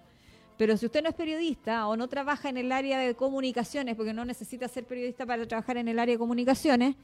Pero 0.56 0.76
si 0.76 0.86
usted 0.86 1.04
no 1.04 1.08
es 1.08 1.14
periodista 1.14 1.86
o 1.86 1.96
no 1.96 2.08
trabaja 2.08 2.48
en 2.48 2.56
el 2.56 2.72
área 2.72 2.98
de 2.98 3.14
comunicaciones, 3.14 3.94
porque 3.94 4.12
no 4.12 4.24
necesita 4.24 4.66
ser 4.66 4.86
periodista 4.86 5.24
para 5.24 5.46
trabajar 5.46 5.76
en 5.76 5.86
el 5.86 6.00
área 6.00 6.16
de 6.16 6.18
comunicaciones, 6.18 6.96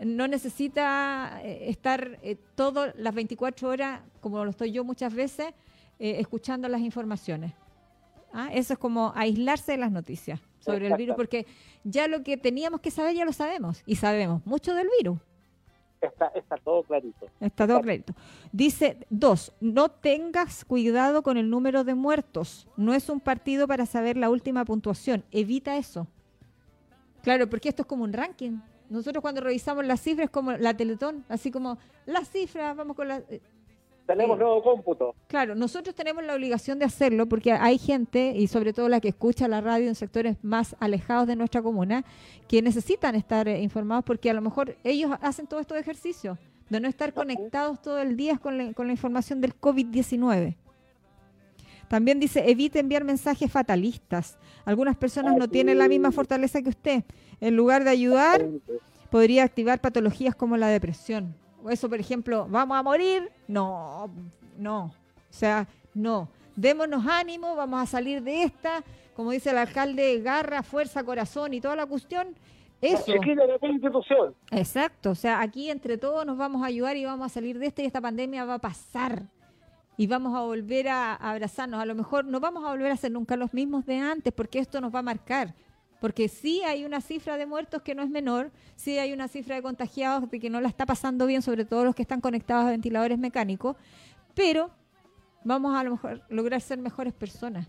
no 0.00 0.26
necesita 0.26 1.40
eh, 1.44 1.70
estar 1.70 2.18
eh, 2.24 2.36
todas 2.56 2.92
las 2.96 3.14
24 3.14 3.68
horas, 3.68 4.00
como 4.20 4.44
lo 4.44 4.50
estoy 4.50 4.72
yo 4.72 4.82
muchas 4.82 5.14
veces, 5.14 5.54
eh, 6.00 6.16
escuchando 6.18 6.68
las 6.68 6.80
informaciones. 6.80 7.52
¿Ah? 8.32 8.50
Eso 8.52 8.72
es 8.72 8.80
como 8.80 9.12
aislarse 9.14 9.70
de 9.70 9.78
las 9.78 9.92
noticias 9.92 10.40
sobre 10.58 10.88
el 10.88 10.96
virus, 10.96 11.14
porque 11.14 11.46
ya 11.84 12.08
lo 12.08 12.24
que 12.24 12.36
teníamos 12.36 12.80
que 12.80 12.90
saber 12.90 13.14
ya 13.14 13.24
lo 13.24 13.32
sabemos 13.32 13.84
y 13.86 13.94
sabemos 13.94 14.44
mucho 14.44 14.74
del 14.74 14.88
virus. 14.98 15.20
Está, 16.00 16.26
está 16.34 16.56
todo 16.58 16.82
clarito. 16.82 17.26
Está 17.40 17.66
todo 17.66 17.80
clarito. 17.80 18.14
Dice, 18.52 18.98
dos, 19.10 19.52
no 19.60 19.88
tengas 19.88 20.64
cuidado 20.64 21.22
con 21.22 21.36
el 21.36 21.48
número 21.48 21.84
de 21.84 21.94
muertos. 21.94 22.68
No 22.76 22.94
es 22.94 23.08
un 23.08 23.20
partido 23.20 23.66
para 23.66 23.86
saber 23.86 24.16
la 24.16 24.30
última 24.30 24.64
puntuación. 24.64 25.24
Evita 25.30 25.76
eso. 25.76 26.06
Claro, 27.22 27.48
porque 27.48 27.68
esto 27.68 27.82
es 27.82 27.88
como 27.88 28.04
un 28.04 28.12
ranking. 28.12 28.58
Nosotros 28.88 29.20
cuando 29.20 29.40
revisamos 29.40 29.84
las 29.84 30.00
cifras 30.00 30.30
como 30.30 30.52
la 30.52 30.76
Teletón, 30.76 31.24
así 31.28 31.50
como 31.50 31.78
las 32.04 32.28
cifras, 32.30 32.76
vamos 32.76 32.94
con 32.94 33.08
las... 33.08 33.22
Tenemos 34.06 34.38
nuevo 34.38 34.62
cómputo. 34.62 35.14
Claro, 35.26 35.54
nosotros 35.54 35.94
tenemos 35.94 36.22
la 36.24 36.34
obligación 36.34 36.78
de 36.78 36.84
hacerlo 36.84 37.26
porque 37.26 37.52
hay 37.52 37.78
gente, 37.78 38.32
y 38.36 38.46
sobre 38.46 38.72
todo 38.72 38.88
la 38.88 39.00
que 39.00 39.08
escucha 39.08 39.48
la 39.48 39.60
radio 39.60 39.88
en 39.88 39.96
sectores 39.96 40.36
más 40.42 40.76
alejados 40.78 41.26
de 41.26 41.34
nuestra 41.34 41.60
comuna, 41.60 42.04
que 42.46 42.62
necesitan 42.62 43.16
estar 43.16 43.48
eh, 43.48 43.60
informados 43.60 44.04
porque 44.04 44.30
a 44.30 44.34
lo 44.34 44.40
mejor 44.40 44.76
ellos 44.84 45.10
hacen 45.20 45.46
todo 45.46 45.58
estos 45.58 45.76
ejercicios, 45.76 46.38
de 46.70 46.80
no 46.80 46.88
estar 46.88 47.12
conectados 47.12 47.82
todo 47.82 47.98
el 47.98 48.16
día 48.16 48.38
con 48.38 48.56
la, 48.58 48.72
con 48.74 48.86
la 48.86 48.92
información 48.92 49.40
del 49.40 49.58
COVID-19. 49.58 50.56
También 51.88 52.20
dice, 52.20 52.48
evite 52.50 52.80
enviar 52.80 53.04
mensajes 53.04 53.50
fatalistas. 53.50 54.38
Algunas 54.64 54.96
personas 54.96 55.36
no 55.36 55.48
tienen 55.48 55.78
la 55.78 55.88
misma 55.88 56.10
fortaleza 56.10 56.62
que 56.62 56.70
usted. 56.70 57.04
En 57.40 57.54
lugar 57.54 57.84
de 57.84 57.90
ayudar, 57.90 58.46
podría 59.10 59.44
activar 59.44 59.80
patologías 59.80 60.34
como 60.34 60.56
la 60.56 60.68
depresión. 60.68 61.34
Eso, 61.70 61.88
por 61.88 62.00
ejemplo, 62.00 62.46
¿vamos 62.48 62.76
a 62.76 62.82
morir? 62.82 63.30
No, 63.48 64.10
no. 64.58 64.84
O 64.84 65.32
sea, 65.32 65.66
no. 65.94 66.28
Démonos 66.54 67.06
ánimo, 67.06 67.54
vamos 67.54 67.82
a 67.82 67.86
salir 67.86 68.22
de 68.22 68.44
esta. 68.44 68.82
Como 69.14 69.30
dice 69.30 69.50
el 69.50 69.58
alcalde, 69.58 70.20
garra, 70.20 70.62
fuerza, 70.62 71.04
corazón 71.04 71.54
y 71.54 71.60
toda 71.60 71.76
la 71.76 71.86
cuestión. 71.86 72.34
Eso. 72.80 73.12
Exacto. 74.50 75.10
O 75.10 75.14
sea, 75.14 75.40
aquí 75.40 75.70
entre 75.70 75.96
todos 75.98 76.26
nos 76.26 76.36
vamos 76.36 76.62
a 76.62 76.66
ayudar 76.66 76.96
y 76.96 77.04
vamos 77.04 77.26
a 77.26 77.28
salir 77.28 77.58
de 77.58 77.66
esta 77.66 77.82
y 77.82 77.86
esta 77.86 78.00
pandemia 78.00 78.44
va 78.44 78.54
a 78.54 78.58
pasar 78.58 79.22
y 79.96 80.06
vamos 80.06 80.34
a 80.34 80.42
volver 80.42 80.88
a, 80.88 81.14
abrazarnos. 81.14 81.80
A 81.80 81.86
lo 81.86 81.94
mejor 81.94 82.24
no 82.24 82.40
vamos 82.40 82.64
a 82.64 82.70
volver 82.70 82.92
a 82.92 82.96
ser 82.96 83.12
nunca 83.12 83.36
los 83.36 83.54
mismos 83.54 83.86
de 83.86 83.98
antes 83.98 84.32
porque 84.32 84.58
esto 84.58 84.80
nos 84.80 84.94
va 84.94 85.00
a 85.00 85.02
marcar. 85.02 85.54
Porque 86.00 86.28
sí 86.28 86.62
hay 86.62 86.84
una 86.84 87.00
cifra 87.00 87.36
de 87.36 87.46
muertos 87.46 87.82
que 87.82 87.94
no 87.94 88.02
es 88.02 88.10
menor, 88.10 88.50
sí 88.76 88.98
hay 88.98 89.12
una 89.12 89.28
cifra 89.28 89.56
de 89.56 89.62
contagiados 89.62 90.30
de 90.30 90.38
que 90.38 90.50
no 90.50 90.60
la 90.60 90.68
está 90.68 90.86
pasando 90.86 91.26
bien, 91.26 91.42
sobre 91.42 91.64
todo 91.64 91.84
los 91.84 91.94
que 91.94 92.02
están 92.02 92.20
conectados 92.20 92.66
a 92.66 92.70
ventiladores 92.70 93.18
mecánicos, 93.18 93.76
pero 94.34 94.70
vamos 95.44 95.74
a 95.74 95.82
lo 95.84 95.92
mejor 95.92 96.22
lograr 96.28 96.60
ser 96.60 96.78
mejores 96.78 97.14
personas, 97.14 97.68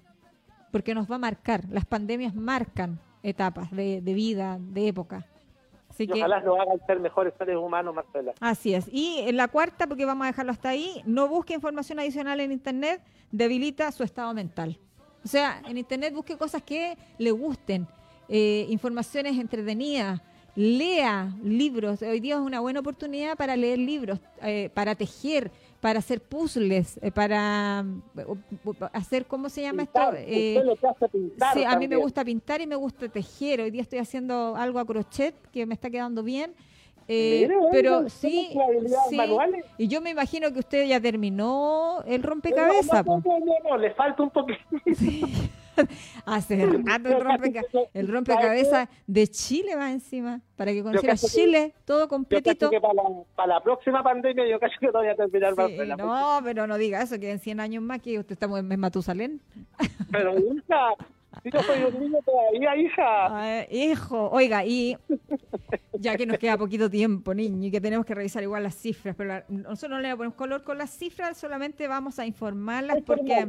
porque 0.71 0.93
nos 0.93 1.09
va 1.09 1.15
a 1.15 1.19
marcar. 1.19 1.63
Las 1.69 1.85
pandemias 1.85 2.35
marcan 2.35 2.99
etapas 3.23 3.71
de 3.71 4.01
vida, 4.01 4.57
de 4.59 4.87
época 4.89 5.25
y 6.05 6.11
ojalá 6.11 6.41
nos 6.41 6.59
hagan 6.59 6.79
ser 6.85 6.99
mejores 6.99 7.33
seres 7.37 7.55
humanos, 7.55 7.95
Marcela. 7.95 8.33
Así 8.39 8.73
es. 8.73 8.87
Y 8.91 9.19
en 9.21 9.37
la 9.37 9.47
cuarta, 9.47 9.87
porque 9.87 10.05
vamos 10.05 10.25
a 10.25 10.27
dejarlo 10.27 10.51
hasta 10.51 10.69
ahí, 10.69 11.01
no 11.05 11.27
busque 11.27 11.53
información 11.53 11.99
adicional 11.99 12.39
en 12.39 12.51
Internet, 12.51 13.01
debilita 13.31 13.91
su 13.91 14.03
estado 14.03 14.33
mental. 14.33 14.77
O 15.23 15.27
sea, 15.27 15.61
en 15.67 15.77
Internet 15.77 16.13
busque 16.13 16.37
cosas 16.37 16.61
que 16.61 16.97
le 17.17 17.31
gusten, 17.31 17.87
eh, 18.29 18.65
informaciones 18.69 19.37
entretenidas, 19.37 20.21
lea 20.55 21.31
libros. 21.43 22.01
Hoy 22.01 22.19
día 22.19 22.35
es 22.35 22.41
una 22.41 22.59
buena 22.59 22.79
oportunidad 22.79 23.37
para 23.37 23.55
leer 23.55 23.77
libros, 23.77 24.19
eh, 24.41 24.71
para 24.73 24.95
tejer, 24.95 25.51
para 25.79 25.99
hacer 25.99 26.19
puzzles, 26.19 26.99
eh, 27.03 27.11
para 27.11 27.85
hacer, 28.91 29.25
¿cómo 29.25 29.49
se 29.49 29.61
llama 29.61 29.83
esto? 29.83 29.99
Eh, 30.15 30.59
sí, 31.53 31.63
a 31.63 31.77
mí 31.77 31.87
me 31.87 31.95
gusta 31.95 32.25
pintar 32.25 32.59
y 32.61 32.67
me 32.67 32.75
gusta 32.75 33.07
tejer. 33.07 33.61
Hoy 33.61 33.71
día 33.71 33.83
estoy 33.83 33.99
haciendo 33.99 34.55
algo 34.55 34.79
a 34.79 34.85
crochet 34.85 35.35
que 35.51 35.65
me 35.65 35.75
está 35.75 35.89
quedando 35.89 36.23
bien. 36.23 36.53
Eh, 37.09 37.47
pero 37.71 38.09
sí, 38.09 38.49
sí 39.09 39.17
y 39.77 39.87
yo 39.87 40.01
me 40.01 40.09
imagino 40.09 40.51
que 40.51 40.59
usted 40.59 40.87
ya 40.87 40.99
terminó 40.99 42.03
el 42.05 42.21
rompecabezas. 42.21 43.05
No, 43.05 43.21
no, 43.23 43.39
no, 43.69 43.77
le 43.77 43.93
falta 43.93 44.23
un 44.23 44.29
poquito. 44.29 44.59
Hace 46.25 46.65
rato 46.65 47.09
el, 47.93 48.07
rompecabezas 48.07 48.89
de 49.05 49.27
Chile 49.27 49.75
va 49.75 49.91
encima, 49.91 50.41
para 50.55 50.71
que 50.71 50.83
conocieras 50.83 51.21
Chile 51.33 51.73
todo 51.85 52.07
completito. 52.07 52.69
para, 52.69 52.93
la, 52.93 53.03
para, 53.35 53.53
la, 53.55 53.63
próxima 53.63 54.03
pandemia 54.03 54.47
yo 54.47 54.59
casi 54.59 54.77
que 54.79 54.87
no 54.87 54.93
voy 54.93 55.07
a 55.07 55.15
terminar 55.15 55.53
sí, 55.55 55.77
No, 55.97 56.39
pero 56.43 56.67
no 56.67 56.77
diga 56.77 57.01
eso, 57.01 57.19
que 57.19 57.31
en 57.31 57.39
100 57.39 57.59
años 57.59 57.83
más 57.83 58.01
que 58.01 58.19
usted 58.19 58.33
está 58.33 58.45
en 58.45 58.79
Matusalén. 58.79 59.41
Pero 60.11 60.33
hija, 60.37 60.93
si 61.43 61.51
yo 61.51 61.61
soy 61.61 61.83
un 61.83 61.99
niño 61.99 62.17
todavía, 62.25 62.75
hija. 62.77 63.65
hijo, 63.69 64.29
oiga, 64.31 64.65
y 64.65 64.97
ya 65.93 66.15
que 66.15 66.25
nos 66.25 66.37
queda 66.37 66.57
poquito 66.57 66.89
tiempo, 66.89 67.33
niño, 67.33 67.67
y 67.67 67.71
que 67.71 67.81
tenemos 67.81 68.05
que 68.05 68.15
revisar 68.15 68.43
igual 68.43 68.63
las 68.63 68.75
cifras, 68.75 69.15
pero 69.15 69.43
nosotros 69.49 69.91
no 69.91 69.99
le 69.99 70.15
ponemos 70.15 70.35
color 70.35 70.63
con 70.63 70.77
las 70.77 70.91
cifras, 70.91 71.37
solamente 71.37 71.87
vamos 71.87 72.19
a 72.19 72.25
informarlas 72.25 72.97
porque 73.05 73.47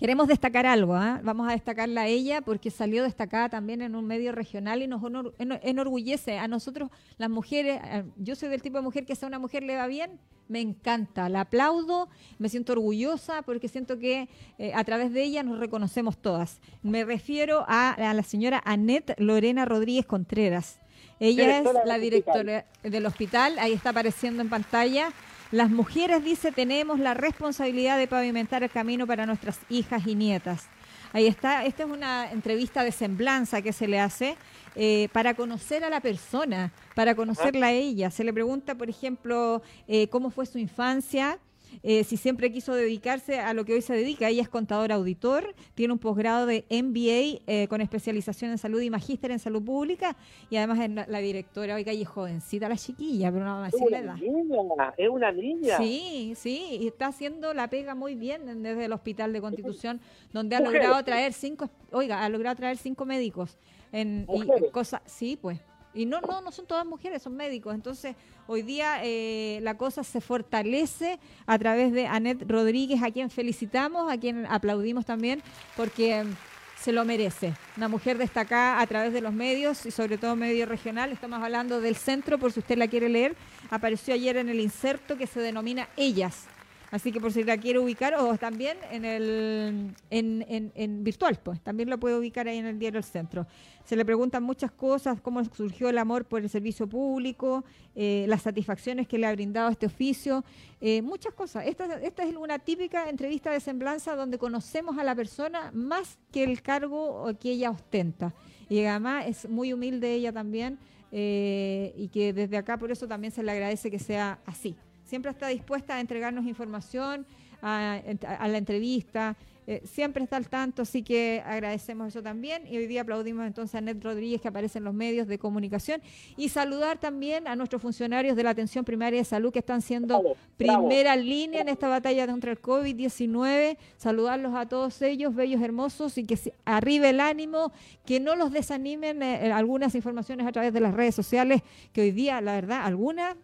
queremos 0.00 0.28
destacar 0.28 0.64
algo, 0.64 0.94
¿ah? 0.94 1.20
vamos 1.22 1.46
a 1.46 1.52
destacarla 1.52 2.02
a 2.02 2.06
ella 2.06 2.40
porque 2.40 2.70
salió 2.70 3.04
destacada 3.04 3.50
también 3.50 3.82
en 3.82 3.94
un 3.94 4.06
medio 4.06 4.32
regional 4.32 4.82
y 4.82 4.86
nos 4.88 5.02
enorgullece 5.38 6.38
a 6.38 6.48
nosotros 6.48 6.88
las 7.18 7.28
mujeres, 7.28 7.80
yo 8.16 8.34
soy 8.34 8.48
del 8.48 8.62
tipo 8.62 8.78
de 8.78 8.82
mujer 8.82 9.04
que 9.04 9.14
si 9.14 9.26
a 9.26 9.28
una 9.28 9.38
mujer 9.38 9.62
le 9.62 9.76
va 9.76 9.86
bien, 9.86 10.18
me 10.48 10.62
encanta, 10.62 11.28
la 11.28 11.42
aplaudo, 11.42 12.08
me 12.38 12.48
siento 12.48 12.72
orgullosa 12.72 13.42
porque 13.42 13.68
siento 13.68 13.98
que 13.98 14.30
eh, 14.58 14.72
a 14.74 14.82
través 14.84 15.12
de 15.12 15.22
ella 15.22 15.42
nos 15.42 15.60
reconocemos 15.60 16.16
todas. 16.16 16.60
Me 16.82 17.04
refiero 17.04 17.64
a, 17.68 17.90
a 17.90 18.14
la 18.14 18.22
señora 18.22 18.60
Annette 18.64 19.14
Lorena 19.18 19.66
Rodríguez 19.66 20.06
Contreras. 20.06 20.80
Ella 21.20 21.58
es 21.58 21.68
la 21.84 21.98
directora 21.98 22.64
del 22.82 23.04
hospital, 23.04 23.58
ahí 23.58 23.74
está 23.74 23.90
apareciendo 23.90 24.40
en 24.40 24.48
pantalla. 24.48 25.12
Las 25.52 25.68
mujeres, 25.68 26.22
dice, 26.22 26.52
tenemos 26.52 27.00
la 27.00 27.12
responsabilidad 27.14 27.98
de 27.98 28.06
pavimentar 28.06 28.62
el 28.62 28.70
camino 28.70 29.04
para 29.06 29.26
nuestras 29.26 29.58
hijas 29.68 30.06
y 30.06 30.14
nietas. 30.14 30.68
Ahí 31.12 31.26
está, 31.26 31.64
esta 31.64 31.82
es 31.82 31.90
una 31.90 32.30
entrevista 32.30 32.84
de 32.84 32.92
semblanza 32.92 33.60
que 33.60 33.72
se 33.72 33.88
le 33.88 33.98
hace 33.98 34.36
eh, 34.76 35.08
para 35.12 35.34
conocer 35.34 35.82
a 35.82 35.90
la 35.90 36.00
persona, 36.00 36.70
para 36.94 37.16
conocerla 37.16 37.66
a 37.66 37.72
ella. 37.72 38.12
Se 38.12 38.22
le 38.22 38.32
pregunta, 38.32 38.76
por 38.76 38.88
ejemplo, 38.88 39.60
eh, 39.88 40.06
cómo 40.06 40.30
fue 40.30 40.46
su 40.46 40.58
infancia, 40.58 41.40
eh, 41.82 42.04
si 42.04 42.16
siempre 42.16 42.52
quiso 42.52 42.74
dedicarse 42.74 43.38
a 43.38 43.54
lo 43.54 43.64
que 43.64 43.74
hoy 43.74 43.82
se 43.82 43.94
dedica. 43.94 44.28
Ella 44.28 44.42
es 44.42 44.48
contador 44.48 44.92
auditor, 44.92 45.54
tiene 45.74 45.92
un 45.92 45.98
posgrado 45.98 46.46
de 46.46 46.64
MBA 46.70 47.42
eh, 47.46 47.66
con 47.68 47.80
especialización 47.80 48.50
en 48.50 48.58
salud 48.58 48.80
y 48.80 48.90
magíster 48.90 49.30
en 49.30 49.38
salud 49.38 49.62
pública 49.62 50.16
y 50.50 50.56
además 50.56 50.80
es 50.80 51.08
la, 51.08 51.18
directora, 51.18 51.74
oiga, 51.74 51.92
y 51.92 52.02
es 52.02 52.08
jovencita 52.08 52.68
la 52.68 52.76
chiquilla, 52.76 53.30
pero 53.30 53.44
no 53.44 53.52
vamos 53.52 53.74
a 53.74 53.76
decir 53.76 53.94
edad. 53.94 54.16
Niña, 54.16 54.94
es 54.96 55.08
una 55.08 55.32
niña. 55.32 55.76
Sí, 55.78 56.32
sí, 56.36 56.78
y 56.80 56.86
está 56.88 57.06
haciendo 57.06 57.54
la 57.54 57.68
pega 57.68 57.94
muy 57.94 58.14
bien 58.14 58.62
desde 58.62 58.84
el 58.84 58.92
Hospital 58.92 59.32
de 59.32 59.40
Constitución, 59.40 60.00
donde 60.32 60.56
ha 60.56 60.60
logrado 60.60 61.02
traer 61.04 61.32
cinco, 61.32 61.70
oiga, 61.92 62.24
ha 62.24 62.28
logrado 62.28 62.56
traer 62.56 62.76
cinco 62.76 63.04
médicos 63.04 63.58
en, 63.92 64.26
cosas, 64.72 65.02
sí, 65.06 65.38
pues 65.40 65.58
y 65.92 66.06
no, 66.06 66.20
no, 66.20 66.40
no 66.40 66.52
son 66.52 66.66
todas 66.66 66.86
mujeres, 66.86 67.22
son 67.22 67.36
médicos. 67.36 67.74
Entonces, 67.74 68.14
hoy 68.46 68.62
día 68.62 69.00
eh, 69.02 69.58
la 69.62 69.76
cosa 69.76 70.04
se 70.04 70.20
fortalece 70.20 71.18
a 71.46 71.58
través 71.58 71.92
de 71.92 72.06
Anet 72.06 72.48
Rodríguez, 72.48 73.02
a 73.02 73.10
quien 73.10 73.30
felicitamos, 73.30 74.10
a 74.10 74.18
quien 74.18 74.46
aplaudimos 74.46 75.04
también, 75.04 75.42
porque 75.76 76.22
mm, 76.22 76.34
se 76.80 76.92
lo 76.92 77.04
merece. 77.04 77.54
Una 77.76 77.88
mujer 77.88 78.18
destacada 78.18 78.80
a 78.80 78.86
través 78.86 79.12
de 79.12 79.20
los 79.20 79.32
medios 79.32 79.84
y 79.84 79.90
sobre 79.90 80.16
todo 80.16 80.36
medio 80.36 80.66
regional. 80.66 81.10
Estamos 81.10 81.42
hablando 81.42 81.80
del 81.80 81.96
centro, 81.96 82.38
por 82.38 82.52
si 82.52 82.60
usted 82.60 82.78
la 82.78 82.88
quiere 82.88 83.08
leer. 83.08 83.36
Apareció 83.70 84.14
ayer 84.14 84.36
en 84.36 84.48
el 84.48 84.60
inserto 84.60 85.16
que 85.16 85.26
se 85.26 85.40
denomina 85.40 85.88
Ellas. 85.96 86.46
Así 86.90 87.12
que 87.12 87.20
por 87.20 87.32
si 87.32 87.44
la 87.44 87.56
quiere 87.56 87.78
ubicar, 87.78 88.14
o 88.14 88.36
también 88.36 88.76
en 88.90 89.04
el 89.04 89.94
en, 90.10 90.72
en, 90.74 91.04
virtual, 91.04 91.38
pues 91.42 91.60
también 91.60 91.88
lo 91.88 91.98
puede 91.98 92.18
ubicar 92.18 92.48
ahí 92.48 92.58
en 92.58 92.66
el 92.66 92.78
diario 92.80 92.98
El 92.98 93.04
Centro. 93.04 93.46
Se 93.84 93.94
le 93.94 94.04
preguntan 94.04 94.42
muchas 94.42 94.72
cosas, 94.72 95.20
cómo 95.20 95.44
surgió 95.44 95.88
el 95.88 95.98
amor 95.98 96.24
por 96.24 96.42
el 96.42 96.48
servicio 96.48 96.88
público, 96.88 97.64
eh, 97.94 98.24
las 98.28 98.42
satisfacciones 98.42 99.06
que 99.06 99.18
le 99.18 99.26
ha 99.26 99.32
brindado 99.32 99.68
este 99.68 99.86
oficio, 99.86 100.44
eh, 100.80 101.00
muchas 101.00 101.32
cosas. 101.32 101.66
Esta, 101.66 101.94
esta 102.00 102.24
es 102.24 102.34
una 102.34 102.58
típica 102.58 103.08
entrevista 103.08 103.52
de 103.52 103.60
semblanza 103.60 104.16
donde 104.16 104.38
conocemos 104.38 104.98
a 104.98 105.04
la 105.04 105.14
persona 105.14 105.70
más 105.72 106.18
que 106.32 106.42
el 106.42 106.60
cargo 106.60 107.30
que 107.38 107.52
ella 107.52 107.70
ostenta. 107.70 108.34
Y 108.68 108.84
además 108.84 109.26
es 109.28 109.48
muy 109.48 109.72
humilde 109.72 110.12
ella 110.12 110.32
también 110.32 110.78
eh, 111.12 111.92
y 111.96 112.08
que 112.08 112.32
desde 112.32 112.56
acá 112.56 112.78
por 112.78 112.90
eso 112.90 113.06
también 113.06 113.32
se 113.32 113.44
le 113.44 113.52
agradece 113.52 113.90
que 113.90 113.98
sea 114.00 114.40
así 114.44 114.76
siempre 115.10 115.32
está 115.32 115.48
dispuesta 115.48 115.96
a 115.96 116.00
entregarnos 116.00 116.46
información, 116.46 117.26
a, 117.62 118.00
la 118.48 118.56
entrevista, 118.56 119.36
eh, 119.66 119.82
siempre 119.84 120.22
está 120.22 120.36
al 120.36 120.48
tanto, 120.48 120.82
así 120.82 121.02
que 121.02 121.42
agradecemos 121.44 122.08
eso 122.08 122.22
también. 122.22 122.64
Y 122.68 122.76
hoy 122.76 122.86
día 122.86 123.02
aplaudimos 123.02 123.44
entonces 123.44 123.74
a 123.74 123.80
Ned 123.80 123.96
Rodríguez 124.00 124.40
que 124.40 124.46
aparece 124.46 124.78
en 124.78 124.84
los 124.84 124.94
medios 124.94 125.26
de 125.26 125.36
comunicación 125.36 126.00
y 126.36 126.48
saludar 126.48 126.98
también 126.98 127.48
a 127.48 127.56
nuestros 127.56 127.82
funcionarios 127.82 128.36
de 128.36 128.44
la 128.44 128.50
atención 128.50 128.84
primaria 128.84 129.18
de 129.18 129.24
salud 129.24 129.52
que 129.52 129.58
están 129.58 129.82
siendo 129.82 130.36
primera 130.56 131.16
línea 131.16 131.60
en 131.60 131.68
esta 131.68 131.88
batalla 131.88 132.28
contra 132.28 132.52
el 132.52 132.62
COVID-19. 132.62 133.76
Saludarlos 133.96 134.54
a 134.54 134.66
todos 134.66 135.02
ellos, 135.02 135.34
bellos, 135.34 135.60
hermosos, 135.60 136.18
y 136.18 136.24
que 136.24 136.38
arribe 136.64 137.10
el 137.10 137.18
ánimo, 137.18 137.72
que 138.06 138.20
no 138.20 138.36
los 138.36 138.52
desanimen 138.52 139.24
eh, 139.24 139.52
algunas 139.52 139.96
informaciones 139.96 140.46
a 140.46 140.52
través 140.52 140.72
de 140.72 140.80
las 140.80 140.94
redes 140.94 141.16
sociales, 141.16 141.62
que 141.92 142.02
hoy 142.02 142.12
día, 142.12 142.40
la 142.40 142.54
verdad, 142.54 142.82
algunas 142.84 143.36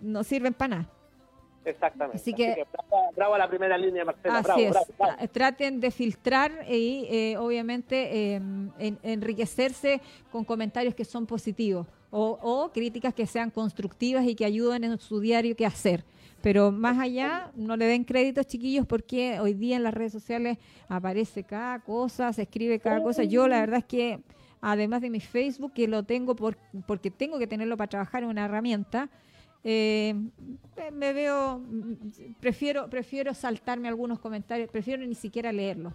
no 0.00 0.22
sirven 0.22 0.54
para 0.54 0.76
nada. 0.76 0.97
Exactamente. 1.70 2.16
Así 2.16 2.32
que, 2.32 2.66
bravo, 3.14 3.34
a 3.34 3.38
la 3.38 3.48
primera 3.48 3.76
línea, 3.76 4.04
Marcela. 4.04 4.38
Así 4.38 4.64
es. 4.64 4.76
Traten 5.32 5.80
de 5.80 5.90
filtrar 5.90 6.64
y 6.68 7.06
eh, 7.10 7.36
obviamente 7.38 8.34
em, 8.34 8.70
enriquecerse 9.02 10.00
con 10.30 10.44
comentarios 10.44 10.94
que 10.94 11.04
son 11.04 11.26
positivos 11.26 11.86
o, 12.10 12.70
críticas 12.72 13.14
que 13.14 13.26
sean 13.26 13.50
constructivas 13.50 14.24
y 14.26 14.34
que 14.34 14.44
ayuden 14.44 14.84
en 14.84 14.98
su 14.98 15.20
diario 15.20 15.56
que 15.56 15.66
hacer. 15.66 16.04
Pero 16.40 16.70
más 16.70 16.98
allá, 16.98 17.50
no 17.56 17.76
le 17.76 17.86
den 17.86 18.04
créditos, 18.04 18.46
chiquillos, 18.46 18.86
porque 18.86 19.40
hoy 19.40 19.54
día 19.54 19.76
en 19.76 19.82
las 19.82 19.92
redes 19.92 20.12
sociales 20.12 20.58
aparece 20.88 21.42
cada 21.42 21.80
cosa, 21.80 22.32
se 22.32 22.42
escribe 22.42 22.78
cada 22.78 23.02
cosa. 23.02 23.24
Yo 23.24 23.48
la 23.48 23.60
verdad 23.60 23.78
es 23.78 23.84
que, 23.84 24.20
además 24.60 25.02
de 25.02 25.10
mi 25.10 25.20
Facebook, 25.20 25.72
que 25.72 25.88
lo 25.88 26.04
tengo 26.04 26.36
por, 26.36 26.56
porque 26.86 27.10
tengo 27.10 27.38
que 27.38 27.48
tenerlo 27.48 27.76
para 27.76 27.88
trabajar 27.88 28.22
en 28.22 28.28
una 28.28 28.44
herramienta, 28.44 29.10
eh, 29.64 30.14
me 30.92 31.12
veo, 31.12 31.60
prefiero, 32.40 32.88
prefiero 32.88 33.34
saltarme 33.34 33.88
algunos 33.88 34.18
comentarios, 34.18 34.70
prefiero 34.70 35.04
ni 35.04 35.14
siquiera 35.14 35.52
leerlos. 35.52 35.92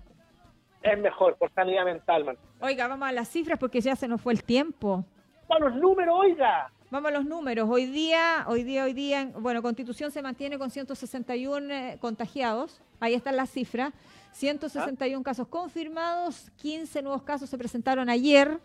Es 0.82 1.00
mejor, 1.00 1.38
por 1.38 1.52
sanidad 1.54 1.86
mental, 1.86 2.26
man. 2.26 2.38
Oiga, 2.60 2.88
vamos 2.88 3.08
a 3.08 3.12
las 3.12 3.30
cifras 3.30 3.58
porque 3.58 3.80
ya 3.80 3.96
se 3.96 4.08
nos 4.08 4.22
fue 4.22 4.34
el 4.34 4.44
tiempo. 4.44 5.06
Vamos 5.48 5.68
a 5.68 5.70
los 5.70 5.82
números, 5.82 6.16
oiga. 6.18 6.72
Vamos 6.92 7.10
a 7.10 7.14
los 7.16 7.26
números. 7.26 7.68
Hoy 7.70 7.86
día, 7.86 8.46
hoy 8.48 8.64
día, 8.64 8.84
hoy 8.84 8.94
día, 8.94 9.32
bueno, 9.40 9.62
Constitución 9.62 10.12
se 10.12 10.22
mantiene 10.22 10.60
con 10.60 10.70
161 10.70 11.74
eh, 11.74 11.98
contagiados. 12.00 12.82
Ahí 13.00 13.14
están 13.16 13.36
las 13.36 13.50
cifras. 13.50 13.94
161 14.34 15.20
ah. 15.20 15.24
casos 15.24 15.48
confirmados, 15.48 16.52
15 16.58 17.02
nuevos 17.02 17.24
casos 17.24 17.50
se 17.50 17.58
presentaron 17.58 18.10
ayer. 18.10 18.60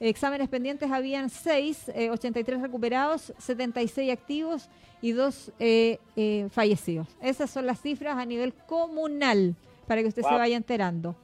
Exámenes 0.00 0.48
pendientes 0.48 0.90
habían 0.90 1.30
6, 1.30 1.92
83 2.10 2.58
eh, 2.58 2.62
recuperados, 2.62 3.32
76 3.38 4.12
activos 4.12 4.68
y 5.00 5.12
2 5.12 5.52
eh, 5.58 5.98
eh, 6.16 6.48
fallecidos. 6.50 7.08
Esas 7.20 7.50
son 7.50 7.66
las 7.66 7.80
cifras 7.80 8.16
a 8.16 8.24
nivel 8.24 8.52
comunal, 8.66 9.54
para 9.86 10.02
que 10.02 10.08
usted 10.08 10.22
se 10.22 10.34
vaya 10.34 10.56
enterando. 10.56 11.16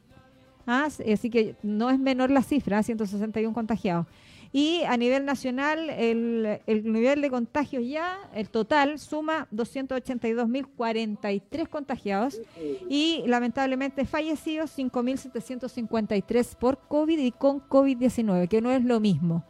Ah, 0.67 0.87
así 0.87 1.31
que 1.31 1.57
no 1.63 1.91
es 1.91 1.99
menor 1.99 2.31
la 2.31 2.43
cifra, 2.43 2.83
161 2.83 3.55
contagiados. 3.55 4.07
Y 4.53 4.83
a 4.85 4.97
nivel 4.97 5.25
nacional, 5.25 5.91
el, 5.91 6.61
nivel 6.67 7.21
de 7.21 7.31
contagios 7.31 7.85
ya, 7.87 8.19
el 8.35 8.49
total, 8.49 8.99
suma 8.99 9.47
282.043 9.53 11.69
contagiados 11.69 12.41
y 12.89 13.23
lamentablemente 13.27 14.07
fallecidos 14.07 14.77
5.753 14.79 16.57
por 16.57 16.79
COVID 16.89 17.19
y 17.19 17.33
con 17.33 17.61
COVID-19, 17.61 18.49
que 18.49 18.63
no 18.63 18.73
es 18.73 18.83
lo 18.85 19.01
mismo. 19.01 19.45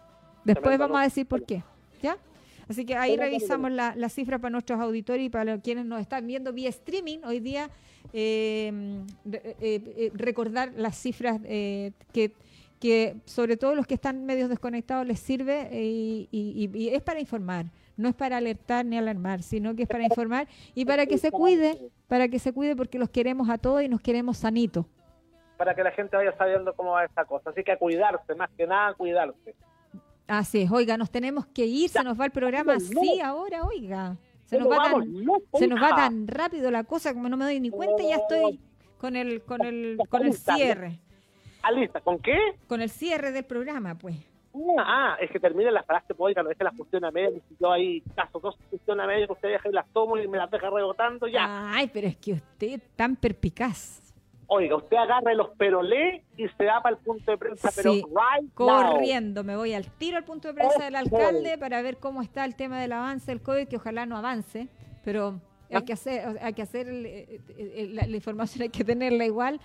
Después 0.45 0.79
vamos 0.79 0.99
a 0.99 1.03
decir 1.03 1.27
por 1.27 1.45
qué. 1.45 1.63
¿Ya? 2.03 2.17
Así 2.69 2.85
que 2.85 2.97
ahí 2.97 3.17
revisamos 3.17 3.71
la, 3.71 3.95
la 3.97 4.09
cifra 4.09 4.39
para 4.39 4.51
nuestros 4.51 4.81
auditores 4.81 5.27
y 5.27 5.31
para 5.31 5.59
quienes 5.59 5.87
nos 5.87 6.01
están 6.01 6.27
viendo 6.27 6.53
vía 6.53 6.69
streaming. 6.69 7.19
Hoy 7.25 7.39
día 7.41 7.71
eh, 8.13 9.03
eh, 9.31 9.55
eh, 9.61 10.11
recordar 10.15 10.73
las 10.77 10.97
cifras 10.97 11.41
que 11.43 12.33
que 12.79 13.17
sobre 13.25 13.57
todo 13.57 13.75
los 13.75 13.87
que 13.87 13.95
están 13.95 14.25
medios 14.25 14.49
desconectados 14.49 15.07
les 15.07 15.19
sirve 15.19 15.69
eh, 15.73 16.29
y, 16.31 16.91
es 16.93 17.03
para 17.03 17.21
informar, 17.21 17.67
no 17.97 18.09
es 18.09 18.15
para 18.15 18.37
alertar 18.37 18.85
ni 18.85 18.97
alarmar, 18.97 19.43
sino 19.43 19.75
que 19.75 19.83
es 19.83 19.89
para 19.89 20.05
informar 20.05 20.49
y 20.75 20.85
para 20.85 21.07
que 21.07 21.19
se 21.19 21.31
cuide, 21.31 21.91
para 22.07 22.29
que 22.29 22.39
se 22.39 22.53
cuide 22.53 22.77
porque 22.77 22.99
los 22.99 23.11
queremos 23.11 23.51
a 23.51 23.59
todos 23.59 23.83
y 23.83 23.89
nos 23.89 24.01
queremos 24.01 24.39
sanitos. 24.39 24.87
Para 25.57 25.75
que 25.75 25.83
la 25.83 25.91
gente 25.91 26.17
vaya 26.17 26.37
sabiendo 26.37 26.73
cómo 26.75 26.93
va 26.93 27.05
esta 27.05 27.25
cosa, 27.25 27.51
así 27.51 27.65
que 27.65 27.73
a 27.73 27.79
cuidarse, 27.79 28.35
más 28.35 28.51
que 28.57 28.67
nada 28.67 28.89
a 28.89 28.95
cuidarse. 28.95 29.57
Así 30.29 30.63
es, 30.63 30.71
oiga, 30.71 30.97
nos 30.97 31.11
tenemos 31.11 31.47
que 31.47 31.67
ir, 31.67 31.89
se 31.89 32.05
nos 32.05 32.21
va 32.21 32.27
el 32.27 32.31
programa, 32.31 32.79
sí, 32.79 33.21
ahora, 33.21 33.65
oiga. 33.65 34.17
Se 34.45 34.59
nos, 34.59 34.71
va 34.71 34.83
tan, 34.83 35.05
se 35.55 35.67
nos 35.67 35.83
va 35.83 35.95
tan 35.95 36.27
rápido 36.27 36.71
la 36.71 36.85
cosa 36.85 37.13
como 37.13 37.29
no 37.29 37.37
me 37.37 37.45
doy 37.45 37.61
ni 37.61 37.69
cuenta 37.69 38.03
y 38.03 38.09
ya 38.09 38.17
estoy 38.17 38.59
con 38.97 39.15
el, 39.15 39.43
con 39.43 39.63
el, 39.63 39.99
con 40.09 40.25
el 40.25 40.33
cierre. 40.33 41.01
Ah, 41.69 41.73
lista. 41.73 42.01
¿Con 42.01 42.19
qué? 42.19 42.39
Con 42.67 42.81
el 42.81 42.89
cierre 42.89 43.31
del 43.31 43.45
programa, 43.45 43.95
pues. 43.97 44.17
Ah, 44.79 45.17
es 45.21 45.31
que 45.31 45.39
termine 45.39 45.71
la 45.71 45.83
frase, 45.83 46.15
pues, 46.15 46.31
oiga, 46.31 46.43
no 46.43 46.49
deje 46.49 46.65
la 46.65 46.73
fusión 46.73 47.05
a 47.05 47.11
medio, 47.11 47.41
si 47.49 47.57
yo 47.61 47.71
ahí 47.71 48.03
caso 48.17 48.41
dos 48.41 48.57
fusiones 48.71 49.05
a 49.05 49.07
medio 49.07 49.27
que 49.27 49.33
usted 49.35 49.49
deja 49.51 49.69
y 49.69 49.73
las 49.73 49.87
tomo 49.93 50.17
y 50.17 50.27
me 50.27 50.39
las 50.39 50.51
deja 50.51 50.71
rebotando, 50.71 51.29
ya. 51.29 51.71
Ay, 51.73 51.91
pero 51.93 52.09
es 52.09 52.17
que 52.17 52.33
usted 52.33 52.67
es 52.69 52.83
tan 52.97 53.17
perpicaz. 53.17 54.01
Oiga, 54.47 54.77
usted 54.77 54.97
agarra 54.97 55.35
los 55.35 55.51
perolé 55.51 56.25
y 56.39 56.49
se 56.49 56.65
va 56.65 56.81
para 56.83 56.97
el 56.97 57.03
punto 57.03 57.31
de 57.31 57.37
prensa, 57.37 57.71
pero 57.77 57.93
Sí, 57.93 58.03
right 58.09 58.53
Corriendo, 58.55 59.45
me 59.45 59.55
voy 59.55 59.75
al 59.75 59.85
tiro 59.93 60.17
al 60.17 60.25
punto 60.25 60.49
de 60.49 60.55
prensa 60.55 60.85
del 60.85 60.97
alcalde 60.97 61.59
para 61.59 61.83
ver 61.83 61.99
cómo 61.99 62.23
está 62.23 62.47
el 62.47 62.57
tema 62.57 62.81
del 62.81 62.93
avance 62.93 63.31
del 63.31 63.43
COVID, 63.43 63.69
que 63.69 63.77
ojalá 63.77 64.07
no 64.07 64.17
avance, 64.17 64.69
pero. 65.05 65.39
Hay 65.71 65.83
que 65.85 65.93
hacer, 65.93 66.39
hay 66.41 66.53
que 66.55 66.63
hacer 66.63 66.87
eh, 66.89 67.91
la, 67.93 68.07
la 68.07 68.17
información 68.17 68.63
hay 68.63 68.69
que 68.71 68.85
tenerla 68.85 69.25
igual 69.27 69.61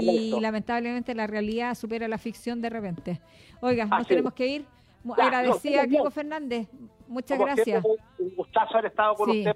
y 0.00 0.38
lamentablemente 0.40 1.14
la 1.14 1.26
realidad 1.26 1.74
supera 1.74 2.06
la 2.08 2.18
ficción 2.18 2.60
de 2.60 2.70
repente. 2.70 3.20
Oiga, 3.60 3.84
nos 3.86 4.00
Así 4.00 4.08
tenemos 4.08 4.32
es. 4.32 4.36
que 4.36 4.46
ir. 4.46 4.64
Ya, 5.04 5.24
Agradecida 5.24 5.84
no, 5.84 5.88
Kiko. 5.90 6.10
Fernández. 6.10 6.68
Muchas 7.06 7.38
Como 7.38 7.46
gracias. 7.46 7.64
siempre, 7.82 7.90
Un 8.18 8.34
gustazo 8.36 8.74
haber 8.74 8.86
estado 8.90 9.14
con 9.14 9.32
Sí. 9.32 9.38
usted. 9.38 9.52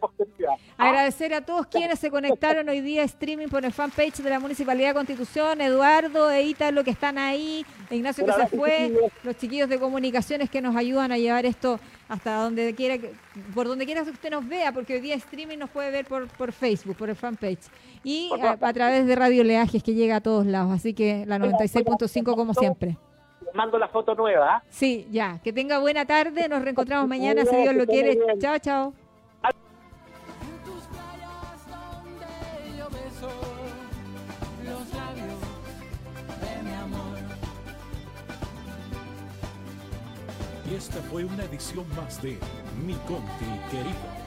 Ah, 0.79 0.89
Agradecer 0.89 1.35
a 1.35 1.43
todos 1.45 1.67
quienes 1.67 1.99
se 1.99 2.11
conectaron 2.11 2.67
hoy 2.71 2.81
día 2.81 3.03
streaming 3.03 3.49
por 3.49 3.63
el 3.63 3.73
fanpage 3.73 4.23
de 4.23 4.31
la 4.31 4.41
Municipalidad 4.41 4.89
de 4.89 4.95
Constitución, 4.95 5.61
Eduardo 5.61 6.31
e 6.31 6.45
Ítalo 6.45 6.83
que 6.83 6.93
están 6.93 7.19
ahí, 7.19 7.67
Ignacio 7.91 8.25
que 8.25 8.33
se 8.33 8.47
fue, 8.57 8.87
chiquillos. 8.89 9.13
los 9.23 9.37
chiquillos 9.37 9.69
de 9.69 9.79
comunicaciones 9.79 10.49
que 10.49 10.63
nos 10.63 10.75
ayudan 10.77 11.13
a 11.13 11.19
llevar 11.19 11.45
esto 11.45 11.79
hasta 12.09 12.37
donde 12.37 12.75
quiera, 12.75 12.97
que- 12.97 13.13
por 13.55 13.69
donde 13.69 13.85
quiera 13.85 14.03
que 14.03 14.11
usted 14.11 14.31
nos 14.31 14.49
vea, 14.49 14.73
porque 14.73 14.95
hoy 14.95 15.01
día 15.01 15.15
streaming 15.17 15.59
nos 15.59 15.69
puede 15.69 15.91
ver 15.91 16.07
por, 16.07 16.29
por 16.29 16.53
Facebook, 16.53 16.97
por 16.97 17.11
el 17.11 17.17
fanpage, 17.17 17.69
y 18.03 18.31
a, 18.41 18.57
a 18.59 18.73
través 18.73 19.07
de 19.07 19.15
Radio 19.15 19.45
Leajes 19.45 19.83
que 19.83 19.93
llega 19.93 20.17
a 20.17 20.21
todos 20.23 20.47
lados, 20.47 20.73
así 20.73 20.95
que 20.95 21.27
la 21.27 21.39
96.5 21.39 22.35
como 22.35 22.55
siempre. 22.55 22.97
Les 23.45 23.55
mando 23.55 23.79
la 23.79 23.89
foto 23.89 24.15
nueva. 24.15 24.57
¿ah? 24.57 24.63
Sí, 24.71 25.07
ya, 25.11 25.39
que 25.43 25.53
tenga 25.53 25.79
buena 25.79 26.05
tarde, 26.07 26.49
nos 26.49 26.63
reencontramos 26.63 27.09
mañana 27.09 27.45
si 27.45 27.57
Dios 27.57 27.75
lo 27.75 27.87
quiere. 27.87 28.19
Chao, 28.39 28.59
chao. 28.59 28.95
En 29.45 30.65
tus 30.65 30.85
playas 30.85 31.67
donde 31.69 32.79
yo 32.79 32.89
beso 32.91 33.31
los 34.65 34.95
labios 34.95 35.41
de 36.41 36.63
mi 36.63 36.75
amor. 36.75 37.19
Y 40.71 40.75
esta 40.75 41.01
fue 41.11 41.25
una 41.25 41.45
edición 41.45 41.87
más 41.97 42.23
de 42.23 42.39
Mi 42.87 42.95
Conti 42.95 43.47
Querido. 43.71 44.22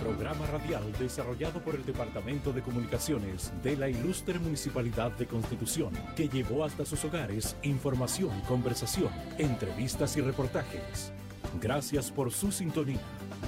Programa 0.00 0.46
radial 0.46 0.82
desarrollado 0.98 1.60
por 1.60 1.74
el 1.74 1.84
Departamento 1.84 2.52
de 2.52 2.62
Comunicaciones 2.62 3.52
de 3.62 3.76
la 3.76 3.88
Ilustre 3.88 4.38
Municipalidad 4.38 5.12
de 5.12 5.26
Constitución, 5.26 5.92
que 6.16 6.28
llevó 6.28 6.64
hasta 6.64 6.84
sus 6.84 7.04
hogares 7.04 7.56
información, 7.62 8.38
conversación, 8.42 9.10
entrevistas 9.38 10.16
y 10.16 10.20
reportajes. 10.20 11.12
Gracias 11.60 12.10
por 12.10 12.32
su 12.32 12.50
sintonía. 12.52 13.00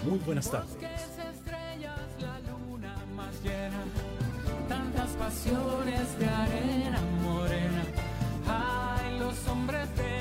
Muy 0.08 0.18
buenas 0.18 0.50
tardes. 0.50 0.76
la 2.20 2.40
luna 2.40 2.94
más 3.14 3.42
llena, 3.42 3.84
tantas 4.68 5.10
pasiones 5.10 6.18
de 6.18 6.26
arena 6.26 7.00
morena. 7.22 7.84
Ay, 8.46 9.18
los 9.18 9.48
hombres 9.48 9.94
de 9.96 10.15